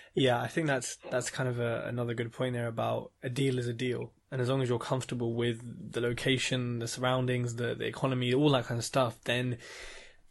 yeah, 0.13 0.41
I 0.41 0.47
think 0.47 0.67
that's 0.67 0.97
that's 1.09 1.29
kind 1.29 1.47
of 1.47 1.61
a, 1.61 1.85
another 1.87 2.13
good 2.13 2.33
point 2.33 2.55
there 2.55 2.67
about 2.67 3.13
a 3.23 3.29
deal 3.29 3.57
is 3.57 3.67
a 3.67 3.73
deal, 3.73 4.11
and 4.31 4.41
as 4.41 4.49
long 4.49 4.61
as 4.61 4.67
you're 4.67 4.79
comfortable 4.79 5.33
with 5.33 5.61
the 5.93 6.01
location, 6.01 6.79
the 6.79 6.89
surroundings, 6.89 7.55
the 7.55 7.73
the 7.73 7.85
economy, 7.85 8.33
all 8.33 8.49
that 8.49 8.65
kind 8.65 8.79
of 8.79 8.85
stuff, 8.85 9.17
then 9.23 9.57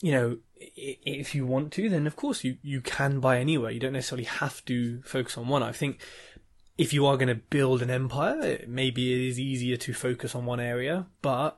you 0.00 0.12
know, 0.12 0.38
if 0.56 1.34
you 1.34 1.46
want 1.46 1.72
to, 1.72 1.88
then 1.88 2.06
of 2.06 2.16
course 2.16 2.44
you, 2.44 2.58
you 2.62 2.80
can 2.80 3.20
buy 3.20 3.38
anywhere. 3.38 3.70
You 3.70 3.80
don't 3.80 3.92
necessarily 3.92 4.24
have 4.24 4.64
to 4.66 5.02
focus 5.02 5.36
on 5.38 5.48
one. 5.48 5.62
I 5.62 5.72
think 5.72 6.00
if 6.78 6.92
you 6.92 7.06
are 7.06 7.16
going 7.16 7.28
to 7.28 7.34
build 7.34 7.82
an 7.82 7.90
empire, 7.90 8.64
maybe 8.66 9.12
it 9.12 9.28
is 9.28 9.38
easier 9.38 9.76
to 9.78 9.92
focus 9.92 10.34
on 10.34 10.46
one 10.46 10.60
area, 10.60 11.06
but 11.22 11.56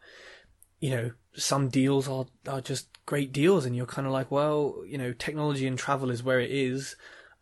you 0.81 0.91
know, 0.91 1.13
some 1.35 1.69
deals 1.69 2.09
are, 2.09 2.27
are 2.49 2.61
just 2.61 2.89
great 3.07 3.33
deals 3.33 3.65
and 3.65 3.77
you're 3.77 3.87
kind 3.87 4.07
of 4.07 4.13
like, 4.13 4.31
well, 4.31 4.83
you 4.87 4.99
know, 4.99 5.13
technology 5.13 5.67
and 5.67 5.79
travel 5.79 6.11
is 6.11 6.23
where 6.23 6.41
it 6.41 6.51
is. 6.51 6.97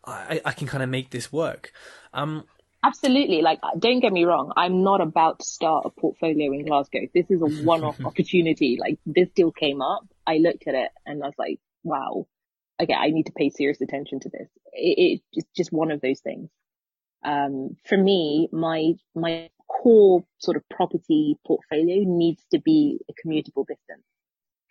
I, 0.05 0.41
I 0.45 0.51
can 0.53 0.67
kind 0.67 0.83
of 0.83 0.89
make 0.89 1.09
this 1.09 1.31
work. 1.31 1.71
Um, 2.13 2.45
Absolutely. 2.83 3.41
Like, 3.41 3.59
don't 3.77 3.99
get 3.99 4.11
me 4.11 4.23
wrong. 4.23 4.51
I'm 4.57 4.83
not 4.83 5.01
about 5.01 5.39
to 5.39 5.45
start 5.45 5.85
a 5.85 5.89
portfolio 5.89 6.51
in 6.51 6.65
Glasgow. 6.65 7.01
This 7.13 7.29
is 7.29 7.41
a 7.41 7.63
one-off 7.63 7.99
opportunity. 8.05 8.77
Like, 8.79 8.97
this 9.05 9.29
deal 9.29 9.51
came 9.51 9.81
up. 9.81 10.07
I 10.31 10.37
looked 10.37 10.67
at 10.67 10.75
it 10.75 10.91
and 11.05 11.21
I 11.23 11.27
was 11.27 11.35
like, 11.37 11.59
wow, 11.83 12.27
okay, 12.81 12.93
I 12.93 13.09
need 13.09 13.25
to 13.25 13.33
pay 13.33 13.49
serious 13.49 13.81
attention 13.81 14.19
to 14.21 14.29
this. 14.29 14.49
It, 14.71 15.21
it's 15.33 15.47
just 15.55 15.71
one 15.71 15.91
of 15.91 16.01
those 16.01 16.21
things. 16.21 16.49
Um, 17.23 17.75
for 17.85 17.97
me, 17.97 18.47
my, 18.51 18.93
my 19.13 19.49
core 19.67 20.23
sort 20.39 20.57
of 20.57 20.63
property 20.69 21.37
portfolio 21.45 22.03
needs 22.05 22.43
to 22.51 22.59
be 22.59 22.99
a 23.09 23.13
commutable 23.13 23.65
distance. 23.67 24.05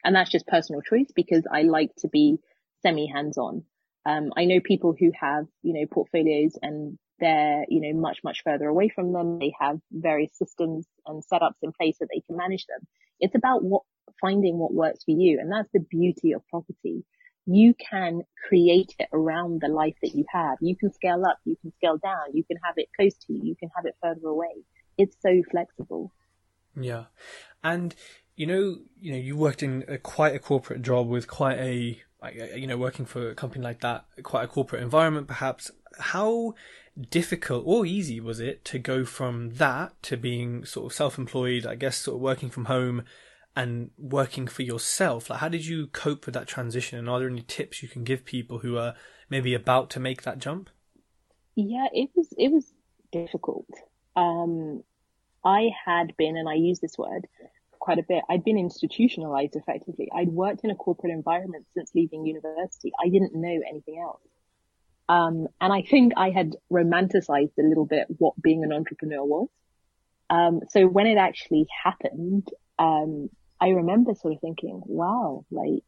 And 0.02 0.16
that's 0.16 0.30
just 0.30 0.46
personal 0.46 0.80
choice 0.80 1.10
because 1.14 1.44
I 1.52 1.62
like 1.62 1.90
to 1.98 2.08
be 2.08 2.38
semi 2.82 3.06
hands 3.06 3.36
on. 3.36 3.64
Um, 4.06 4.32
I 4.36 4.46
know 4.46 4.60
people 4.64 4.94
who 4.98 5.12
have, 5.20 5.46
you 5.62 5.74
know, 5.74 5.86
portfolios 5.90 6.56
and 6.62 6.98
they're, 7.18 7.66
you 7.68 7.82
know, 7.82 8.00
much, 8.00 8.20
much 8.24 8.42
further 8.42 8.66
away 8.66 8.88
from 8.88 9.12
them. 9.12 9.38
They 9.38 9.52
have 9.60 9.78
various 9.92 10.30
systems 10.38 10.86
and 11.06 11.22
setups 11.22 11.60
in 11.62 11.72
place 11.72 11.98
that 12.00 12.08
they 12.12 12.22
can 12.26 12.38
manage 12.38 12.64
them. 12.66 12.86
It's 13.20 13.34
about 13.34 13.62
what 13.62 13.82
finding 14.20 14.58
what 14.58 14.72
works 14.72 15.04
for 15.04 15.12
you. 15.12 15.38
And 15.40 15.50
that's 15.50 15.70
the 15.72 15.80
beauty 15.80 16.32
of 16.32 16.46
property. 16.48 17.04
You 17.46 17.74
can 17.74 18.22
create 18.48 18.94
it 18.98 19.08
around 19.12 19.60
the 19.60 19.68
life 19.68 19.96
that 20.02 20.14
you 20.14 20.24
have. 20.32 20.58
You 20.60 20.76
can 20.76 20.92
scale 20.92 21.24
up, 21.24 21.38
you 21.44 21.56
can 21.60 21.72
scale 21.72 21.96
down, 21.96 22.34
you 22.34 22.44
can 22.44 22.58
have 22.64 22.74
it 22.76 22.88
close 22.94 23.14
to 23.14 23.32
you, 23.32 23.40
you 23.42 23.56
can 23.56 23.70
have 23.74 23.86
it 23.86 23.96
further 24.02 24.28
away. 24.28 24.64
It's 24.98 25.16
so 25.20 25.42
flexible. 25.50 26.12
Yeah. 26.78 27.04
And 27.64 27.94
you 28.36 28.46
know, 28.46 28.78
you 28.98 29.12
know, 29.12 29.18
you 29.18 29.36
worked 29.36 29.62
in 29.62 29.84
a, 29.86 29.98
quite 29.98 30.34
a 30.34 30.38
corporate 30.38 30.80
job 30.80 31.08
with 31.08 31.28
quite 31.28 31.58
a, 31.58 32.00
you 32.56 32.66
know, 32.66 32.78
working 32.78 33.04
for 33.04 33.30
a 33.30 33.34
company 33.34 33.62
like 33.62 33.80
that, 33.80 34.06
quite 34.22 34.44
a 34.44 34.48
corporate 34.48 34.82
environment, 34.82 35.26
perhaps. 35.26 35.70
How 35.98 36.54
difficult 37.10 37.64
or 37.66 37.84
easy 37.84 38.18
was 38.18 38.40
it 38.40 38.64
to 38.66 38.78
go 38.78 39.04
from 39.04 39.50
that 39.54 40.02
to 40.04 40.16
being 40.16 40.64
sort 40.64 40.86
of 40.86 40.96
self-employed, 40.96 41.66
I 41.66 41.74
guess, 41.74 41.98
sort 41.98 42.16
of 42.16 42.22
working 42.22 42.48
from 42.48 42.64
home 42.64 43.04
and 43.56 43.90
working 43.98 44.46
for 44.46 44.62
yourself? 44.62 45.30
Like, 45.30 45.40
how 45.40 45.48
did 45.48 45.66
you 45.66 45.88
cope 45.88 46.26
with 46.26 46.34
that 46.34 46.46
transition? 46.46 46.98
And 46.98 47.08
are 47.08 47.18
there 47.18 47.28
any 47.28 47.42
tips 47.42 47.82
you 47.82 47.88
can 47.88 48.04
give 48.04 48.24
people 48.24 48.58
who 48.58 48.76
are 48.78 48.94
maybe 49.28 49.54
about 49.54 49.90
to 49.90 50.00
make 50.00 50.22
that 50.22 50.38
jump? 50.38 50.70
Yeah, 51.56 51.86
it 51.92 52.10
was 52.14 52.28
it 52.38 52.50
was 52.50 52.72
difficult. 53.12 53.66
Um, 54.16 54.82
I 55.44 55.70
had 55.86 56.16
been, 56.16 56.36
and 56.36 56.48
I 56.48 56.54
use 56.54 56.80
this 56.80 56.96
word 56.98 57.26
quite 57.78 57.98
a 57.98 58.04
bit. 58.06 58.22
I'd 58.28 58.44
been 58.44 58.58
institutionalized 58.58 59.56
effectively. 59.56 60.08
I'd 60.14 60.28
worked 60.28 60.64
in 60.64 60.70
a 60.70 60.74
corporate 60.74 61.12
environment 61.12 61.66
since 61.74 61.90
leaving 61.94 62.26
university. 62.26 62.92
I 63.02 63.08
didn't 63.08 63.34
know 63.34 63.58
anything 63.68 64.00
else. 64.00 64.20
Um, 65.08 65.48
and 65.60 65.72
I 65.72 65.82
think 65.82 66.12
I 66.16 66.30
had 66.30 66.54
romanticized 66.70 67.58
a 67.58 67.62
little 67.62 67.86
bit 67.86 68.06
what 68.18 68.40
being 68.40 68.62
an 68.62 68.72
entrepreneur 68.72 69.24
was. 69.24 69.48
Um, 70.28 70.60
so 70.68 70.86
when 70.86 71.08
it 71.08 71.16
actually 71.16 71.66
happened, 71.82 72.48
um, 72.78 73.28
I 73.60 73.68
remember 73.68 74.14
sort 74.14 74.34
of 74.34 74.40
thinking, 74.40 74.82
wow, 74.86 75.44
like 75.50 75.84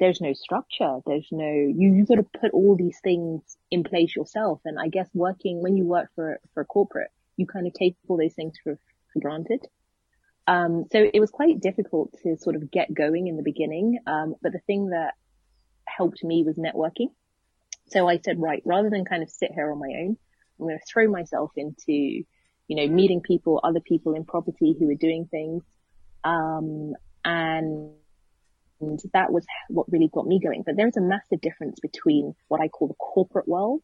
there's 0.00 0.20
no 0.20 0.32
structure. 0.32 0.98
There's 1.06 1.28
no, 1.30 1.46
you, 1.46 1.94
you 1.94 2.04
got 2.04 2.16
to 2.16 2.38
put 2.40 2.52
all 2.52 2.76
these 2.76 2.98
things 3.02 3.42
in 3.70 3.84
place 3.84 4.14
yourself. 4.16 4.60
And 4.64 4.78
I 4.78 4.88
guess 4.88 5.08
working, 5.14 5.62
when 5.62 5.76
you 5.76 5.84
work 5.84 6.10
for, 6.14 6.40
for 6.52 6.64
corporate, 6.64 7.10
you 7.36 7.46
kind 7.46 7.66
of 7.66 7.74
take 7.74 7.96
all 8.08 8.16
those 8.16 8.34
things 8.34 8.54
for, 8.62 8.78
for 9.12 9.20
granted. 9.20 9.66
Um, 10.46 10.84
so 10.92 10.98
it 11.12 11.20
was 11.20 11.30
quite 11.30 11.60
difficult 11.60 12.14
to 12.22 12.36
sort 12.36 12.56
of 12.56 12.70
get 12.70 12.92
going 12.92 13.28
in 13.28 13.36
the 13.36 13.42
beginning. 13.42 14.00
Um, 14.06 14.34
but 14.42 14.52
the 14.52 14.60
thing 14.66 14.90
that 14.90 15.14
helped 15.86 16.24
me 16.24 16.42
was 16.44 16.56
networking. 16.56 17.08
So 17.86 18.08
I 18.08 18.18
said, 18.18 18.40
right, 18.40 18.62
rather 18.64 18.90
than 18.90 19.04
kind 19.04 19.22
of 19.22 19.30
sit 19.30 19.52
here 19.54 19.70
on 19.70 19.78
my 19.78 19.92
own, 20.00 20.16
I'm 20.58 20.66
going 20.66 20.78
to 20.78 20.84
throw 20.86 21.08
myself 21.08 21.52
into, 21.56 21.92
you 21.92 22.26
know, 22.68 22.86
meeting 22.88 23.20
people, 23.20 23.60
other 23.62 23.80
people 23.80 24.14
in 24.14 24.24
property 24.24 24.74
who 24.78 24.90
are 24.90 24.94
doing 24.94 25.26
things. 25.30 25.62
Um, 26.24 26.94
and 27.24 27.90
that 29.12 29.32
was 29.32 29.46
what 29.68 29.90
really 29.90 30.10
got 30.12 30.26
me 30.26 30.40
going. 30.40 30.62
But 30.64 30.76
there's 30.76 30.96
a 30.96 31.02
massive 31.02 31.40
difference 31.40 31.80
between 31.80 32.34
what 32.48 32.60
I 32.60 32.68
call 32.68 32.88
the 32.88 32.94
corporate 32.94 33.48
world, 33.48 33.82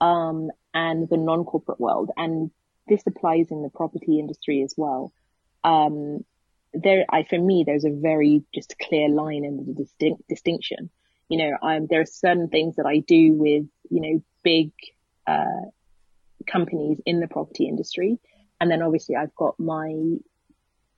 um, 0.00 0.50
and 0.72 1.08
the 1.08 1.16
non-corporate 1.16 1.80
world. 1.80 2.10
And 2.16 2.50
this 2.88 3.02
applies 3.06 3.50
in 3.50 3.62
the 3.62 3.70
property 3.70 4.18
industry 4.18 4.62
as 4.62 4.74
well. 4.76 5.12
Um, 5.64 6.24
there, 6.72 7.04
I, 7.10 7.24
for 7.24 7.38
me, 7.38 7.64
there's 7.66 7.84
a 7.84 7.90
very 7.90 8.44
just 8.54 8.74
clear 8.78 9.08
line 9.08 9.44
and 9.44 9.66
the 9.66 9.74
distinct 9.74 10.28
distinction 10.28 10.90
you 11.30 11.38
know, 11.38 11.56
I'm, 11.62 11.86
there 11.86 12.00
are 12.00 12.06
certain 12.06 12.48
things 12.48 12.76
that 12.76 12.86
I 12.86 12.98
do 12.98 13.32
with, 13.32 13.64
you 13.88 14.00
know, 14.00 14.22
big, 14.42 14.72
uh, 15.26 15.70
companies 16.46 17.00
in 17.06 17.20
the 17.20 17.28
property 17.28 17.68
industry. 17.68 18.18
And 18.60 18.68
then 18.68 18.82
obviously 18.82 19.14
I've 19.14 19.34
got 19.36 19.58
my 19.58 19.94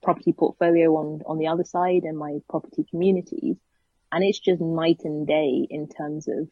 property 0.03 0.33
portfolio 0.33 0.95
on, 0.95 1.21
on 1.25 1.37
the 1.37 1.47
other 1.47 1.63
side 1.63 2.03
and 2.03 2.17
my 2.17 2.39
property 2.49 2.85
communities. 2.89 3.55
And 4.11 4.23
it's 4.23 4.39
just 4.39 4.61
night 4.61 5.01
and 5.05 5.25
day 5.25 5.65
in 5.69 5.87
terms 5.87 6.27
of 6.27 6.47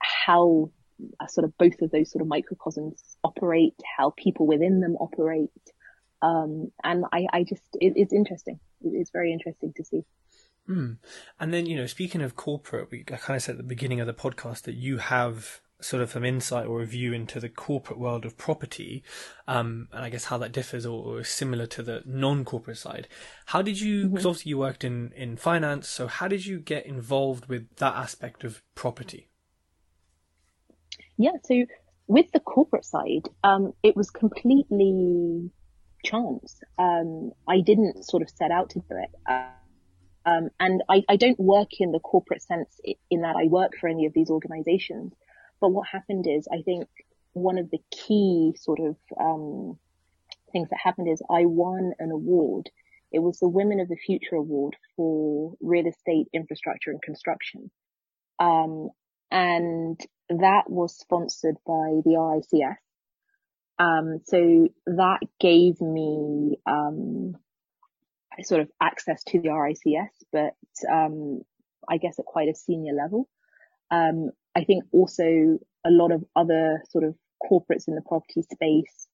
how 0.00 0.70
uh, 1.20 1.26
sort 1.26 1.44
of 1.44 1.58
both 1.58 1.82
of 1.82 1.90
those 1.90 2.10
sort 2.10 2.22
of 2.22 2.28
microcosms 2.28 3.02
operate, 3.22 3.74
how 3.98 4.14
people 4.16 4.46
within 4.46 4.80
them 4.80 4.96
operate. 4.96 5.50
Um, 6.22 6.70
and 6.82 7.04
I, 7.12 7.26
I 7.32 7.42
just, 7.42 7.62
it, 7.74 7.94
it's 7.96 8.12
interesting. 8.12 8.60
It's 8.82 9.10
very 9.10 9.32
interesting 9.32 9.72
to 9.76 9.84
see. 9.84 10.02
Mm. 10.68 10.98
And 11.40 11.52
then, 11.52 11.66
you 11.66 11.76
know, 11.76 11.86
speaking 11.86 12.22
of 12.22 12.36
corporate, 12.36 12.90
we, 12.90 13.04
I 13.12 13.16
kind 13.16 13.36
of 13.36 13.42
said 13.42 13.54
at 13.54 13.58
the 13.58 13.64
beginning 13.64 14.00
of 14.00 14.06
the 14.06 14.14
podcast 14.14 14.62
that 14.62 14.74
you 14.74 14.98
have 14.98 15.60
sort 15.82 16.02
of 16.02 16.12
some 16.12 16.24
insight 16.24 16.66
or 16.66 16.82
a 16.82 16.86
view 16.86 17.12
into 17.12 17.40
the 17.40 17.48
corporate 17.48 17.98
world 17.98 18.24
of 18.24 18.36
property, 18.36 19.02
um, 19.46 19.88
and 19.92 20.04
I 20.04 20.10
guess 20.10 20.26
how 20.26 20.38
that 20.38 20.52
differs 20.52 20.86
or, 20.86 21.04
or 21.04 21.20
is 21.20 21.28
similar 21.28 21.66
to 21.66 21.82
the 21.82 22.02
non-corporate 22.06 22.78
side. 22.78 23.08
How 23.46 23.62
did 23.62 23.80
you? 23.80 24.08
Because 24.08 24.20
mm-hmm. 24.20 24.28
obviously 24.28 24.50
you 24.50 24.58
worked 24.58 24.84
in 24.84 25.12
in 25.16 25.36
finance, 25.36 25.88
so 25.88 26.06
how 26.06 26.28
did 26.28 26.46
you 26.46 26.58
get 26.58 26.86
involved 26.86 27.46
with 27.46 27.76
that 27.76 27.94
aspect 27.94 28.44
of 28.44 28.62
property? 28.74 29.28
Yeah, 31.16 31.32
so 31.44 31.64
with 32.06 32.26
the 32.32 32.40
corporate 32.40 32.84
side, 32.84 33.28
um, 33.44 33.72
it 33.82 33.96
was 33.96 34.10
completely 34.10 35.50
chance. 36.04 36.60
Um, 36.78 37.32
I 37.48 37.60
didn't 37.60 38.04
sort 38.04 38.22
of 38.22 38.30
set 38.30 38.50
out 38.50 38.70
to 38.70 38.80
do 38.80 38.86
it. 38.90 39.10
Uh, 39.28 39.48
um, 40.24 40.50
and 40.60 40.82
I, 40.88 41.02
I, 41.08 41.16
don't 41.16 41.38
work 41.38 41.80
in 41.80 41.90
the 41.90 41.98
corporate 41.98 42.42
sense 42.42 42.80
in 43.10 43.22
that 43.22 43.34
I 43.36 43.46
work 43.48 43.72
for 43.80 43.88
any 43.88 44.06
of 44.06 44.12
these 44.12 44.30
organizations. 44.30 45.12
But 45.62 45.70
what 45.70 45.86
happened 45.86 46.26
is, 46.28 46.48
I 46.52 46.62
think 46.62 46.88
one 47.34 47.56
of 47.56 47.70
the 47.70 47.78
key 47.92 48.52
sort 48.58 48.80
of 48.80 48.96
um, 49.18 49.78
things 50.50 50.68
that 50.70 50.80
happened 50.82 51.08
is 51.08 51.22
I 51.30 51.46
won 51.46 51.92
an 52.00 52.10
award. 52.10 52.68
It 53.12 53.20
was 53.20 53.38
the 53.38 53.48
Women 53.48 53.78
of 53.78 53.88
the 53.88 53.96
Future 53.96 54.34
Award 54.34 54.74
for 54.96 55.54
real 55.60 55.86
estate 55.86 56.26
infrastructure 56.34 56.90
and 56.90 57.00
construction. 57.00 57.70
Um, 58.40 58.88
and 59.30 60.00
that 60.28 60.64
was 60.66 60.98
sponsored 60.98 61.56
by 61.64 62.00
the 62.04 62.16
RICS. 62.18 62.76
Um, 63.78 64.20
so 64.24 64.68
that 64.86 65.20
gave 65.38 65.80
me, 65.80 66.58
um, 66.66 67.36
sort 68.42 68.62
of 68.62 68.68
access 68.80 69.22
to 69.28 69.40
the 69.40 69.50
RICS, 69.50 70.10
but 70.32 70.56
um, 70.92 71.42
I 71.88 71.98
guess 71.98 72.18
at 72.18 72.24
quite 72.24 72.48
a 72.48 72.54
senior 72.54 72.94
level. 72.94 73.28
I 74.54 74.64
think 74.64 74.84
also 74.92 75.58
a 75.84 75.90
lot 75.90 76.12
of 76.12 76.24
other 76.36 76.82
sort 76.90 77.04
of 77.04 77.14
corporates 77.42 77.88
in 77.88 77.94
the 77.94 78.02
property 78.02 78.42
space 78.42 79.08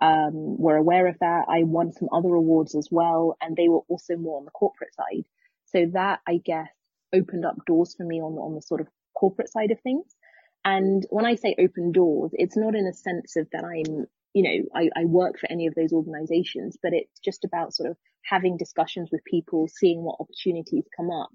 um, 0.00 0.58
were 0.58 0.76
aware 0.76 1.06
of 1.06 1.16
that. 1.20 1.46
I 1.48 1.62
won 1.62 1.92
some 1.92 2.08
other 2.12 2.34
awards 2.34 2.74
as 2.74 2.88
well, 2.90 3.36
and 3.40 3.56
they 3.56 3.68
were 3.68 3.82
also 3.88 4.16
more 4.16 4.38
on 4.38 4.44
the 4.44 4.50
corporate 4.50 4.94
side. 4.94 5.24
So 5.66 5.86
that 5.92 6.20
I 6.26 6.40
guess 6.44 6.68
opened 7.14 7.44
up 7.44 7.56
doors 7.66 7.94
for 7.96 8.04
me 8.04 8.20
on 8.20 8.34
on 8.34 8.54
the 8.54 8.62
sort 8.62 8.80
of 8.80 8.88
corporate 9.14 9.50
side 9.50 9.70
of 9.70 9.80
things. 9.80 10.06
And 10.64 11.04
when 11.10 11.26
I 11.26 11.34
say 11.34 11.54
open 11.58 11.92
doors, 11.92 12.30
it's 12.34 12.56
not 12.56 12.74
in 12.74 12.86
a 12.86 12.92
sense 12.92 13.36
of 13.36 13.48
that 13.52 13.64
I'm 13.64 14.06
you 14.34 14.42
know, 14.42 14.68
I, 14.74 14.90
I 15.00 15.04
work 15.04 15.38
for 15.38 15.50
any 15.50 15.68
of 15.68 15.74
those 15.76 15.92
organizations, 15.92 16.76
but 16.82 16.92
it's 16.92 17.20
just 17.24 17.44
about 17.44 17.72
sort 17.72 17.88
of 17.88 17.96
having 18.22 18.56
discussions 18.56 19.08
with 19.12 19.24
people, 19.24 19.68
seeing 19.68 20.02
what 20.02 20.16
opportunities 20.18 20.84
come 20.96 21.10
up. 21.10 21.30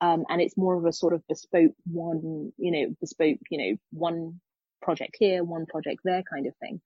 Um, 0.00 0.24
and 0.28 0.40
it's 0.40 0.56
more 0.56 0.76
of 0.76 0.84
a 0.84 0.92
sort 0.92 1.12
of 1.12 1.26
bespoke 1.28 1.72
one, 1.84 2.52
you 2.56 2.70
know, 2.70 2.94
bespoke, 3.00 3.38
you 3.50 3.58
know, 3.58 3.76
one 3.90 4.40
project 4.80 5.16
here, 5.18 5.42
one 5.42 5.66
project 5.66 6.00
there 6.04 6.22
kind 6.22 6.46
of 6.46 6.54
thing. 6.56 6.80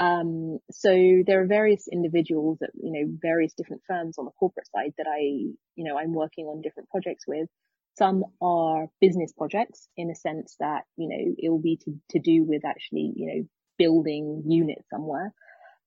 Um, 0.00 0.58
so 0.70 0.90
there 1.26 1.42
are 1.42 1.46
various 1.46 1.86
individuals 1.90 2.58
at, 2.62 2.70
you 2.74 2.92
know, 2.92 3.16
various 3.22 3.54
different 3.54 3.82
firms 3.86 4.18
on 4.18 4.24
the 4.24 4.32
corporate 4.32 4.68
side 4.74 4.92
that 4.98 5.06
I, 5.08 5.20
you 5.20 5.54
know, 5.84 5.96
I'm 5.96 6.12
working 6.12 6.46
on 6.46 6.60
different 6.60 6.90
projects 6.90 7.24
with. 7.26 7.48
Some 7.98 8.24
are 8.40 8.88
business 9.00 9.32
projects 9.32 9.88
in 9.96 10.10
a 10.10 10.14
sense 10.14 10.56
that, 10.60 10.82
you 10.96 11.08
know, 11.08 11.34
it 11.38 11.48
will 11.48 11.60
be 11.60 11.78
to, 11.84 11.92
to 12.10 12.18
do 12.18 12.44
with 12.44 12.64
actually, 12.64 13.12
you 13.14 13.26
know, 13.26 13.48
building 13.78 14.42
units 14.46 14.88
somewhere. 14.90 15.32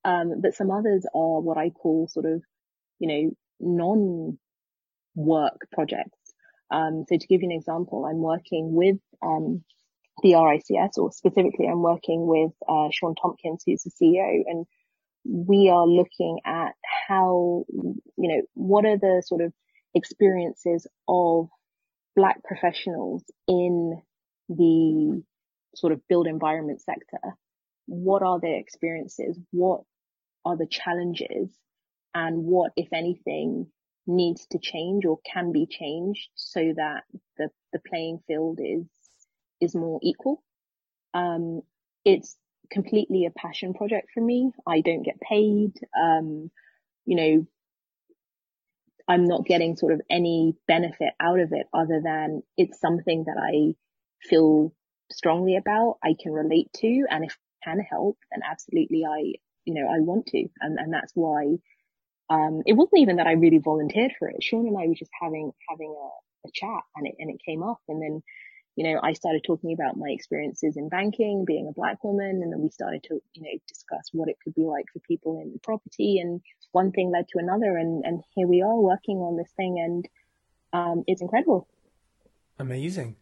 Um, 0.04 0.40
but 0.42 0.54
some 0.54 0.72
others 0.72 1.06
are 1.14 1.42
what 1.42 1.58
I 1.58 1.72
call 1.72 2.08
sort 2.08 2.26
of, 2.26 2.42
you 3.00 3.08
know, 3.08 3.32
non 3.60 4.38
work 5.16 5.58
projects. 5.74 6.25
Um, 6.76 7.06
so 7.08 7.18
to 7.18 7.28
give 7.28 7.42
you 7.42 7.50
an 7.50 7.56
example, 7.56 8.06
I'm 8.06 8.22
working 8.22 8.74
with, 8.74 8.98
um, 9.22 9.64
the 10.24 10.34
RICS 10.34 10.98
or 10.98 11.12
specifically 11.12 11.68
I'm 11.68 11.82
working 11.82 12.28
with, 12.28 12.52
uh, 12.68 12.90
Sean 12.92 13.16
Tompkins, 13.16 13.64
who's 13.66 13.84
the 13.84 13.92
CEO 13.92 14.44
and 14.46 14.66
we 15.26 15.70
are 15.70 15.88
looking 15.88 16.40
at 16.46 16.74
how, 17.08 17.66
you 17.70 17.98
know, 18.18 18.42
what 18.54 18.86
are 18.86 18.98
the 18.98 19.24
sort 19.26 19.42
of 19.42 19.54
experiences 19.94 20.86
of 21.08 21.48
black 22.16 22.44
professionals 22.44 23.24
in 23.48 24.02
the 24.50 25.24
sort 25.76 25.94
of 25.94 26.02
built 26.08 26.28
environment 26.28 26.82
sector? 26.82 27.36
What 27.88 28.22
are 28.22 28.40
their 28.40 28.58
experiences? 28.58 29.40
What 29.52 29.82
are 30.46 30.58
the 30.58 30.68
challenges? 30.68 31.50
And 32.14 32.44
what, 32.44 32.72
if 32.78 32.90
anything, 32.94 33.68
needs 34.08 34.46
to 34.52 34.60
change 34.60 35.06
or 35.06 35.20
can 35.32 35.52
be 35.52 35.66
changed 35.66 36.30
so 36.36 36.74
that 36.76 37.04
the, 37.38 37.50
the 37.74 37.80
playing 37.88 38.20
field 38.28 38.60
is, 38.62 38.86
is 39.62 39.76
more 39.76 40.00
equal? 40.04 40.44
Um, 41.14 41.62
it's 42.04 42.38
completely 42.72 43.26
a 43.26 43.32
passion 43.32 43.74
project 43.74 44.10
for 44.14 44.22
me. 44.22 44.52
I 44.68 44.82
don't 44.82 45.04
get 45.04 45.20
paid. 45.20 45.74
Um, 46.00 46.52
you 47.06 47.16
know, 47.16 47.48
I'm 49.08 49.26
not 49.26 49.46
getting 49.46 49.76
sort 49.76 49.94
of 49.94 50.02
any 50.10 50.56
benefit 50.68 51.14
out 51.20 51.40
of 51.40 51.50
it 51.52 51.68
other 51.74 52.02
than 52.04 52.42
it's 52.58 52.80
something 52.80 53.26
that 53.26 53.38
I 53.40 53.76
feel 54.28 54.74
strongly 55.12 55.56
about, 55.58 55.98
I 56.04 56.16
can 56.20 56.32
relate 56.32 56.72
to, 56.78 57.06
and 57.10 57.24
if 57.24 57.38
I 57.64 57.70
can 57.70 57.80
help, 57.80 58.18
then 58.32 58.42
absolutely 58.50 59.04
I, 59.06 59.34
you 59.66 59.74
know, 59.76 59.88
I 59.88 60.00
want 60.00 60.28
to. 60.28 60.48
And, 60.60 60.80
and 60.80 60.94
that's 60.94 61.12
why, 61.14 61.58
um, 62.30 62.64
it 62.66 62.74
wasn't 62.74 63.02
even 63.02 63.18
that 63.18 63.28
I 63.28 63.34
really 63.34 63.60
volunteered 63.60 64.12
for 64.18 64.30
it. 64.30 64.44
Sean 64.44 64.68
and 64.68 64.78
I 64.78 64.88
were 64.88 64.96
just 64.96 65.12
having, 65.22 65.52
having 65.70 65.96
a, 65.98 66.48
a 66.48 66.52
chat 66.54 66.84
and 66.96 67.08
it, 67.08 67.16
and 67.20 67.30
it 67.30 67.38
came 67.46 67.64
up. 67.64 67.80
And 67.88 68.02
then 68.02 68.24
you 68.76 68.84
know, 68.84 69.00
I 69.02 69.14
started 69.14 69.44
talking 69.46 69.74
about 69.74 69.98
my 69.98 70.10
experiences 70.10 70.76
in 70.76 70.90
banking, 70.90 71.46
being 71.46 71.68
a 71.68 71.72
black 71.72 72.04
woman, 72.04 72.42
and 72.44 72.52
then 72.52 72.62
we 72.62 72.70
started 72.70 73.04
to, 73.04 73.22
you 73.34 73.42
know, 73.42 73.60
discuss 73.68 74.10
what 74.12 74.28
it 74.28 74.36
could 74.44 74.54
be 74.54 74.64
like 74.64 74.86
for 74.92 75.00
people 75.00 75.40
in 75.42 75.58
property, 75.64 76.20
and 76.20 76.42
one 76.74 76.92
thing 76.92 77.10
led 77.10 77.28
to 77.30 77.40
another, 77.40 77.78
and 77.78 78.04
and 78.06 78.22
here 78.36 78.48
we 78.48 78.62
are 78.62 78.76
working 78.76 79.18
on 79.18 79.38
this 79.38 79.52
thing, 79.56 79.80
and 79.80 80.06
um, 80.74 81.04
it's 81.08 81.22
incredible. 81.22 81.68
Amazing. 82.60 83.16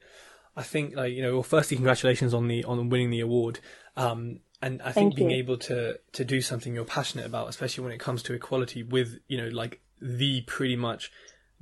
I 0.55 0.63
think, 0.63 0.95
like 0.95 1.13
you 1.13 1.21
know, 1.21 1.33
well, 1.33 1.43
firstly, 1.43 1.77
congratulations 1.77 2.33
on 2.33 2.47
the 2.47 2.63
on 2.63 2.89
winning 2.89 3.11
the 3.11 3.19
award. 3.19 3.59
Um, 3.95 4.39
and 4.63 4.81
I 4.81 4.93
think 4.93 4.95
Thank 5.11 5.15
being 5.15 5.29
you. 5.31 5.37
able 5.37 5.57
to 5.57 5.99
to 6.13 6.23
do 6.23 6.41
something 6.41 6.73
you're 6.73 6.85
passionate 6.85 7.25
about, 7.25 7.49
especially 7.49 7.83
when 7.83 7.93
it 7.93 7.99
comes 7.99 8.23
to 8.23 8.33
equality, 8.33 8.81
with 8.81 9.19
you 9.27 9.37
know, 9.37 9.49
like 9.49 9.81
the 10.01 10.41
pretty 10.41 10.77
much 10.77 11.11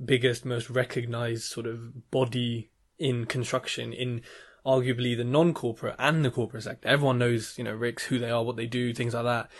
biggest, 0.02 0.44
most 0.44 0.70
recognized 0.70 1.42
sort 1.42 1.66
of 1.66 2.10
body 2.12 2.70
in 2.98 3.26
construction 3.26 3.92
in 3.92 4.22
arguably 4.64 5.16
the 5.16 5.24
non-corporate 5.24 5.96
and 5.98 6.24
the 6.24 6.30
corporate 6.30 6.62
sector. 6.62 6.86
Everyone 6.86 7.18
knows, 7.18 7.58
you 7.58 7.64
know, 7.64 7.76
RICS, 7.76 8.02
who 8.02 8.20
they 8.20 8.30
are, 8.30 8.44
what 8.44 8.54
they 8.54 8.66
do, 8.66 8.94
things 8.94 9.14
like 9.14 9.24
that, 9.24 9.50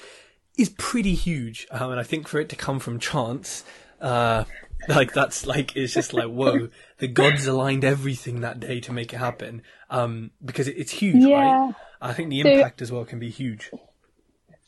is 0.57 0.69
pretty 0.69 1.15
huge. 1.15 1.67
Um, 1.73 1.91
and 1.91 1.99
I 1.99 2.05
think 2.05 2.29
for 2.29 2.39
it 2.39 2.49
to 2.51 2.57
come 2.57 2.79
from 2.79 3.01
chance, 3.01 3.65
uh, 4.01 4.45
like 4.89 5.13
that's 5.13 5.45
like, 5.47 5.77
it's 5.77 5.95
just 5.95 6.13
like, 6.13 6.29
whoa, 6.29 6.69
the 6.99 7.09
gods 7.09 7.47
aligned 7.47 7.85
everything 7.85 8.43
that 8.43 8.61
day 8.61 8.79
to 8.81 8.93
make 8.93 9.13
it 9.13 9.19
happen. 9.19 9.63
Um, 9.91 10.31
because 10.45 10.69
it, 10.69 10.77
it's 10.79 10.93
huge, 10.93 11.25
yeah. 11.25 11.37
right? 11.37 11.75
I 12.03 12.13
think 12.13 12.31
the 12.31 12.41
impact 12.41 12.81
so, 12.81 12.83
as 12.83 12.93
well 12.93 13.05
can 13.05 13.19
be 13.19 13.31
huge. 13.31 13.71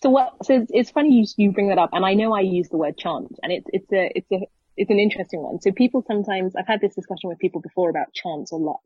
So 0.03 0.09
what, 0.11 0.35
so 0.45 0.55
it's, 0.55 0.71
it's 0.73 0.91
funny 0.91 1.11
you, 1.15 1.27
you 1.37 1.53
bring 1.53 1.69
that 1.69 1.79
up. 1.79 1.91
And 1.93 2.07
I 2.07 2.15
know 2.15 2.33
I 2.33 2.41
use 2.41 2.69
the 2.69 2.79
word 2.79 2.97
chance 2.97 3.37
and 3.43 3.53
it's, 3.53 3.67
it's 3.73 3.93
a, 3.93 4.11
it's 4.15 4.33
a, 4.33 4.47
it's 4.77 4.91
an 4.91 4.99
interesting 4.99 5.43
one. 5.43 5.61
So 5.61 5.73
people 5.73 6.05
sometimes, 6.07 6.55
I've 6.57 6.67
had 6.67 6.81
this 6.81 6.95
discussion 6.95 7.29
with 7.29 7.39
people 7.39 7.61
before 7.61 7.91
about 7.91 8.13
chance 8.13 8.53
or 8.53 8.61
luck. 8.61 8.83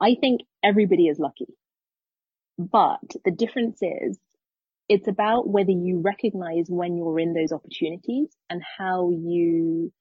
I 0.00 0.16
think 0.20 0.42
everybody 0.62 1.08
is 1.08 1.18
lucky. 1.18 1.48
But 2.58 3.00
the 3.24 3.30
difference 3.30 3.78
is 3.82 4.18
it's 4.88 5.08
about 5.08 5.48
whether 5.48 5.70
you 5.70 6.02
recognize 6.04 6.66
when 6.68 6.96
you're 6.96 7.18
in 7.18 7.34
those 7.34 7.52
opportunities 7.52 8.28
and 8.50 8.62
how 8.78 9.10
you, 9.10 9.92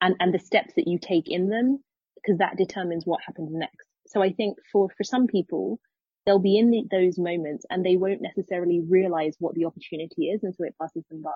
and, 0.00 0.16
and 0.20 0.34
the 0.34 0.38
steps 0.38 0.74
that 0.76 0.88
you 0.88 0.98
take 1.00 1.28
in 1.30 1.48
them, 1.48 1.78
because 2.16 2.38
that 2.38 2.56
determines 2.56 3.04
what 3.04 3.20
happens 3.26 3.50
next. 3.52 3.86
So 4.06 4.22
I 4.22 4.32
think 4.32 4.58
for, 4.72 4.88
for 4.96 5.04
some 5.04 5.26
people, 5.26 5.78
they'll 6.30 6.38
be 6.38 6.58
in 6.58 6.70
the, 6.70 6.84
those 6.88 7.18
moments 7.18 7.66
and 7.68 7.84
they 7.84 7.96
won't 7.96 8.22
necessarily 8.22 8.80
realize 8.88 9.34
what 9.40 9.56
the 9.56 9.64
opportunity 9.64 10.26
is 10.28 10.44
until 10.44 10.66
it 10.66 10.76
passes 10.80 11.02
them 11.10 11.22
by. 11.22 11.30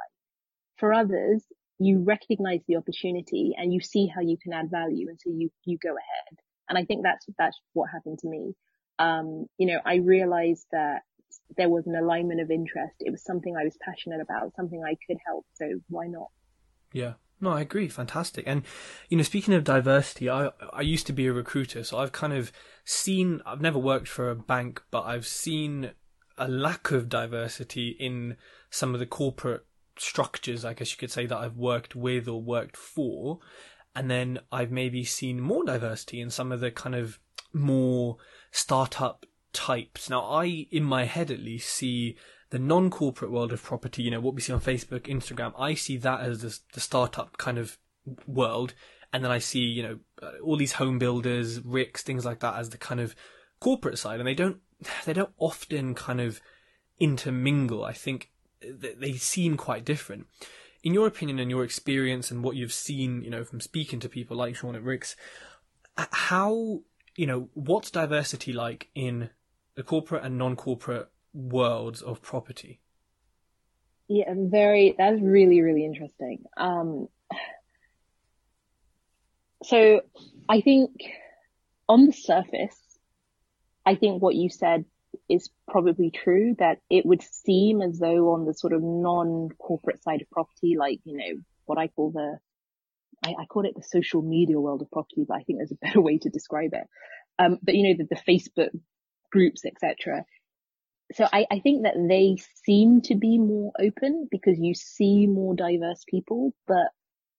For 0.77 0.95
others, 0.95 1.43
you 1.81 2.05
recognize 2.05 2.61
the 2.69 2.77
opportunity 2.77 3.55
and 3.57 3.75
you 3.75 3.81
see 3.81 4.07
how 4.07 4.21
you 4.21 4.37
can 4.41 4.53
add 4.53 4.71
value 4.71 5.09
and 5.09 5.19
so 5.21 5.33
you 5.33 5.51
you 5.65 5.79
go 5.83 5.89
ahead. 5.91 6.39
And 6.69 6.79
i 6.79 6.85
think 6.85 7.03
that's 7.03 7.27
that's 7.37 7.59
what 7.73 7.91
happened 7.91 8.21
to 8.21 8.29
me. 8.29 8.55
Um 9.01 9.47
you 9.59 9.67
know 9.67 9.81
i 9.85 9.97
realized 9.97 10.67
that 10.71 11.01
there 11.57 11.69
was 11.69 11.89
an 11.89 11.97
alignment 11.97 12.41
of 12.41 12.53
interest. 12.53 12.95
It 13.01 13.11
was 13.11 13.25
something 13.25 13.57
i 13.57 13.65
was 13.65 13.77
passionate 13.85 14.21
about 14.21 14.55
something 14.55 14.81
i 14.85 14.97
could 15.09 15.19
help. 15.27 15.45
So 15.55 15.67
why 15.89 16.07
not? 16.07 16.29
Yeah 16.93 17.15
no, 17.45 17.53
I 17.53 17.61
agree. 17.61 17.89
Fantastic. 17.89 18.45
And, 18.47 18.65
you 19.09 19.17
know, 19.17 19.23
speaking 19.23 19.55
of 19.55 19.65
diversity, 19.65 20.29
I, 20.29 20.51
I 20.73 20.81
used 20.81 21.07
to 21.07 21.13
be 21.13 21.27
a 21.27 21.33
recruiter, 21.33 21.85
so 21.85 21.99
I've 21.99 22.13
kind 22.13 22.33
of 22.33 22.51
seen, 22.85 23.41
I've 23.47 23.61
never 23.61 23.79
worked 23.79 24.09
for 24.09 24.31
a 24.31 24.35
bank, 24.35 24.83
but 24.91 25.03
I've 25.03 25.27
seen 25.27 25.93
a 26.37 26.49
lack 26.49 26.91
of 26.91 27.09
diversity 27.09 27.97
in 28.01 28.37
some 28.71 28.95
of 28.95 29.01
the 29.01 29.07
corporate 29.07 29.65
structures, 29.99 30.65
I 30.65 30.75
guess 30.75 30.91
you 30.91 30.99
could 30.99 31.11
say, 31.11 31.27
that 31.27 31.39
I've 31.39 31.57
worked 31.57 31.95
with 31.95 32.27
or 32.27 32.43
worked 32.43 32.77
for. 32.77 33.39
And 33.95 34.11
then 34.11 34.41
I've 34.51 34.73
maybe 34.73 35.05
seen 35.05 35.41
more 35.41 35.65
diversity 35.65 36.21
in 36.21 36.31
some 36.31 36.51
of 36.51 36.61
the 36.61 36.73
kind 36.73 36.97
of 36.97 37.21
more 37.53 38.17
startup 38.51 39.27
types. 39.53 40.11
Now, 40.11 40.23
I, 40.23 40.67
in 40.71 40.83
my 40.83 41.05
head 41.05 41.31
at 41.31 41.39
least, 41.39 41.73
see 41.73 42.17
the 42.55 42.61
non-corporate 42.61 43.33
world 43.33 43.53
of 43.53 43.61
property, 43.61 44.01
you 44.05 44.13
know, 44.13 44.21
what 44.21 44.33
we 44.33 44.41
see 44.41 44.53
on 44.53 44.61
Facebook, 44.61 45.09
Instagram, 45.09 45.53
I 45.59 45.75
see 45.75 45.97
that 45.97 46.21
as 46.21 46.41
the, 46.41 46.57
the 46.73 46.79
startup 46.79 47.37
kind 47.37 47.59
of 47.59 47.79
world. 48.29 48.75
And 49.13 49.25
then 49.25 49.33
I 49.33 49.39
see, 49.39 49.59
you 49.59 49.83
know, 49.83 49.99
uh, 50.23 50.39
all 50.41 50.57
these 50.57 50.75
home 50.75 51.01
builders, 51.01 51.59
RICS, 51.59 52.03
things 52.03 52.25
like 52.25 52.39
that 52.41 52.55
as 52.55 52.71
the 52.71 52.79
kind 52.79 53.01
of 53.01 53.17
corporate 53.59 53.99
side. 53.99 54.21
And 54.21 54.29
they 54.29 54.37
don't, 54.37 54.59
they 55.05 55.13
don't 55.13 55.33
often 55.37 55.97
kind 55.97 56.21
of 56.21 56.41
intermingle. 57.01 57.85
I 57.85 57.93
think 57.93 58.31
they 58.61 59.15
seem 59.15 59.57
quite 59.57 59.85
different. 59.85 60.29
In 60.85 60.95
your 60.95 61.09
opinion 61.09 61.41
and 61.41 61.51
your 61.51 61.65
experience 61.65 62.31
and 62.31 62.45
what 62.45 62.55
you've 62.55 62.73
seen, 62.73 63.25
you 63.25 63.31
know, 63.31 63.43
from 63.43 63.61
speaking 63.61 63.99
to 63.99 64.09
people 64.09 64.37
like 64.37 64.55
Sean 64.55 64.77
at 64.77 64.85
RICS, 64.85 65.17
how, 65.97 66.83
you 67.17 67.27
know, 67.27 67.49
what's 67.55 67.91
diversity 67.91 68.53
like 68.53 68.91
in 68.95 69.31
the 69.75 69.83
corporate 69.83 70.23
and 70.23 70.39
non-corporate 70.39 71.11
worlds 71.35 72.01
of 72.01 72.23
property? 72.23 72.81
Yeah, 74.09 74.33
very, 74.37 74.95
that's 74.97 75.21
really, 75.21 75.61
really 75.61 75.85
interesting. 75.85 76.45
Um, 76.57 77.09
so 79.65 80.03
I 80.49 80.61
think 80.61 80.91
on 81.89 82.07
the 82.07 82.13
surface, 82.13 82.79
I 83.85 83.97
think 83.97 84.23
what 84.23 84.35
you 84.35 84.49
said 84.49 84.85
is 85.29 85.49
probably 85.69 86.11
true 86.11 86.55
that 86.59 86.79
it 86.91 87.07
would 87.07 87.23
seem 87.23 87.83
as 87.83 87.99
though 87.99 88.33
on 88.33 88.45
the 88.47 88.55
sort 88.55 88.73
of 88.73 88.83
non-corporate 88.83 90.03
side 90.03 90.23
of 90.23 90.31
property, 90.31 90.77
like, 90.79 91.01
you 91.05 91.17
know, 91.17 91.41
what 91.65 91.79
I 91.79 91.89
call 91.89 92.11
the, 92.11 92.39
I, 93.25 93.35
I 93.43 93.47
call 93.47 93.65
it 93.65 93.75
the 93.75 93.83
social 93.83 94.23
media 94.23 94.61
world 94.61 94.83
of 94.83 94.91
property, 94.91 95.25
but 95.27 95.37
I 95.39 95.43
think 95.43 95.59
there's 95.59 95.73
a 95.73 95.87
better 95.87 96.01
way 96.01 96.19
to 96.19 96.29
describe 96.29 96.71
it. 96.75 96.87
Um, 97.39 97.59
but 97.63 97.75
you 97.75 97.89
know, 97.89 98.05
the, 98.05 98.15
the 98.15 98.33
Facebook 98.33 98.71
groups, 99.33 99.65
etc. 99.65 100.25
So 101.13 101.27
I, 101.33 101.47
I 101.51 101.61
think 101.61 101.83
that 101.83 101.95
they 102.09 102.39
seem 102.65 103.03
to 103.03 103.15
be 103.15 103.39
more 103.39 103.73
open 103.79 104.27
because 104.31 104.59
you 104.59 104.75
see 104.75 105.27
more 105.27 105.55
diverse 105.55 106.03
people, 106.09 106.53
but 106.67 106.89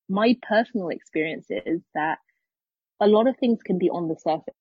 my 0.07 0.37
personal 0.47 0.89
experience 0.89 1.47
is 1.49 1.81
that 1.95 2.19
a 2.99 3.07
lot 3.07 3.27
of 3.27 3.37
things 3.37 3.59
can 3.63 3.77
be 3.79 3.89
on 3.89 4.07
the 4.07 4.15
surface 4.15 4.55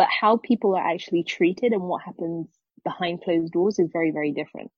but 0.00 0.08
how 0.08 0.38
people 0.38 0.74
are 0.74 0.92
actually 0.94 1.22
treated 1.22 1.74
and 1.74 1.82
what 1.82 2.00
happens 2.02 2.48
behind 2.84 3.20
closed 3.22 3.52
doors 3.52 3.78
is 3.78 3.90
very, 3.92 4.12
very 4.12 4.32
different. 4.32 4.70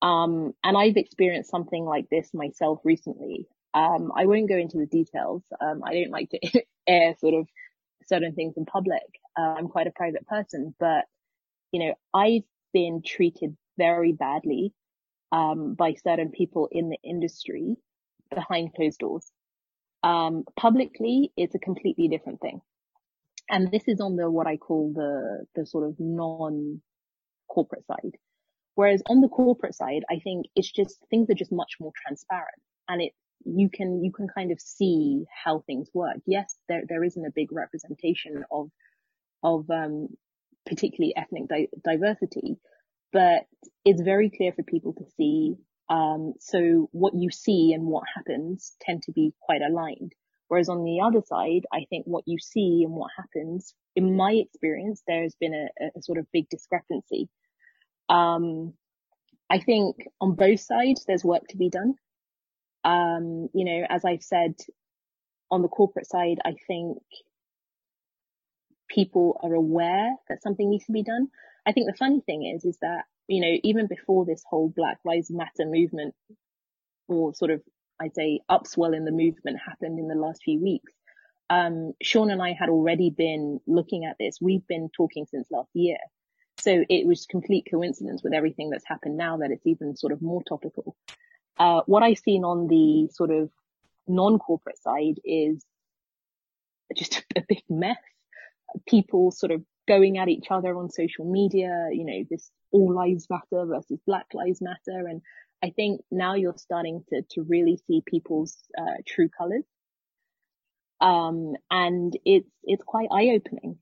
Um, 0.00 0.54
and 0.64 0.74
I've 0.74 0.96
experienced 0.96 1.50
something 1.50 1.84
like 1.84 2.08
this 2.08 2.30
myself 2.32 2.78
recently. 2.82 3.46
Um, 3.74 4.10
I 4.16 4.24
won't 4.24 4.48
go 4.48 4.56
into 4.56 4.78
the 4.78 4.86
details. 4.86 5.42
Um, 5.60 5.82
I 5.84 5.92
don't 5.92 6.10
like 6.10 6.30
to 6.30 6.62
air 6.86 7.14
sort 7.20 7.34
of 7.34 7.46
certain 8.06 8.34
things 8.34 8.54
in 8.56 8.64
public. 8.64 9.02
Uh, 9.38 9.54
I'm 9.58 9.68
quite 9.68 9.86
a 9.86 9.92
private 9.94 10.26
person, 10.26 10.74
but 10.80 11.04
you 11.74 11.80
know, 11.80 11.94
I've 12.14 12.44
been 12.72 13.02
treated 13.04 13.56
very 13.76 14.12
badly 14.12 14.72
um, 15.32 15.74
by 15.74 15.94
certain 15.94 16.30
people 16.30 16.68
in 16.70 16.88
the 16.88 16.98
industry 17.02 17.74
behind 18.32 18.74
closed 18.74 19.00
doors. 19.00 19.28
Um, 20.04 20.44
publicly, 20.56 21.32
it's 21.36 21.56
a 21.56 21.58
completely 21.58 22.06
different 22.06 22.40
thing. 22.40 22.60
And 23.50 23.72
this 23.72 23.82
is 23.88 24.00
on 24.00 24.14
the, 24.14 24.30
what 24.30 24.46
I 24.46 24.56
call 24.56 24.92
the, 24.94 25.46
the 25.56 25.66
sort 25.66 25.88
of 25.88 25.96
non 25.98 26.80
corporate 27.48 27.84
side. 27.88 28.18
Whereas 28.76 29.02
on 29.08 29.20
the 29.20 29.28
corporate 29.28 29.74
side, 29.74 30.04
I 30.08 30.20
think 30.20 30.46
it's 30.54 30.70
just, 30.70 31.00
things 31.10 31.28
are 31.28 31.34
just 31.34 31.50
much 31.50 31.72
more 31.80 31.92
transparent 32.06 32.62
and 32.88 33.02
it, 33.02 33.14
you 33.44 33.68
can, 33.68 34.04
you 34.04 34.12
can 34.12 34.28
kind 34.28 34.52
of 34.52 34.60
see 34.60 35.24
how 35.44 35.64
things 35.66 35.88
work. 35.92 36.18
Yes, 36.24 36.54
there, 36.68 36.82
there 36.88 37.02
isn't 37.02 37.26
a 37.26 37.32
big 37.34 37.50
representation 37.50 38.44
of, 38.52 38.70
of, 39.42 39.68
um, 39.70 40.06
particularly 40.66 41.14
ethnic 41.16 41.48
di- 41.48 41.68
diversity, 41.84 42.56
but 43.12 43.46
it's 43.84 44.02
very 44.02 44.30
clear 44.30 44.52
for 44.52 44.62
people 44.62 44.92
to 44.94 45.04
see. 45.16 45.54
Um, 45.88 46.34
so 46.40 46.88
what 46.92 47.14
you 47.14 47.30
see 47.30 47.72
and 47.74 47.84
what 47.84 48.04
happens 48.14 48.74
tend 48.80 49.02
to 49.02 49.12
be 49.12 49.32
quite 49.40 49.60
aligned. 49.62 50.12
Whereas 50.48 50.68
on 50.68 50.84
the 50.84 51.00
other 51.00 51.22
side, 51.26 51.64
I 51.72 51.84
think 51.90 52.06
what 52.06 52.24
you 52.26 52.38
see 52.38 52.82
and 52.84 52.94
what 52.94 53.10
happens, 53.16 53.74
in 53.96 54.16
my 54.16 54.32
experience, 54.32 55.02
there's 55.06 55.34
been 55.40 55.54
a, 55.54 55.98
a 55.98 56.02
sort 56.02 56.18
of 56.18 56.26
big 56.32 56.48
discrepancy. 56.48 57.28
Um, 58.08 58.74
I 59.50 59.58
think 59.58 59.96
on 60.20 60.34
both 60.34 60.60
sides, 60.60 61.04
there's 61.06 61.24
work 61.24 61.46
to 61.48 61.56
be 61.56 61.70
done. 61.70 61.94
Um, 62.84 63.48
you 63.54 63.64
know, 63.64 63.86
as 63.88 64.04
I've 64.04 64.22
said, 64.22 64.54
on 65.50 65.62
the 65.62 65.68
corporate 65.68 66.08
side, 66.08 66.38
I 66.44 66.54
think 66.66 66.98
people 68.94 69.40
are 69.42 69.54
aware 69.54 70.14
that 70.28 70.42
something 70.42 70.70
needs 70.70 70.86
to 70.86 70.92
be 70.92 71.02
done. 71.02 71.28
I 71.66 71.72
think 71.72 71.86
the 71.86 71.96
funny 71.96 72.20
thing 72.20 72.44
is, 72.54 72.64
is 72.64 72.78
that, 72.82 73.04
you 73.26 73.40
know, 73.40 73.58
even 73.62 73.86
before 73.86 74.24
this 74.24 74.44
whole 74.48 74.68
Black 74.68 74.98
Lives 75.04 75.30
Matter 75.30 75.64
movement 75.66 76.14
or 77.08 77.34
sort 77.34 77.50
of 77.50 77.62
I'd 78.00 78.14
say 78.14 78.40
upswell 78.50 78.96
in 78.96 79.04
the 79.04 79.12
movement 79.12 79.58
happened 79.64 79.98
in 79.98 80.08
the 80.08 80.14
last 80.14 80.42
few 80.42 80.60
weeks. 80.60 80.92
Um, 81.50 81.92
Sean 82.02 82.30
and 82.30 82.42
I 82.42 82.52
had 82.52 82.68
already 82.68 83.10
been 83.10 83.60
looking 83.66 84.04
at 84.04 84.16
this. 84.18 84.38
We've 84.40 84.66
been 84.66 84.90
talking 84.96 85.26
since 85.30 85.46
last 85.50 85.70
year. 85.74 85.98
So 86.58 86.84
it 86.88 87.06
was 87.06 87.26
complete 87.26 87.66
coincidence 87.70 88.22
with 88.22 88.32
everything 88.32 88.70
that's 88.70 88.86
happened 88.86 89.16
now 89.16 89.38
that 89.38 89.50
it's 89.50 89.66
even 89.66 89.96
sort 89.96 90.12
of 90.12 90.22
more 90.22 90.42
topical. 90.42 90.96
Uh, 91.58 91.82
what 91.86 92.02
I've 92.02 92.18
seen 92.18 92.44
on 92.44 92.68
the 92.68 93.08
sort 93.12 93.30
of 93.30 93.50
non-corporate 94.08 94.78
side 94.78 95.20
is 95.24 95.64
just 96.96 97.24
a 97.36 97.42
big 97.46 97.62
mess. 97.68 97.98
People 98.86 99.30
sort 99.30 99.52
of 99.52 99.62
going 99.86 100.18
at 100.18 100.28
each 100.28 100.46
other 100.50 100.76
on 100.76 100.90
social 100.90 101.30
media, 101.30 101.88
you 101.92 102.04
know, 102.04 102.24
this 102.30 102.50
all 102.70 102.94
lives 102.94 103.26
matter 103.30 103.66
versus 103.66 104.00
black 104.06 104.26
lives 104.32 104.60
matter. 104.60 105.06
And 105.06 105.20
I 105.62 105.70
think 105.70 106.00
now 106.10 106.34
you're 106.34 106.56
starting 106.56 107.04
to, 107.10 107.22
to 107.32 107.42
really 107.42 107.78
see 107.86 108.02
people's 108.06 108.56
uh, 108.76 109.02
true 109.06 109.28
colors. 109.28 109.64
Um, 111.00 111.54
and 111.70 112.16
it's, 112.24 112.50
it's 112.62 112.82
quite 112.84 113.08
eye 113.12 113.30
opening. 113.34 113.78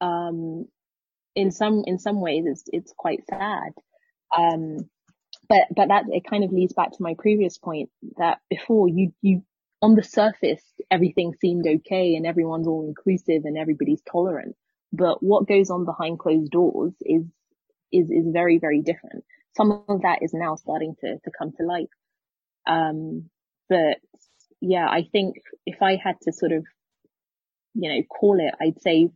Um, 0.00 0.66
in 1.34 1.50
some, 1.50 1.82
in 1.86 1.98
some 1.98 2.20
ways 2.20 2.44
it's, 2.46 2.64
it's 2.72 2.92
quite 2.96 3.20
sad. 3.28 3.72
Um, 4.36 4.78
but, 5.48 5.62
but 5.74 5.88
that, 5.88 6.04
it 6.08 6.24
kind 6.28 6.44
of 6.44 6.52
leads 6.52 6.72
back 6.72 6.92
to 6.92 7.02
my 7.02 7.14
previous 7.18 7.58
point 7.58 7.90
that 8.16 8.38
before 8.48 8.88
you, 8.88 9.12
you, 9.22 9.42
on 9.82 9.94
the 9.94 10.02
surface, 10.02 10.62
everything 10.90 11.34
seemed 11.40 11.66
okay 11.66 12.14
and 12.14 12.26
everyone's 12.26 12.66
all 12.66 12.86
inclusive 12.86 13.42
and 13.44 13.58
everybody's 13.58 14.02
tolerant. 14.10 14.56
But 14.92 15.22
what 15.22 15.48
goes 15.48 15.70
on 15.70 15.84
behind 15.84 16.18
closed 16.18 16.50
doors 16.50 16.94
is, 17.00 17.24
is, 17.92 18.10
is 18.10 18.26
very, 18.32 18.58
very 18.58 18.80
different 18.80 19.24
some 19.56 19.84
of 19.88 20.02
that 20.02 20.18
is 20.22 20.34
now 20.34 20.54
starting 20.56 20.94
to, 21.00 21.18
to 21.18 21.30
come 21.36 21.52
to 21.52 21.64
light. 21.64 21.88
Um, 22.66 23.30
but 23.68 23.98
yeah, 24.60 24.86
I 24.88 25.08
think 25.10 25.36
if 25.64 25.82
I 25.82 25.96
had 26.02 26.16
to 26.22 26.32
sort 26.32 26.52
of, 26.52 26.64
you 27.74 27.88
know, 27.88 28.02
call 28.02 28.38
it, 28.38 28.54
I'd 28.60 28.80
say 28.82 29.08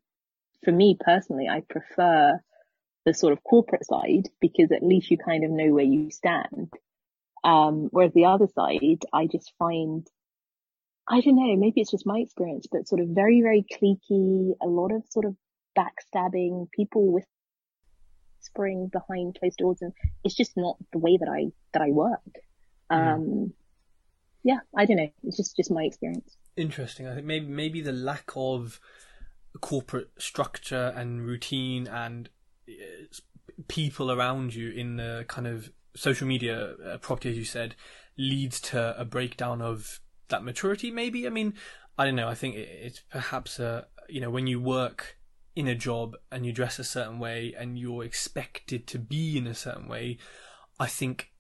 for 0.64 0.72
me 0.72 0.96
personally, 0.98 1.48
I 1.48 1.62
prefer 1.68 2.40
the 3.04 3.14
sort 3.14 3.32
of 3.32 3.42
corporate 3.42 3.84
side 3.84 4.28
because 4.40 4.72
at 4.72 4.82
least 4.82 5.10
you 5.10 5.18
kind 5.18 5.44
of 5.44 5.50
know 5.50 5.72
where 5.72 5.84
you 5.84 6.10
stand. 6.10 6.72
Um, 7.44 7.88
whereas 7.90 8.12
the 8.14 8.26
other 8.26 8.48
side, 8.54 9.02
I 9.12 9.26
just 9.26 9.52
find, 9.58 10.06
I 11.10 11.20
don't 11.20 11.34
know, 11.34 11.56
maybe 11.56 11.80
it's 11.80 11.90
just 11.90 12.06
my 12.06 12.18
experience, 12.18 12.68
but 12.70 12.86
sort 12.86 13.00
of 13.00 13.08
very, 13.08 13.42
very 13.42 13.64
cliquey, 13.64 14.52
a 14.62 14.66
lot 14.66 14.92
of 14.92 15.02
sort 15.10 15.24
of 15.24 15.34
backstabbing, 15.76 16.70
people 16.70 17.12
with 17.12 17.24
whispering 18.38 18.88
behind 18.92 19.36
closed 19.38 19.58
doors 19.58 19.78
and 19.82 19.92
it's 20.24 20.36
just 20.36 20.52
not 20.56 20.76
the 20.92 20.98
way 20.98 21.18
that 21.18 21.28
I, 21.28 21.50
that 21.72 21.82
I 21.82 21.90
work. 21.90 22.20
Mm. 22.92 23.14
Um, 23.14 23.52
yeah, 24.44 24.60
I 24.74 24.86
don't 24.86 24.96
know. 24.96 25.10
It's 25.24 25.36
just, 25.36 25.56
just 25.56 25.70
my 25.70 25.82
experience. 25.82 26.36
Interesting. 26.56 27.08
I 27.08 27.14
think 27.16 27.26
maybe, 27.26 27.46
maybe 27.46 27.80
the 27.80 27.92
lack 27.92 28.30
of 28.36 28.80
corporate 29.60 30.10
structure 30.16 30.92
and 30.96 31.26
routine 31.26 31.88
and 31.88 32.28
uh, 32.68 32.72
people 33.66 34.12
around 34.12 34.54
you 34.54 34.70
in 34.70 34.96
the 34.96 35.24
kind 35.26 35.48
of 35.48 35.72
social 35.96 36.26
media 36.26 36.74
uh, 36.86 36.98
property, 36.98 37.30
as 37.30 37.36
you 37.36 37.44
said, 37.44 37.74
leads 38.16 38.60
to 38.60 38.98
a 38.98 39.04
breakdown 39.04 39.60
of 39.60 40.00
that 40.30 40.44
maturity. 40.44 40.90
Maybe. 40.90 41.26
I 41.26 41.30
mean, 41.30 41.54
I 41.98 42.04
don't 42.04 42.16
know. 42.16 42.28
I 42.28 42.34
think 42.34 42.56
it's 42.56 43.00
perhaps 43.10 43.58
a 43.58 43.86
you 44.08 44.20
know 44.20 44.30
when 44.30 44.46
you 44.46 44.60
work 44.60 45.18
in 45.56 45.68
a 45.68 45.74
job 45.74 46.16
and 46.30 46.46
you 46.46 46.52
dress 46.52 46.78
a 46.78 46.84
certain 46.84 47.18
way 47.18 47.54
and 47.58 47.78
you're 47.78 48.04
expected 48.04 48.86
to 48.86 48.98
be 48.98 49.36
in 49.36 49.46
a 49.46 49.54
certain 49.54 49.88
way, 49.88 50.18
I 50.78 50.86
think 50.86 51.32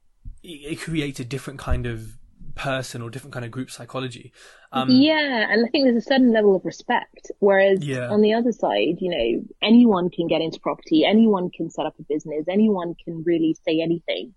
it 0.42 0.80
creates 0.80 1.20
a 1.20 1.24
different 1.24 1.58
kind 1.58 1.86
of 1.86 2.18
person 2.54 3.02
or 3.02 3.10
different 3.10 3.32
kind 3.32 3.44
of 3.44 3.50
group 3.50 3.70
psychology. 3.70 4.32
Um, 4.72 4.90
yeah, 4.90 5.46
and 5.50 5.64
I 5.64 5.68
think 5.70 5.84
there's 5.84 6.04
a 6.04 6.08
certain 6.08 6.32
level 6.32 6.56
of 6.56 6.64
respect. 6.64 7.30
Whereas 7.38 7.84
yeah. 7.84 8.08
on 8.08 8.20
the 8.20 8.34
other 8.34 8.52
side, 8.52 8.98
you 9.00 9.10
know, 9.10 9.44
anyone 9.62 10.10
can 10.10 10.26
get 10.26 10.40
into 10.40 10.60
property, 10.60 11.04
anyone 11.04 11.50
can 11.50 11.70
set 11.70 11.86
up 11.86 11.94
a 11.98 12.02
business, 12.02 12.46
anyone 12.48 12.94
can 13.02 13.22
really 13.24 13.56
say 13.66 13.80
anything. 13.80 14.34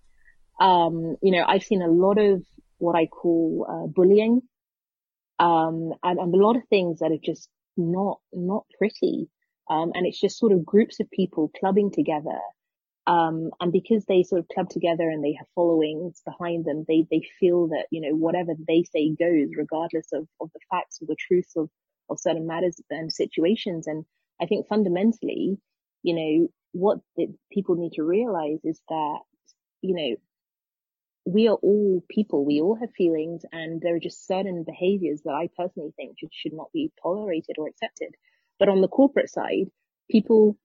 Um, 0.60 1.16
you 1.22 1.32
know, 1.32 1.44
I've 1.46 1.64
seen 1.64 1.82
a 1.82 1.88
lot 1.88 2.18
of 2.18 2.42
what 2.84 2.96
I 3.02 3.06
call 3.06 3.66
uh, 3.72 3.86
bullying, 3.96 4.42
um, 5.38 5.76
and, 6.02 6.18
and 6.22 6.34
a 6.34 6.44
lot 6.46 6.56
of 6.56 6.68
things 6.68 7.00
that 7.00 7.12
are 7.12 7.24
just 7.30 7.48
not 7.76 8.16
not 8.32 8.64
pretty. 8.78 9.28
Um, 9.74 9.92
and 9.94 10.06
it's 10.06 10.20
just 10.20 10.38
sort 10.38 10.52
of 10.52 10.70
groups 10.72 11.00
of 11.00 11.10
people 11.10 11.50
clubbing 11.58 11.90
together. 11.90 12.40
Um, 13.06 13.36
and 13.60 13.72
because 13.72 14.04
they 14.04 14.22
sort 14.22 14.40
of 14.40 14.48
club 14.54 14.68
together 14.68 15.08
and 15.08 15.22
they 15.22 15.34
have 15.38 15.54
followings 15.54 16.20
behind 16.24 16.64
them, 16.64 16.84
they, 16.86 17.06
they 17.10 17.22
feel 17.40 17.68
that, 17.68 17.86
you 17.90 18.00
know, 18.02 18.14
whatever 18.14 18.52
they 18.68 18.84
say 18.92 19.14
goes, 19.24 19.48
regardless 19.56 20.08
of, 20.12 20.26
of 20.40 20.50
the 20.54 20.60
facts 20.70 20.98
or 21.00 21.06
the 21.06 21.16
truth 21.28 21.50
of, 21.56 21.68
of 22.10 22.20
certain 22.20 22.46
matters 22.46 22.76
and 22.90 23.10
situations. 23.10 23.86
And 23.86 24.04
I 24.40 24.46
think 24.46 24.68
fundamentally, 24.68 25.56
you 26.02 26.14
know, 26.14 26.48
what 26.72 26.98
the 27.16 27.28
people 27.50 27.76
need 27.76 27.92
to 27.94 28.02
realize 28.16 28.60
is 28.64 28.80
that, 28.88 29.18
you 29.80 29.94
know, 29.98 30.16
we 31.24 31.48
are 31.48 31.56
all 31.56 32.02
people. 32.08 32.44
We 32.44 32.60
all 32.60 32.76
have 32.76 32.90
feelings 32.96 33.42
and 33.52 33.80
there 33.80 33.96
are 33.96 34.00
just 34.00 34.26
certain 34.26 34.64
behaviors 34.64 35.22
that 35.24 35.32
I 35.32 35.48
personally 35.56 35.92
think 35.96 36.18
should, 36.18 36.30
should 36.32 36.52
not 36.52 36.72
be 36.72 36.92
tolerated 37.02 37.56
or 37.58 37.68
accepted. 37.68 38.14
But 38.58 38.68
on 38.68 38.82
the 38.82 38.88
corporate 38.88 39.30
side, 39.30 39.70
people 40.10 40.58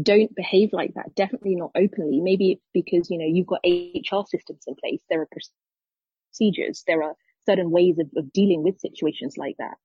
don't 0.00 0.34
behave 0.34 0.70
like 0.72 0.94
that. 0.94 1.14
Definitely 1.14 1.56
not 1.56 1.72
openly. 1.74 2.20
Maybe 2.20 2.52
it's 2.52 2.66
because, 2.72 3.10
you 3.10 3.18
know, 3.18 3.26
you've 3.26 3.46
got 3.46 3.60
HR 3.64 4.24
systems 4.26 4.64
in 4.66 4.76
place. 4.76 5.02
There 5.10 5.20
are 5.20 5.28
procedures. 6.32 6.84
There 6.86 7.02
are 7.02 7.14
certain 7.46 7.70
ways 7.70 7.98
of, 7.98 8.08
of 8.16 8.32
dealing 8.32 8.62
with 8.62 8.80
situations 8.80 9.36
like 9.36 9.56
that. 9.58 9.76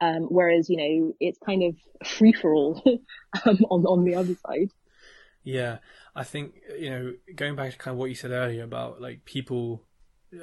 Um, 0.00 0.22
whereas, 0.24 0.70
you 0.70 0.76
know, 0.76 1.14
it's 1.20 1.38
kind 1.44 1.62
of 1.62 1.76
free 2.08 2.32
for 2.32 2.54
all 2.54 2.82
um, 3.44 3.58
on, 3.70 3.84
on 3.84 4.04
the 4.04 4.14
other 4.14 4.34
side. 4.46 4.70
Yeah. 5.42 5.78
I 6.14 6.24
think, 6.24 6.54
you 6.78 6.90
know, 6.90 7.14
going 7.34 7.56
back 7.56 7.72
to 7.72 7.78
kind 7.78 7.94
of 7.94 7.98
what 7.98 8.10
you 8.10 8.14
said 8.14 8.30
earlier 8.30 8.64
about 8.64 9.00
like 9.00 9.24
people 9.24 9.84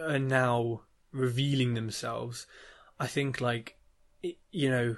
are 0.01 0.19
now 0.19 0.81
revealing 1.11 1.73
themselves, 1.73 2.47
I 2.99 3.07
think 3.07 3.41
like, 3.41 3.77
you 4.51 4.69
know, 4.69 4.97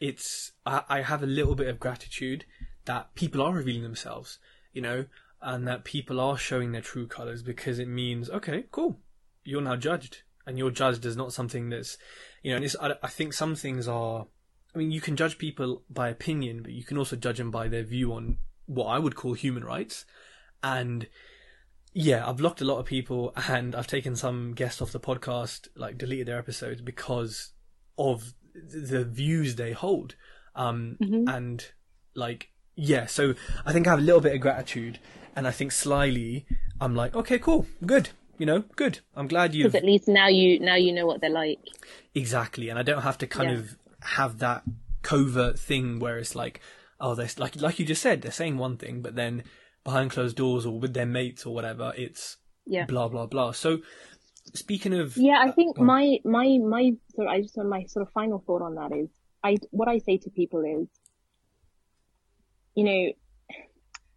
it's 0.00 0.52
I, 0.64 0.82
I 0.88 1.02
have 1.02 1.22
a 1.22 1.26
little 1.26 1.54
bit 1.54 1.68
of 1.68 1.80
gratitude 1.80 2.44
that 2.84 3.14
people 3.14 3.42
are 3.42 3.52
revealing 3.52 3.82
themselves, 3.82 4.38
you 4.72 4.82
know, 4.82 5.06
and 5.40 5.66
that 5.68 5.84
people 5.84 6.20
are 6.20 6.36
showing 6.36 6.72
their 6.72 6.80
true 6.80 7.06
colors 7.06 7.42
because 7.42 7.78
it 7.78 7.88
means 7.88 8.30
okay, 8.30 8.64
cool, 8.70 9.00
you're 9.44 9.60
now 9.60 9.76
judged, 9.76 10.22
and 10.46 10.58
you're 10.58 10.70
judged 10.70 11.04
as 11.06 11.16
not 11.16 11.32
something 11.32 11.70
that's, 11.70 11.98
you 12.42 12.58
know, 12.58 12.66
I, 12.80 12.94
I 13.02 13.08
think 13.08 13.32
some 13.32 13.54
things 13.54 13.88
are. 13.88 14.26
I 14.74 14.78
mean, 14.78 14.90
you 14.90 15.00
can 15.00 15.16
judge 15.16 15.38
people 15.38 15.82
by 15.88 16.10
opinion, 16.10 16.62
but 16.62 16.72
you 16.72 16.84
can 16.84 16.98
also 16.98 17.16
judge 17.16 17.38
them 17.38 17.50
by 17.50 17.68
their 17.68 17.82
view 17.82 18.12
on 18.12 18.36
what 18.68 18.86
I 18.86 18.98
would 18.98 19.16
call 19.16 19.32
human 19.32 19.64
rights. 19.64 20.04
And 20.62 21.08
yeah, 21.92 22.28
I've 22.28 22.36
blocked 22.36 22.60
a 22.60 22.64
lot 22.64 22.78
of 22.78 22.86
people 22.86 23.32
and 23.48 23.74
I've 23.74 23.86
taken 23.86 24.14
some 24.14 24.52
guests 24.54 24.80
off 24.80 24.92
the 24.92 25.00
podcast, 25.00 25.68
like 25.74 25.98
deleted 25.98 26.28
their 26.28 26.38
episodes 26.38 26.80
because 26.80 27.52
of 27.96 28.34
the 28.54 29.04
views 29.04 29.56
they 29.56 29.72
hold. 29.72 30.14
Um, 30.54 30.96
mm-hmm. 31.00 31.28
and 31.28 31.64
like, 32.14 32.50
Yeah, 32.76 33.06
so 33.06 33.34
I 33.64 33.72
think 33.72 33.86
I 33.86 33.90
have 33.90 33.98
a 33.98 34.02
little 34.02 34.20
bit 34.20 34.34
of 34.34 34.40
gratitude, 34.40 34.98
and 35.34 35.46
I 35.48 35.50
think 35.50 35.72
slyly 35.72 36.46
I'm 36.80 36.94
like, 36.94 37.14
okay, 37.16 37.38
cool, 37.38 37.66
good, 37.84 38.10
you 38.38 38.46
know, 38.46 38.64
good. 38.76 39.00
I'm 39.16 39.26
glad 39.28 39.54
you. 39.54 39.64
Because 39.64 39.76
at 39.76 39.84
least 39.84 40.06
now 40.08 40.28
you 40.28 40.60
now 40.60 40.74
you 40.76 40.92
know 40.92 41.06
what 41.06 41.20
they're 41.20 41.30
like. 41.30 41.58
Exactly, 42.14 42.68
and 42.68 42.78
I 42.78 42.82
don't 42.82 43.02
have 43.02 43.18
to 43.18 43.26
kind 43.26 43.50
Yeah. 43.50 43.58
of 43.58 43.76
have 44.00 44.38
that 44.38 44.62
covert 45.02 45.58
thing 45.58 45.98
where 46.00 46.18
it's 46.18 46.34
like, 46.36 46.60
oh, 47.00 47.14
they're 47.14 47.28
like 47.38 47.60
like 47.60 47.78
you 47.78 47.86
just 47.86 48.02
said, 48.02 48.22
they're 48.22 48.32
saying 48.32 48.58
one 48.58 48.76
thing, 48.76 49.02
but 49.02 49.14
then 49.14 49.44
behind 49.84 50.10
closed 50.10 50.36
doors 50.36 50.66
or 50.66 50.78
with 50.78 50.94
their 50.94 51.06
mates 51.06 51.46
or 51.46 51.54
whatever, 51.54 51.92
it's 51.96 52.36
Yeah. 52.66 52.86
blah 52.86 53.08
blah 53.08 53.26
blah. 53.26 53.52
So 53.52 53.78
speaking 54.54 54.94
of 54.94 55.16
Yeah, 55.16 55.38
I 55.40 55.50
think 55.52 55.78
on. 55.78 55.86
my 55.86 56.18
my 56.24 56.58
my 56.58 56.92
sort 57.14 57.28
I 57.28 57.40
just 57.40 57.56
my 57.58 57.84
sort 57.86 58.06
of 58.06 58.12
final 58.12 58.42
thought 58.46 58.62
on 58.62 58.74
that 58.76 58.96
is 58.96 59.08
I 59.42 59.56
what 59.70 59.88
I 59.88 59.98
say 59.98 60.18
to 60.18 60.30
people 60.30 60.62
is, 60.64 60.88
you 62.74 62.84
know, 62.84 63.12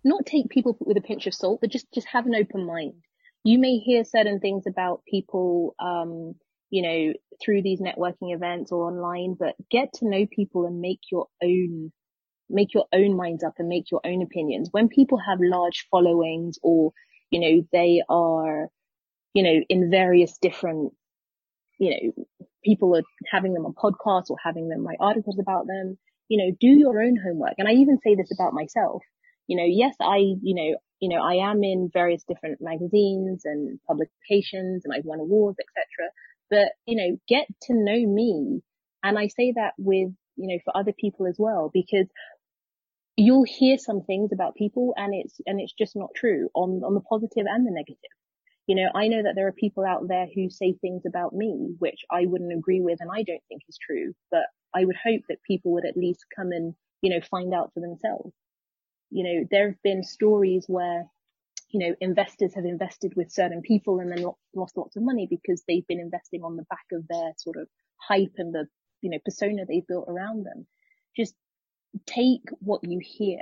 not 0.04 0.26
take 0.26 0.50
people 0.50 0.78
with 0.80 0.98
a 0.98 1.02
pinch 1.02 1.28
of 1.28 1.34
salt, 1.34 1.60
but 1.62 1.72
just 1.72 1.92
just 1.94 2.08
have 2.08 2.26
an 2.26 2.36
open 2.36 2.66
mind. 2.66 2.94
You 3.44 3.60
may 3.60 3.78
hear 3.78 4.04
certain 4.04 4.40
things 4.40 4.66
about 4.68 5.02
people, 5.10 5.76
um, 5.80 6.36
you 6.70 6.82
know, 6.84 7.14
through 7.44 7.64
these 7.64 7.82
networking 7.82 8.34
events 8.36 8.72
or 8.72 8.88
online, 8.92 9.36
but 9.40 9.56
get 9.70 9.94
to 9.94 10.10
know 10.10 10.26
people 10.30 10.66
and 10.66 10.80
make 10.80 11.00
your 11.12 11.28
own 11.44 11.92
make 12.52 12.74
your 12.74 12.86
own 12.94 13.16
minds 13.16 13.44
up 13.44 13.56
and 13.58 13.68
make 13.68 13.92
your 13.92 14.02
own 14.06 14.22
opinions. 14.22 14.70
When 14.72 14.90
people 14.90 15.18
have 15.18 15.40
large 15.42 15.88
followings 15.90 16.60
or, 16.62 16.92
you 17.30 17.40
know, 17.40 17.68
they 17.72 18.02
are, 18.10 18.68
you 19.34 19.44
know, 19.44 19.62
in 19.70 19.90
various 19.90 20.38
different, 20.38 20.94
you 21.80 21.90
know, 21.90 22.26
people 22.64 22.96
are 22.96 23.04
having 23.32 23.54
them 23.54 23.66
on 23.66 23.74
podcasts 23.74 24.30
or 24.30 24.38
having 24.44 24.70
them 24.70 24.86
write 24.86 24.98
articles 25.00 25.40
about 25.40 25.68
them, 25.68 25.98
you 26.28 26.38
know, 26.38 26.56
do 26.60 26.68
your 26.68 27.02
own 27.02 27.18
homework. 27.18 27.54
And 27.58 27.68
I 27.68 27.72
even 27.74 27.98
say 28.04 28.16
this 28.16 28.32
about 28.32 28.54
myself. 28.54 29.02
You 29.48 29.58
know, 29.58 29.66
yes, 29.68 29.96
I, 30.00 30.18
you 30.18 30.56
know, 30.56 30.78
you 31.02 31.10
know, 31.10 31.22
I 31.22 31.50
am 31.50 31.64
in 31.64 31.90
various 31.92 32.24
different 32.24 32.60
magazines 32.62 33.42
and 33.44 33.80
publications 33.88 34.84
and 34.86 34.94
I've 34.96 35.06
won 35.06 35.20
awards, 35.20 35.58
etc. 35.60 36.12
But, 36.50 36.74
you 36.86 36.96
know, 36.96 37.18
get 37.28 37.48
to 37.64 37.74
know 37.74 38.08
me. 38.08 38.62
And 39.04 39.18
I 39.18 39.28
say 39.28 39.54
that 39.56 39.74
with, 39.78 40.14
you 40.36 40.48
know, 40.48 40.60
for 40.64 40.78
other 40.78 40.94
people 40.98 41.26
as 41.26 41.36
well, 41.40 41.72
because 41.74 42.06
you'll 43.22 43.46
hear 43.46 43.78
some 43.78 44.02
things 44.02 44.32
about 44.34 44.56
people 44.56 44.94
and 44.98 45.14
it's, 45.14 45.40
and 45.46 45.62
it's 45.62 45.74
just 45.74 45.96
not 45.96 46.10
true 46.16 46.50
on, 46.56 46.82
on 46.84 46.94
the 46.94 47.02
positive 47.02 47.46
and 47.48 47.66
the 47.66 47.72
negative. 47.72 47.98
You 48.68 48.76
know, 48.76 48.90
I 48.96 49.08
know 49.08 49.24
that 49.24 49.34
there 49.36 49.48
are 49.48 49.54
people 49.54 49.86
out 49.86 50.08
there 50.08 50.28
who 50.34 50.50
say 50.50 50.74
things 50.74 51.04
about 51.06 51.34
me, 51.34 51.76
which 51.80 52.06
I 52.12 52.26
wouldn't 52.26 52.54
agree 52.54 52.82
with 52.82 53.00
and 53.02 53.10
I 53.12 53.24
don't 53.24 53.44
think 53.48 53.62
is 53.68 53.78
true, 53.78 54.14
but 54.30 54.46
I 54.74 54.86
would 54.86 54.96
hope 54.96 55.22
that 55.30 55.44
people 55.44 55.74
would 55.74 55.86
at 55.86 55.98
least 55.98 56.26
come 56.36 56.52
and, 56.52 56.74
you 57.02 57.10
know, 57.12 57.22
find 57.30 57.54
out 57.54 57.72
for 57.74 57.80
themselves. 57.80 58.34
You 59.10 59.24
know, 59.24 59.48
there 59.52 59.68
have 59.68 59.82
been 59.84 60.04
stories 60.04 60.66
where, 60.68 61.06
you 61.70 61.80
know, 61.80 61.96
investors 62.00 62.56
have 62.56 62.66
invested 62.66 63.14
with 63.16 63.32
certain 63.32 63.62
people 63.62 64.00
and 64.00 64.12
then 64.12 64.26
lost 64.56 64.78
lots 64.78 64.96
of 64.96 65.04
money 65.04 65.28
because 65.30 65.64
they've 65.68 65.88
been 65.88 66.00
investing 66.00 66.44
on 66.44 66.56
the 66.56 66.66
back 66.70 66.86
of 66.94 67.08
their 67.08 67.34
sort 67.38 67.58
of 67.58 67.68
hype 67.98 68.36
and 68.38 68.54
the, 68.54 68.66
you 69.02 69.10
know, 69.10 69.20
persona 69.26 69.66
they've 69.68 69.88
built 69.88 70.06
around 70.08 70.46
them. 70.46 70.66
Just 71.18 71.36
take 72.06 72.50
what 72.60 72.82
you 72.84 73.00
hear 73.02 73.40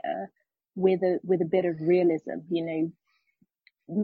with 0.76 1.02
a, 1.04 1.20
with 1.24 1.41
a 1.41 1.45
bit 1.45 1.66
of 1.66 1.76
realism, 1.80 2.39
you 2.50 2.66
know, 2.66 2.91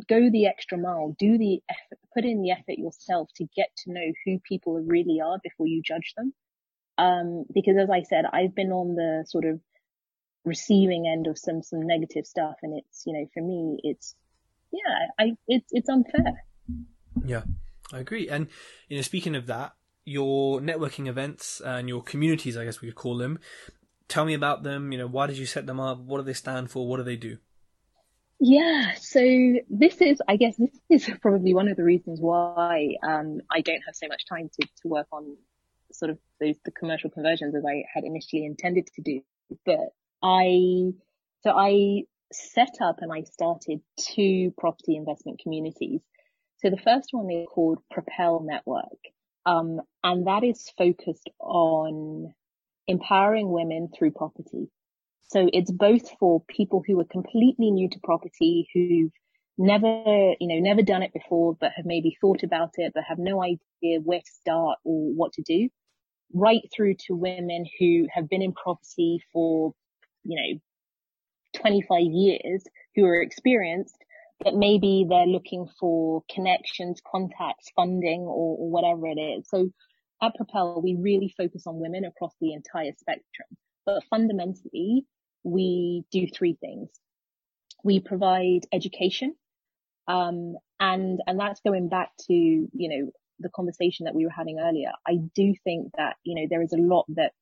go 0.09 0.29
the 0.29 0.47
extra 0.47 0.77
mile, 0.77 1.15
do 1.17 1.37
the 1.37 1.61
effort, 1.69 1.99
put 2.13 2.25
in 2.25 2.41
the 2.41 2.51
effort 2.51 2.77
yourself 2.77 3.29
to 3.35 3.45
get 3.55 3.69
to 3.77 3.93
know 3.93 4.11
who 4.25 4.39
people 4.39 4.73
really 4.79 5.19
are 5.23 5.37
before 5.43 5.67
you 5.67 5.81
judge 5.83 6.13
them. 6.17 6.33
Um, 6.97 7.45
because 7.53 7.75
as 7.77 7.89
I 7.89 8.03
said, 8.03 8.25
I've 8.31 8.55
been 8.55 8.71
on 8.71 8.95
the 8.95 9.25
sort 9.27 9.45
of 9.45 9.59
receiving 10.43 11.07
end 11.11 11.27
of 11.27 11.37
some, 11.37 11.61
some 11.61 11.85
negative 11.85 12.25
stuff. 12.25 12.55
And 12.63 12.77
it's, 12.77 13.03
you 13.05 13.13
know, 13.13 13.27
for 13.33 13.41
me, 13.41 13.79
it's, 13.83 14.15
yeah, 14.71 15.07
I, 15.19 15.33
it's, 15.47 15.67
it's 15.71 15.89
unfair. 15.89 16.43
Yeah, 17.23 17.43
I 17.93 17.99
agree. 17.99 18.29
And 18.29 18.47
you 18.89 18.97
know, 18.97 19.01
speaking 19.01 19.35
of 19.35 19.47
that, 19.47 19.73
your 20.05 20.59
networking 20.61 21.07
events 21.07 21.61
and 21.61 21.89
your 21.89 22.01
communities, 22.01 22.57
I 22.57 22.65
guess 22.65 22.81
we 22.81 22.87
could 22.87 22.95
call 22.95 23.17
them. 23.17 23.39
Tell 24.07 24.25
me 24.25 24.33
about 24.33 24.63
them. 24.63 24.91
You 24.91 24.99
know, 24.99 25.07
why 25.07 25.27
did 25.27 25.37
you 25.37 25.45
set 25.45 25.65
them 25.65 25.79
up? 25.79 25.99
What 25.99 26.17
do 26.17 26.23
they 26.23 26.33
stand 26.33 26.69
for? 26.71 26.87
What 26.87 26.97
do 26.97 27.03
they 27.03 27.15
do? 27.15 27.37
Yeah, 28.39 28.93
so 28.95 29.21
this 29.69 30.01
is, 30.01 30.21
I 30.27 30.35
guess, 30.35 30.55
this 30.89 31.07
is 31.07 31.17
probably 31.21 31.53
one 31.53 31.67
of 31.67 31.77
the 31.77 31.83
reasons 31.83 32.19
why 32.19 32.95
um, 33.07 33.39
I 33.49 33.61
don't 33.61 33.81
have 33.85 33.95
so 33.95 34.07
much 34.07 34.25
time 34.27 34.49
to, 34.59 34.67
to 34.81 34.87
work 34.87 35.07
on 35.11 35.37
sort 35.91 36.11
of 36.11 36.17
those 36.41 36.55
the 36.65 36.71
commercial 36.71 37.09
conversions 37.09 37.55
as 37.55 37.63
I 37.65 37.83
had 37.93 38.03
initially 38.03 38.45
intended 38.45 38.87
to 38.95 39.01
do. 39.01 39.21
But 39.65 39.93
I, 40.21 40.91
so 41.41 41.51
I 41.51 42.03
set 42.33 42.75
up 42.81 42.97
and 42.99 43.11
I 43.13 43.23
started 43.23 43.81
two 43.97 44.53
property 44.57 44.95
investment 44.97 45.39
communities. 45.41 46.01
So 46.57 46.69
the 46.69 46.77
first 46.77 47.09
one 47.11 47.31
is 47.31 47.47
called 47.49 47.79
Propel 47.91 48.41
Network, 48.41 48.99
um, 49.45 49.81
and 50.03 50.27
that 50.27 50.43
is 50.43 50.71
focused 50.77 51.29
on 51.39 52.33
empowering 52.87 53.49
women 53.49 53.89
through 53.97 54.11
property. 54.11 54.69
So 55.27 55.49
it's 55.51 55.71
both 55.71 56.09
for 56.19 56.43
people 56.47 56.83
who 56.85 56.99
are 56.99 57.05
completely 57.05 57.71
new 57.71 57.89
to 57.89 57.99
property, 58.03 58.67
who've 58.73 59.11
never, 59.57 60.33
you 60.39 60.47
know, 60.47 60.59
never 60.59 60.81
done 60.81 61.01
it 61.03 61.13
before, 61.13 61.55
but 61.59 61.71
have 61.75 61.85
maybe 61.85 62.17
thought 62.21 62.43
about 62.43 62.71
it, 62.75 62.91
but 62.93 63.03
have 63.07 63.19
no 63.19 63.41
idea 63.43 63.99
where 64.03 64.19
to 64.19 64.31
start 64.31 64.77
or 64.83 65.13
what 65.13 65.33
to 65.33 65.41
do, 65.41 65.69
right 66.33 66.61
through 66.75 66.95
to 67.07 67.15
women 67.15 67.65
who 67.79 68.07
have 68.13 68.29
been 68.29 68.41
in 68.41 68.53
property 68.53 69.19
for, 69.33 69.73
you 70.23 70.35
know, 70.35 70.59
25 71.61 72.01
years, 72.01 72.63
who 72.95 73.05
are 73.05 73.21
experienced, 73.21 73.97
but 74.43 74.53
maybe 74.53 75.05
they're 75.09 75.25
looking 75.25 75.67
for 75.79 76.23
connections, 76.33 77.01
contacts, 77.09 77.71
funding, 77.75 78.21
or, 78.21 78.57
or 78.59 78.69
whatever 78.69 79.07
it 79.07 79.19
is. 79.19 79.47
So 79.49 79.69
at 80.21 80.35
Propel, 80.35 80.81
we 80.81 80.95
really 80.95 81.33
focus 81.37 81.63
on 81.67 81.79
women 81.79 82.05
across 82.05 82.33
the 82.39 82.53
entire 82.53 82.93
spectrum. 82.97 83.47
But 83.85 84.03
fundamentally, 84.09 85.05
we 85.43 86.03
do 86.11 86.27
three 86.27 86.57
things. 86.59 86.89
We 87.83 87.99
provide 87.99 88.61
education, 88.73 89.35
um, 90.07 90.55
and 90.79 91.19
and 91.27 91.39
that's 91.39 91.61
going 91.61 91.89
back 91.89 92.09
to 92.27 92.33
you 92.33 92.69
know 92.73 93.11
the 93.39 93.49
conversation 93.55 94.05
that 94.05 94.15
we 94.15 94.25
were 94.25 94.31
having 94.35 94.59
earlier. 94.59 94.91
I 95.07 95.17
do 95.35 95.53
think 95.63 95.91
that 95.97 96.15
you 96.23 96.35
know 96.35 96.47
there 96.49 96.63
is 96.63 96.73
a 96.73 96.81
lot 96.81 97.05
that 97.09 97.33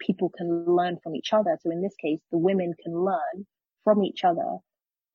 people 0.00 0.30
can 0.36 0.64
learn 0.66 0.98
from 1.02 1.16
each 1.16 1.32
other. 1.32 1.58
So 1.62 1.70
in 1.70 1.82
this 1.82 1.94
case, 2.00 2.20
the 2.30 2.38
women 2.38 2.74
can 2.82 2.94
learn 2.94 3.46
from 3.84 4.04
each 4.04 4.24
other 4.24 4.58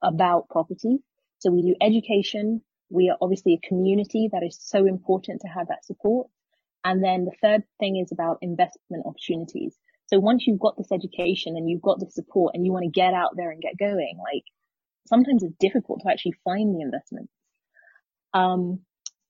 about 0.03 0.49
property. 0.49 0.99
So 1.39 1.51
we 1.51 1.61
do 1.61 1.75
education. 1.81 2.61
We 2.89 3.09
are 3.09 3.17
obviously 3.21 3.53
a 3.53 3.67
community 3.67 4.29
that 4.31 4.43
is 4.43 4.57
so 4.61 4.85
important 4.85 5.41
to 5.41 5.47
have 5.47 5.67
that 5.67 5.85
support. 5.85 6.27
And 6.85 7.03
then 7.03 7.25
the 7.25 7.35
third 7.41 7.63
thing 7.79 7.97
is 7.97 8.11
about 8.11 8.37
investment 8.41 9.05
opportunities. 9.07 9.75
So 10.05 10.19
once 10.19 10.45
you've 10.45 10.59
got 10.59 10.77
this 10.77 10.91
education 10.91 11.57
and 11.57 11.67
you've 11.67 11.81
got 11.81 11.99
the 11.99 12.11
support 12.11 12.53
and 12.53 12.63
you 12.63 12.71
want 12.71 12.83
to 12.83 12.91
get 12.91 13.15
out 13.15 13.31
there 13.35 13.49
and 13.49 13.59
get 13.59 13.77
going, 13.77 14.17
like 14.19 14.43
sometimes 15.07 15.41
it's 15.41 15.55
difficult 15.59 16.01
to 16.01 16.11
actually 16.11 16.35
find 16.43 16.75
the 16.75 16.81
investments. 16.81 17.33
Um, 18.35 18.81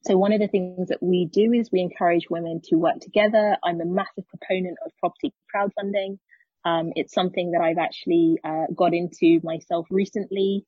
so 0.03 0.17
one 0.17 0.33
of 0.33 0.41
the 0.41 0.49
things 0.49 0.89
that 0.89 1.01
we 1.01 1.29
do 1.31 1.53
is 1.53 1.69
we 1.71 1.79
encourage 1.79 2.29
women 2.29 2.59
to 2.65 2.75
work 2.75 2.99
together. 2.99 3.55
I'm 3.63 3.79
a 3.79 3.85
massive 3.85 4.25
proponent 4.27 4.77
of 4.85 4.91
property 4.99 5.33
crowdfunding. 5.55 6.19
Um, 6.65 6.91
it's 6.95 7.13
something 7.13 7.51
that 7.51 7.61
I've 7.61 7.77
actually 7.77 8.37
uh, 8.43 8.65
got 8.75 8.93
into 8.93 9.39
myself 9.43 9.87
recently. 9.89 10.65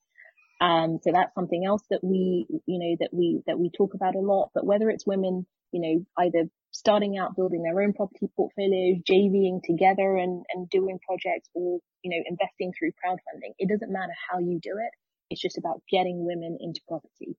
Um, 0.59 0.99
so 1.03 1.11
that's 1.13 1.33
something 1.35 1.65
else 1.65 1.83
that 1.89 1.99
we, 2.03 2.47
you 2.65 2.79
know, 2.79 2.95
that 2.99 3.09
we, 3.11 3.41
that 3.45 3.59
we 3.59 3.69
talk 3.69 3.93
about 3.93 4.15
a 4.15 4.19
lot, 4.19 4.49
but 4.55 4.65
whether 4.65 4.89
it's 4.89 5.05
women, 5.05 5.45
you 5.71 5.81
know, 5.81 6.23
either 6.23 6.49
starting 6.71 7.17
out 7.17 7.35
building 7.35 7.63
their 7.63 7.81
own 7.81 7.93
property 7.93 8.27
portfolios, 8.35 8.97
JVing 9.09 9.61
together 9.63 10.15
and, 10.17 10.45
and 10.53 10.69
doing 10.69 10.99
projects 11.05 11.49
or, 11.53 11.79
you 12.03 12.11
know, 12.11 12.23
investing 12.27 12.71
through 12.77 12.91
crowdfunding, 12.91 13.53
it 13.59 13.69
doesn't 13.69 13.91
matter 13.91 14.13
how 14.29 14.39
you 14.39 14.59
do 14.61 14.71
it. 14.71 14.91
It's 15.29 15.41
just 15.41 15.57
about 15.57 15.81
getting 15.91 16.25
women 16.25 16.57
into 16.59 16.81
property. 16.87 17.35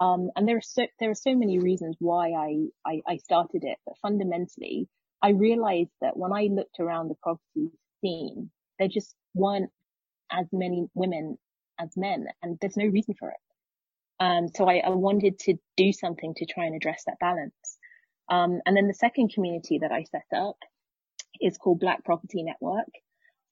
Um, 0.00 0.30
and 0.34 0.48
there 0.48 0.56
are 0.56 0.62
so, 0.62 0.86
there 1.00 1.10
are 1.10 1.14
so 1.14 1.34
many 1.34 1.58
reasons 1.58 1.96
why 1.98 2.30
I, 2.30 2.66
I, 2.86 3.00
I 3.06 3.16
started 3.18 3.64
it, 3.64 3.78
but 3.86 3.96
fundamentally, 4.02 4.88
I 5.22 5.30
realized 5.30 5.92
that 6.00 6.16
when 6.16 6.32
I 6.32 6.48
looked 6.50 6.80
around 6.80 7.08
the 7.08 7.14
property 7.22 7.70
scene, 8.00 8.50
there 8.78 8.88
just 8.88 9.14
weren't 9.34 9.70
as 10.30 10.46
many 10.52 10.86
women 10.94 11.38
as 11.78 11.96
men, 11.96 12.26
and 12.42 12.58
there's 12.60 12.76
no 12.76 12.86
reason 12.86 13.14
for 13.18 13.30
it. 13.30 13.36
Um, 14.20 14.48
so 14.54 14.68
I, 14.68 14.76
I 14.78 14.90
wanted 14.90 15.38
to 15.40 15.54
do 15.76 15.92
something 15.92 16.34
to 16.36 16.46
try 16.46 16.64
and 16.66 16.76
address 16.76 17.04
that 17.06 17.18
balance. 17.20 17.78
Um, 18.28 18.60
and 18.64 18.76
then 18.76 18.86
the 18.86 18.94
second 18.94 19.32
community 19.34 19.80
that 19.82 19.92
I 19.92 20.04
set 20.04 20.26
up 20.36 20.56
is 21.40 21.58
called 21.58 21.80
Black 21.80 22.04
Property 22.04 22.42
Network. 22.42 22.88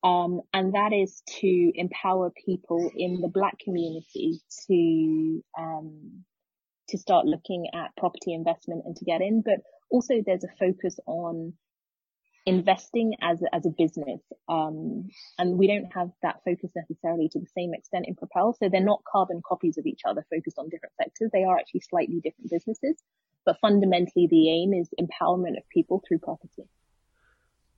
Um, 0.04 0.40
and 0.52 0.74
that 0.74 0.92
is 0.92 1.22
to 1.40 1.72
empower 1.74 2.32
people 2.44 2.90
in 2.96 3.20
the 3.20 3.28
black 3.28 3.58
community 3.58 4.40
to, 4.68 5.42
um, 5.58 6.24
to 6.88 6.98
start 6.98 7.26
looking 7.26 7.66
at 7.74 7.94
property 7.96 8.34
investment 8.34 8.82
and 8.84 8.96
to 8.96 9.04
get 9.04 9.20
in. 9.20 9.42
But 9.44 9.60
also 9.90 10.14
there's 10.24 10.44
a 10.44 10.56
focus 10.58 10.98
on 11.06 11.54
investing 12.44 13.14
as 13.22 13.40
a, 13.42 13.54
as 13.54 13.66
a 13.66 13.70
business. 13.70 14.20
Um, 14.48 15.08
and 15.38 15.58
we 15.58 15.66
don't 15.66 15.92
have 15.94 16.10
that 16.22 16.40
focus 16.44 16.72
necessarily 16.74 17.28
to 17.30 17.38
the 17.38 17.46
same 17.56 17.72
extent 17.74 18.06
in 18.08 18.14
Propel. 18.14 18.54
So 18.54 18.68
they're 18.68 18.80
not 18.80 19.02
carbon 19.10 19.42
copies 19.46 19.78
of 19.78 19.86
each 19.86 20.02
other 20.04 20.24
focused 20.30 20.58
on 20.58 20.68
different 20.68 20.94
sectors. 21.00 21.30
They 21.32 21.44
are 21.44 21.56
actually 21.56 21.80
slightly 21.80 22.20
different 22.20 22.50
businesses, 22.50 22.96
but 23.44 23.58
fundamentally 23.60 24.26
the 24.28 24.50
aim 24.50 24.74
is 24.74 24.88
empowerment 25.00 25.56
of 25.56 25.68
people 25.68 26.02
through 26.06 26.18
property. 26.18 26.64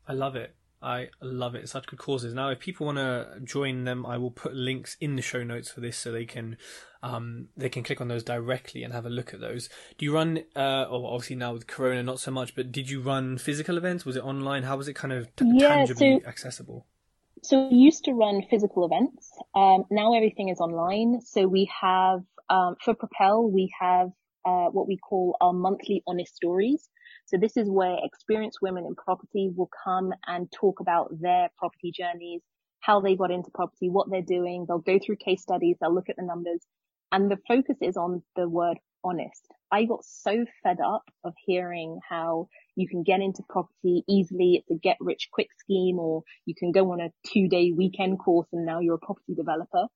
I 0.06 0.12
love 0.12 0.36
it. 0.36 0.54
I 0.84 1.08
love 1.22 1.54
it. 1.54 1.68
Such 1.68 1.86
good 1.86 1.98
causes. 1.98 2.34
Now, 2.34 2.50
if 2.50 2.60
people 2.60 2.86
want 2.86 2.98
to 2.98 3.40
join 3.42 3.84
them, 3.84 4.04
I 4.04 4.18
will 4.18 4.30
put 4.30 4.54
links 4.54 4.96
in 5.00 5.16
the 5.16 5.22
show 5.22 5.42
notes 5.42 5.70
for 5.70 5.80
this 5.80 5.96
so 5.96 6.12
they 6.12 6.26
can 6.26 6.58
um, 7.02 7.48
they 7.56 7.68
can 7.68 7.82
click 7.82 8.00
on 8.00 8.08
those 8.08 8.22
directly 8.22 8.82
and 8.82 8.92
have 8.92 9.06
a 9.06 9.10
look 9.10 9.34
at 9.34 9.40
those. 9.40 9.68
Do 9.98 10.04
you 10.04 10.14
run? 10.14 10.38
Uh, 10.54 10.86
oh, 10.88 11.06
obviously 11.06 11.36
now 11.36 11.52
with 11.54 11.66
Corona, 11.66 12.02
not 12.02 12.20
so 12.20 12.30
much. 12.30 12.54
But 12.54 12.70
did 12.70 12.90
you 12.90 13.00
run 13.00 13.38
physical 13.38 13.76
events? 13.78 14.04
Was 14.04 14.16
it 14.16 14.24
online? 14.24 14.62
How 14.64 14.76
was 14.76 14.88
it 14.88 14.94
kind 14.94 15.12
of 15.12 15.34
t- 15.36 15.50
Yeah, 15.54 15.68
tangibly 15.68 16.20
so- 16.22 16.28
accessible? 16.28 16.86
So 17.42 17.68
we 17.68 17.76
used 17.76 18.04
to 18.04 18.12
run 18.12 18.42
physical 18.48 18.86
events. 18.86 19.30
Um, 19.54 19.84
now 19.90 20.14
everything 20.14 20.48
is 20.48 20.60
online. 20.60 21.20
So 21.20 21.46
we 21.46 21.70
have, 21.78 22.22
um, 22.48 22.76
for 22.82 22.94
Propel, 22.94 23.50
we 23.50 23.70
have, 23.78 24.12
uh, 24.46 24.68
what 24.70 24.88
we 24.88 24.96
call 24.96 25.36
our 25.42 25.52
monthly 25.52 26.02
honest 26.06 26.34
stories. 26.34 26.88
So 27.26 27.38
this 27.38 27.56
is 27.56 27.68
where 27.70 27.96
experienced 28.02 28.58
women 28.62 28.86
in 28.86 28.94
property 28.94 29.50
will 29.54 29.70
come 29.84 30.12
and 30.26 30.50
talk 30.52 30.80
about 30.80 31.10
their 31.20 31.48
property 31.58 31.92
journeys, 31.94 32.42
how 32.80 33.00
they 33.00 33.16
got 33.16 33.30
into 33.30 33.50
property, 33.54 33.88
what 33.88 34.08
they're 34.10 34.22
doing. 34.22 34.66
They'll 34.68 34.78
go 34.78 34.98
through 35.04 35.16
case 35.16 35.42
studies. 35.42 35.76
They'll 35.80 35.94
look 35.94 36.08
at 36.10 36.16
the 36.16 36.24
numbers 36.24 36.60
and 37.12 37.30
the 37.30 37.38
focus 37.48 37.76
is 37.80 37.96
on 37.96 38.22
the 38.36 38.48
word 38.48 38.78
honest. 39.04 39.46
I 39.70 39.84
got 39.84 40.04
so 40.04 40.44
fed 40.62 40.78
up 40.84 41.04
of 41.24 41.34
hearing 41.46 42.00
how 42.08 42.48
you 42.76 42.88
can 42.88 43.02
get 43.02 43.20
into 43.20 43.42
property 43.48 44.02
easily. 44.08 44.56
It's 44.56 44.70
a 44.70 44.74
get 44.74 44.96
rich 45.00 45.28
quick 45.32 45.48
scheme 45.58 45.98
or 45.98 46.22
you 46.44 46.54
can 46.54 46.72
go 46.72 46.92
on 46.92 47.00
a 47.00 47.10
two 47.26 47.48
day 47.48 47.72
weekend 47.76 48.18
course 48.18 48.48
and 48.52 48.66
now 48.66 48.80
you're 48.80 48.96
a 48.96 49.06
property 49.06 49.34
developer. 49.34 49.86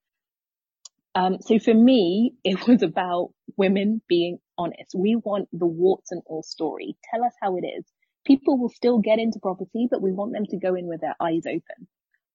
Um, 1.15 1.37
so 1.41 1.59
for 1.59 1.73
me, 1.73 2.33
it 2.43 2.67
was 2.67 2.81
about 2.81 3.31
women 3.57 4.01
being 4.07 4.39
honest. 4.57 4.93
We 4.95 5.15
want 5.15 5.49
the 5.51 5.65
warts 5.65 6.11
and 6.11 6.21
all 6.25 6.43
story. 6.43 6.95
Tell 7.11 7.23
us 7.23 7.33
how 7.41 7.57
it 7.57 7.65
is. 7.65 7.85
People 8.25 8.57
will 8.59 8.69
still 8.69 8.99
get 8.99 9.19
into 9.19 9.39
property, 9.39 9.87
but 9.89 10.01
we 10.01 10.11
want 10.11 10.33
them 10.33 10.45
to 10.47 10.57
go 10.57 10.75
in 10.75 10.87
with 10.87 11.01
their 11.01 11.15
eyes 11.19 11.45
open. 11.47 11.87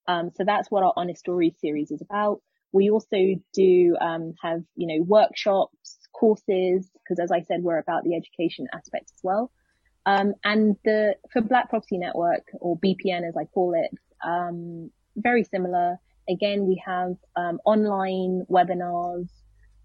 Um, 0.07 0.31
so 0.35 0.45
that's 0.45 0.71
what 0.71 0.83
our 0.83 0.93
honest 0.97 1.21
stories 1.21 1.55
series 1.61 1.91
is 1.91 2.03
about. 2.03 2.41
We 2.73 2.91
also 2.91 3.17
do 3.53 3.97
um, 4.01 4.35
have, 4.43 4.63
you 4.75 4.87
know, 4.87 5.05
workshops, 5.05 5.99
courses, 6.13 6.91
because 7.05 7.21
as 7.21 7.31
I 7.31 7.43
said, 7.43 7.63
we're 7.63 7.79
about 7.79 8.03
the 8.03 8.17
education 8.17 8.67
aspect 8.75 9.13
as 9.15 9.21
well. 9.23 9.53
Um, 10.07 10.35
and 10.45 10.77
the 10.85 11.15
for 11.33 11.41
Black 11.41 11.71
Property 11.71 11.99
Network 11.99 12.43
or 12.61 12.77
BPN 12.79 13.27
as 13.27 13.37
I 13.37 13.45
call 13.45 13.75
it, 13.75 13.91
um, 14.27 14.91
very 15.17 15.45
similar. 15.45 15.99
Again, 16.29 16.67
we 16.67 16.83
have 16.85 17.17
um, 17.37 17.59
online 17.65 18.45
webinars, 18.51 19.29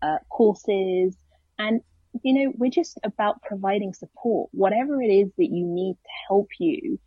uh, 0.01 0.17
courses, 0.29 1.15
and 1.57 1.81
you 2.23 2.33
know 2.33 2.53
we're 2.57 2.71
just 2.71 2.97
about 3.03 3.41
providing 3.41 3.93
support, 3.93 4.49
whatever 4.53 5.01
it 5.01 5.07
is 5.07 5.29
that 5.37 5.49
you 5.51 5.65
need 5.65 5.93
to 5.93 6.09
help 6.27 6.47
you 6.59 6.99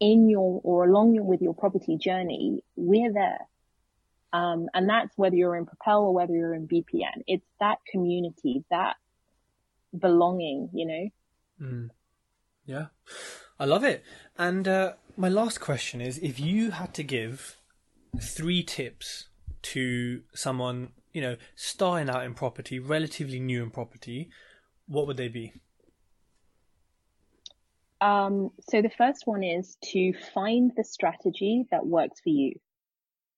in 0.00 0.28
your 0.28 0.60
or 0.64 0.84
along 0.84 1.14
your, 1.14 1.24
with 1.24 1.40
your 1.42 1.54
property 1.54 1.96
journey. 1.96 2.62
We're 2.76 3.12
there. 3.12 3.46
Um, 4.32 4.68
and 4.74 4.88
that's 4.88 5.16
whether 5.16 5.34
you're 5.34 5.56
in 5.56 5.66
Propel 5.66 6.02
or 6.02 6.14
whether 6.14 6.34
you're 6.34 6.54
in 6.54 6.68
BPN. 6.68 7.22
It's 7.26 7.46
that 7.60 7.78
community, 7.90 8.64
that 8.70 8.96
belonging, 9.98 10.68
you 10.74 10.86
know? 10.86 11.66
Mm. 11.66 11.90
Yeah, 12.66 12.86
I 13.58 13.64
love 13.64 13.84
it. 13.84 14.04
And 14.36 14.68
uh, 14.68 14.92
my 15.16 15.30
last 15.30 15.58
question 15.60 16.02
is: 16.02 16.18
if 16.18 16.38
you 16.38 16.72
had 16.72 16.92
to 16.94 17.02
give 17.02 17.57
three 18.20 18.62
tips 18.62 19.28
to 19.62 20.22
someone, 20.34 20.92
you 21.12 21.20
know, 21.20 21.36
starting 21.54 22.08
out 22.08 22.24
in 22.24 22.34
property, 22.34 22.78
relatively 22.78 23.40
new 23.40 23.62
in 23.62 23.70
property, 23.70 24.30
what 24.86 25.06
would 25.06 25.16
they 25.16 25.28
be? 25.28 25.52
Um, 28.00 28.50
so 28.68 28.80
the 28.80 28.90
first 28.96 29.22
one 29.26 29.42
is 29.42 29.76
to 29.92 30.12
find 30.34 30.72
the 30.76 30.84
strategy 30.84 31.64
that 31.70 31.84
works 31.84 32.20
for 32.20 32.30
you. 32.30 32.54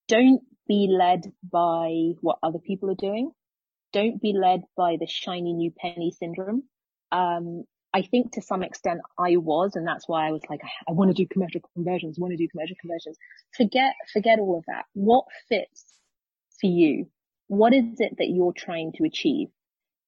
Don't 0.08 0.42
be 0.68 0.88
led 0.90 1.32
by 1.50 2.12
what 2.20 2.38
other 2.42 2.58
people 2.58 2.90
are 2.90 2.94
doing. 2.96 3.32
Don't 3.92 4.20
be 4.20 4.34
led 4.34 4.62
by 4.76 4.96
the 5.00 5.06
shiny 5.06 5.52
new 5.52 5.72
penny 5.76 6.12
syndrome. 6.16 6.64
Um, 7.10 7.64
I 7.92 8.02
think 8.02 8.32
to 8.32 8.42
some 8.42 8.62
extent 8.62 9.00
I 9.18 9.36
was, 9.36 9.74
and 9.74 9.86
that's 9.86 10.08
why 10.08 10.28
I 10.28 10.30
was 10.30 10.42
like, 10.48 10.60
I, 10.88 10.92
want 10.92 11.10
to 11.10 11.22
do 11.22 11.26
commercial 11.26 11.60
conversions, 11.74 12.18
want 12.18 12.32
to 12.32 12.36
do 12.36 12.48
commercial 12.48 12.76
conversions. 12.80 13.16
Forget, 13.56 13.94
forget 14.12 14.38
all 14.38 14.58
of 14.58 14.64
that. 14.68 14.84
What 14.94 15.24
fits 15.48 15.84
for 16.60 16.68
you? 16.68 17.06
What 17.48 17.74
is 17.74 17.98
it 17.98 18.14
that 18.18 18.28
you're 18.28 18.52
trying 18.52 18.92
to 18.96 19.04
achieve? 19.04 19.48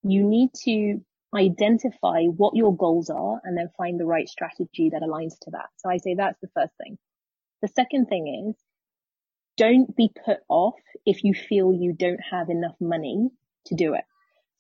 You 0.04 0.22
need 0.22 0.50
to 0.64 1.00
identify 1.34 2.24
what 2.24 2.54
your 2.54 2.76
goals 2.76 3.10
are 3.10 3.40
and 3.42 3.56
then 3.56 3.70
find 3.76 3.98
the 3.98 4.06
right 4.06 4.28
strategy 4.28 4.90
that 4.90 5.02
aligns 5.02 5.38
to 5.42 5.50
that. 5.52 5.66
So 5.78 5.90
I 5.90 5.96
say 5.96 6.14
that's 6.14 6.38
the 6.40 6.50
first 6.54 6.72
thing. 6.82 6.98
The 7.62 7.68
second 7.68 8.06
thing 8.06 8.48
is 8.48 8.56
don't 9.56 9.94
be 9.96 10.10
put 10.24 10.38
off 10.48 10.74
if 11.04 11.24
you 11.24 11.34
feel 11.34 11.72
you 11.72 11.92
don't 11.92 12.20
have 12.30 12.48
enough 12.48 12.76
money 12.80 13.30
to 13.66 13.74
do 13.74 13.94
it. 13.94 14.04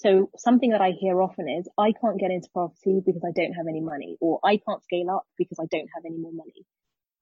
So 0.02 0.30
something 0.36 0.70
that 0.70 0.80
I 0.80 0.90
hear 0.90 1.22
often 1.22 1.48
is 1.48 1.68
I 1.78 1.92
can't 1.92 2.18
get 2.18 2.32
into 2.32 2.48
property 2.52 3.00
because 3.06 3.22
I 3.24 3.30
don't 3.30 3.52
have 3.52 3.68
any 3.68 3.80
money 3.80 4.16
or 4.20 4.40
I 4.44 4.56
can't 4.56 4.82
scale 4.82 5.10
up 5.10 5.24
because 5.38 5.58
I 5.60 5.66
don't 5.70 5.88
have 5.94 6.04
any 6.04 6.18
more 6.18 6.32
money. 6.32 6.66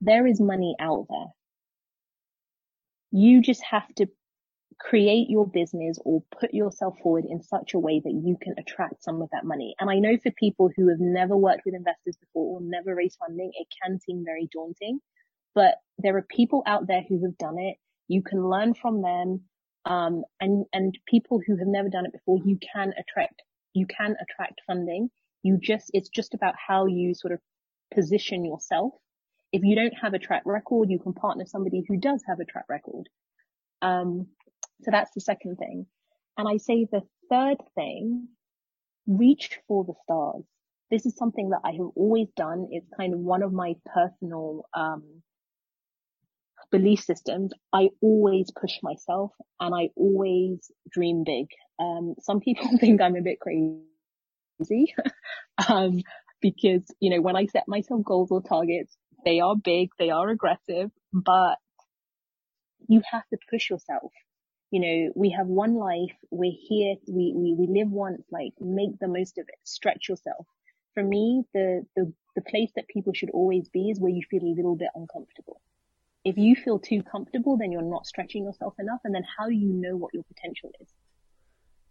There 0.01 0.25
is 0.25 0.41
money 0.41 0.75
out 0.79 1.05
there. 1.07 1.27
You 3.11 3.41
just 3.41 3.61
have 3.69 3.87
to 3.95 4.07
create 4.79 5.29
your 5.29 5.45
business 5.45 5.99
or 6.03 6.23
put 6.39 6.55
yourself 6.55 6.95
forward 7.03 7.25
in 7.29 7.43
such 7.43 7.75
a 7.75 7.79
way 7.79 8.01
that 8.03 8.21
you 8.25 8.35
can 8.41 8.55
attract 8.57 9.03
some 9.03 9.21
of 9.21 9.29
that 9.31 9.45
money. 9.45 9.75
And 9.79 9.91
I 9.91 9.99
know 9.99 10.17
for 10.17 10.31
people 10.31 10.71
who 10.75 10.89
have 10.89 10.99
never 10.99 11.37
worked 11.37 11.61
with 11.65 11.75
investors 11.75 12.17
before 12.19 12.57
or 12.57 12.61
never 12.63 12.95
raised 12.95 13.19
funding, 13.19 13.51
it 13.53 13.67
can 13.83 13.99
seem 13.99 14.23
very 14.25 14.49
daunting, 14.51 14.99
but 15.53 15.75
there 15.99 16.17
are 16.17 16.23
people 16.23 16.63
out 16.65 16.87
there 16.87 17.03
who 17.07 17.21
have 17.23 17.37
done 17.37 17.59
it. 17.59 17.77
You 18.07 18.23
can 18.23 18.49
learn 18.49 18.73
from 18.73 19.03
them. 19.03 19.41
Um, 19.85 20.23
and, 20.39 20.65
and 20.73 20.97
people 21.07 21.39
who 21.45 21.57
have 21.57 21.67
never 21.67 21.89
done 21.89 22.05
it 22.05 22.13
before, 22.13 22.37
you 22.45 22.57
can 22.73 22.93
attract, 22.97 23.41
you 23.73 23.85
can 23.87 24.15
attract 24.21 24.61
funding. 24.67 25.09
You 25.43 25.57
just, 25.61 25.89
it's 25.93 26.09
just 26.09 26.33
about 26.33 26.53
how 26.67 26.85
you 26.85 27.13
sort 27.15 27.33
of 27.33 27.39
position 27.93 28.45
yourself. 28.45 28.93
If 29.51 29.63
you 29.63 29.75
don't 29.75 29.95
have 30.01 30.13
a 30.13 30.19
track 30.19 30.43
record, 30.45 30.89
you 30.89 30.99
can 30.99 31.13
partner 31.13 31.45
somebody 31.45 31.83
who 31.87 31.97
does 31.97 32.23
have 32.27 32.39
a 32.39 32.45
track 32.45 32.65
record. 32.69 33.09
Um, 33.81 34.27
so 34.83 34.91
that's 34.91 35.11
the 35.13 35.21
second 35.21 35.57
thing. 35.57 35.87
And 36.37 36.47
I 36.47 36.57
say 36.57 36.85
the 36.89 37.01
third 37.29 37.57
thing, 37.75 38.27
reach 39.07 39.59
for 39.67 39.83
the 39.83 39.93
stars. 40.03 40.43
This 40.89 41.05
is 41.05 41.15
something 41.17 41.49
that 41.49 41.61
I 41.63 41.71
have 41.71 41.89
always 41.95 42.27
done. 42.35 42.67
It's 42.71 42.87
kind 42.97 43.13
of 43.13 43.19
one 43.19 43.43
of 43.43 43.51
my 43.51 43.73
personal, 43.93 44.65
um, 44.73 45.23
belief 46.71 47.01
systems. 47.01 47.53
I 47.73 47.89
always 48.01 48.51
push 48.51 48.79
myself 48.81 49.31
and 49.59 49.73
I 49.75 49.89
always 49.95 50.71
dream 50.89 51.23
big. 51.23 51.47
Um, 51.79 52.15
some 52.21 52.39
people 52.39 52.69
think 52.79 53.01
I'm 53.01 53.15
a 53.15 53.21
bit 53.21 53.39
crazy. 53.39 54.93
um, 55.67 56.01
because, 56.41 56.83
you 56.99 57.11
know, 57.11 57.21
when 57.21 57.35
I 57.35 57.45
set 57.47 57.67
myself 57.67 58.03
goals 58.03 58.31
or 58.31 58.41
targets, 58.41 58.95
they 59.23 59.39
are 59.39 59.55
big, 59.55 59.89
they 59.99 60.09
are 60.09 60.29
aggressive, 60.29 60.89
but 61.13 61.57
you 62.87 63.01
have 63.11 63.27
to 63.29 63.37
push 63.49 63.69
yourself 63.69 64.11
you 64.71 64.79
know, 64.79 65.11
we 65.15 65.31
have 65.37 65.47
one 65.47 65.75
life. 65.75 66.15
We're 66.31 66.55
here. 66.57 66.95
We, 67.07 67.33
we, 67.35 67.53
we 67.53 67.67
live 67.67 67.91
once, 67.91 68.23
like 68.31 68.53
make 68.59 68.97
the 68.99 69.09
most 69.09 69.37
of 69.37 69.45
it. 69.47 69.55
Stretch 69.65 70.07
yourself. 70.07 70.47
For 70.93 71.03
me, 71.03 71.43
the, 71.53 71.85
the, 71.95 72.13
the 72.35 72.41
place 72.41 72.71
that 72.75 72.87
people 72.87 73.13
should 73.13 73.29
always 73.31 73.67
be 73.69 73.89
is 73.89 73.99
where 73.99 74.11
you 74.11 74.21
feel 74.29 74.43
a 74.43 74.55
little 74.55 74.77
bit 74.77 74.87
uncomfortable. 74.95 75.61
If 76.23 76.37
you 76.37 76.55
feel 76.55 76.79
too 76.79 77.01
comfortable, 77.03 77.57
then 77.57 77.71
you're 77.71 77.81
not 77.81 78.05
stretching 78.05 78.43
yourself 78.43 78.75
enough. 78.79 79.01
And 79.03 79.13
then 79.13 79.23
how 79.37 79.47
do 79.47 79.53
you 79.53 79.73
know 79.73 79.95
what 79.97 80.13
your 80.13 80.23
potential 80.23 80.71
is? 80.79 80.87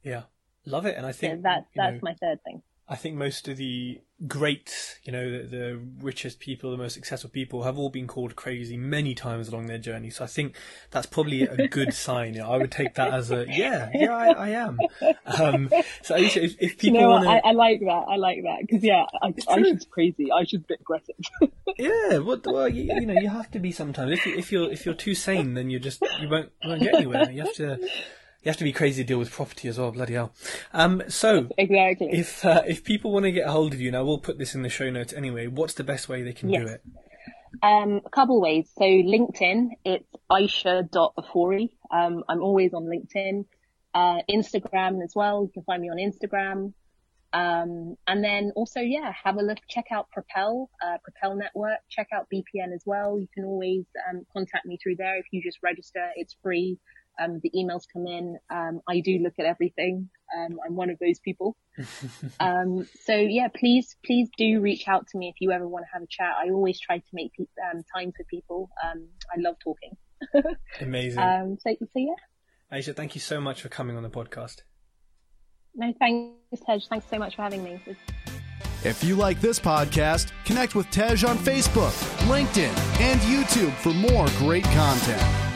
Yeah, 0.02 0.22
love 0.64 0.86
it. 0.86 0.96
And 0.96 1.04
I 1.04 1.12
think 1.12 1.38
so 1.38 1.42
that, 1.42 1.66
that's 1.74 1.94
know, 1.94 2.00
my 2.02 2.14
third 2.14 2.42
thing. 2.44 2.62
I 2.90 2.96
think 2.96 3.14
most 3.14 3.46
of 3.46 3.56
the 3.56 4.00
great, 4.26 4.98
you 5.04 5.12
know, 5.12 5.30
the, 5.30 5.46
the, 5.46 5.80
richest 6.00 6.40
people, 6.40 6.72
the 6.72 6.76
most 6.76 6.94
successful 6.94 7.30
people 7.30 7.62
have 7.62 7.78
all 7.78 7.88
been 7.88 8.08
called 8.08 8.34
crazy 8.34 8.76
many 8.76 9.14
times 9.14 9.46
along 9.46 9.66
their 9.66 9.78
journey. 9.78 10.10
So 10.10 10.24
I 10.24 10.26
think 10.26 10.56
that's 10.90 11.06
probably 11.06 11.42
a 11.42 11.68
good 11.68 11.94
sign. 12.08 12.34
You 12.34 12.40
know, 12.40 12.50
I 12.50 12.58
would 12.58 12.72
take 12.72 12.96
that 12.96 13.14
as 13.14 13.30
a, 13.30 13.46
yeah, 13.48 13.90
yeah, 13.94 14.12
I, 14.12 14.30
I 14.32 14.48
am. 14.48 14.78
Um, 15.24 15.70
so 16.02 16.16
Aisha, 16.16 16.42
if, 16.42 16.56
if 16.60 16.78
people 16.78 16.96
you 16.96 17.00
know, 17.00 17.10
want 17.10 17.24
to. 17.24 17.30
I, 17.30 17.40
I, 17.44 17.52
like 17.52 17.78
that. 17.78 18.04
I 18.08 18.16
like 18.16 18.42
that. 18.42 18.66
Cause 18.68 18.82
yeah, 18.82 19.04
I, 19.22 19.32
I 19.48 19.62
should 19.62 19.78
be 19.78 19.84
crazy. 19.88 20.32
I 20.32 20.42
should 20.42 20.66
be 20.66 20.74
aggressive. 20.74 21.14
yeah. 21.78 22.18
what, 22.18 22.44
well 22.44 22.68
you, 22.68 22.92
you, 22.92 23.06
know, 23.06 23.14
you 23.14 23.28
have 23.28 23.52
to 23.52 23.60
be 23.60 23.70
sometimes. 23.70 24.10
If, 24.10 24.26
you, 24.26 24.36
if 24.36 24.50
you're, 24.50 24.72
if 24.72 24.84
you're 24.84 24.96
too 24.96 25.14
sane, 25.14 25.54
then 25.54 25.70
you 25.70 25.78
just, 25.78 26.02
you 26.20 26.28
won't, 26.28 26.50
you 26.60 26.70
won't 26.70 26.82
get 26.82 26.96
anywhere. 26.96 27.30
You 27.30 27.42
have 27.42 27.54
to, 27.54 27.88
you 28.42 28.48
have 28.48 28.56
to 28.56 28.64
be 28.64 28.72
crazy 28.72 29.02
to 29.02 29.06
deal 29.06 29.18
with 29.18 29.30
property 29.30 29.68
as 29.68 29.78
well. 29.78 29.92
Bloody 29.92 30.14
hell. 30.14 30.32
Um, 30.72 31.02
so 31.08 31.48
exactly. 31.58 32.08
If 32.12 32.44
uh, 32.44 32.62
if 32.66 32.84
people 32.84 33.12
want 33.12 33.24
to 33.24 33.32
get 33.32 33.46
a 33.46 33.52
hold 33.52 33.74
of 33.74 33.80
you 33.80 33.90
now, 33.90 34.04
we'll 34.04 34.18
put 34.18 34.38
this 34.38 34.54
in 34.54 34.62
the 34.62 34.68
show 34.68 34.90
notes 34.90 35.12
anyway. 35.12 35.46
What's 35.46 35.74
the 35.74 35.84
best 35.84 36.08
way 36.08 36.22
they 36.22 36.32
can 36.32 36.48
yes. 36.48 36.62
do 36.62 36.68
it? 36.68 36.82
Um, 37.62 38.00
a 38.04 38.10
couple 38.10 38.40
ways. 38.40 38.70
So 38.78 38.84
LinkedIn, 38.84 39.70
it's 39.84 40.06
aisha.afori. 40.30 41.70
Um, 41.90 42.24
I'm 42.28 42.42
always 42.42 42.72
on 42.72 42.84
LinkedIn. 42.84 43.44
Uh, 43.92 44.22
Instagram 44.30 45.02
as 45.02 45.12
well. 45.14 45.42
You 45.42 45.50
can 45.52 45.64
find 45.64 45.82
me 45.82 45.90
on 45.90 45.96
Instagram. 45.96 46.72
Um, 47.32 47.96
and 48.06 48.24
then 48.24 48.52
also, 48.56 48.80
yeah, 48.80 49.12
have 49.24 49.36
a 49.36 49.42
look, 49.42 49.58
check 49.68 49.86
out 49.92 50.10
Propel, 50.10 50.68
uh, 50.84 50.98
Propel 51.02 51.36
Network, 51.36 51.78
check 51.88 52.08
out 52.12 52.26
BPN 52.32 52.74
as 52.74 52.82
well. 52.84 53.20
You 53.20 53.28
can 53.32 53.44
always, 53.44 53.84
um, 54.08 54.26
contact 54.32 54.66
me 54.66 54.78
through 54.82 54.96
there 54.96 55.16
if 55.16 55.26
you 55.30 55.40
just 55.40 55.58
register. 55.62 56.10
It's 56.16 56.34
free. 56.42 56.78
Um, 57.20 57.40
the 57.42 57.50
emails 57.50 57.82
come 57.92 58.06
in. 58.06 58.38
Um, 58.50 58.80
I 58.88 59.00
do 59.00 59.18
look 59.18 59.34
at 59.38 59.46
everything. 59.46 60.08
Um, 60.36 60.58
I'm 60.64 60.76
one 60.76 60.90
of 60.90 60.98
those 60.98 61.18
people. 61.18 61.56
um, 62.40 62.88
so 63.04 63.14
yeah, 63.14 63.48
please, 63.54 63.96
please 64.04 64.28
do 64.36 64.60
reach 64.60 64.88
out 64.88 65.06
to 65.08 65.18
me 65.18 65.28
if 65.28 65.36
you 65.40 65.50
ever 65.50 65.68
want 65.68 65.84
to 65.84 65.90
have 65.92 66.02
a 66.02 66.06
chat. 66.08 66.34
I 66.38 66.50
always 66.50 66.80
try 66.80 66.98
to 66.98 67.04
make 67.12 67.32
pe- 67.34 67.44
um, 67.70 67.82
time 67.94 68.12
for 68.16 68.24
people. 68.24 68.70
Um, 68.82 69.08
I 69.30 69.40
love 69.40 69.56
talking. 69.62 69.96
Amazing. 70.80 71.18
Um, 71.18 71.58
so, 71.60 71.74
so 71.80 71.86
yeah. 71.96 72.14
Aisha, 72.72 72.94
thank 72.94 73.14
you 73.14 73.20
so 73.20 73.40
much 73.40 73.62
for 73.62 73.68
coming 73.68 73.96
on 73.96 74.02
the 74.02 74.10
podcast. 74.10 74.62
No, 75.74 75.92
thanks, 75.98 76.62
Tej. 76.66 76.80
Thanks 76.88 77.06
so 77.06 77.18
much 77.18 77.36
for 77.36 77.42
having 77.42 77.62
me. 77.62 77.80
If 78.82 79.04
you 79.04 79.14
like 79.14 79.40
this 79.40 79.58
podcast, 79.58 80.32
connect 80.44 80.74
with 80.74 80.90
Tej 80.90 81.24
on 81.24 81.36
Facebook, 81.38 81.92
LinkedIn, 82.28 82.74
and 83.00 83.20
YouTube 83.20 83.72
for 83.74 83.90
more 83.90 84.26
great 84.38 84.64
content. 84.64 85.49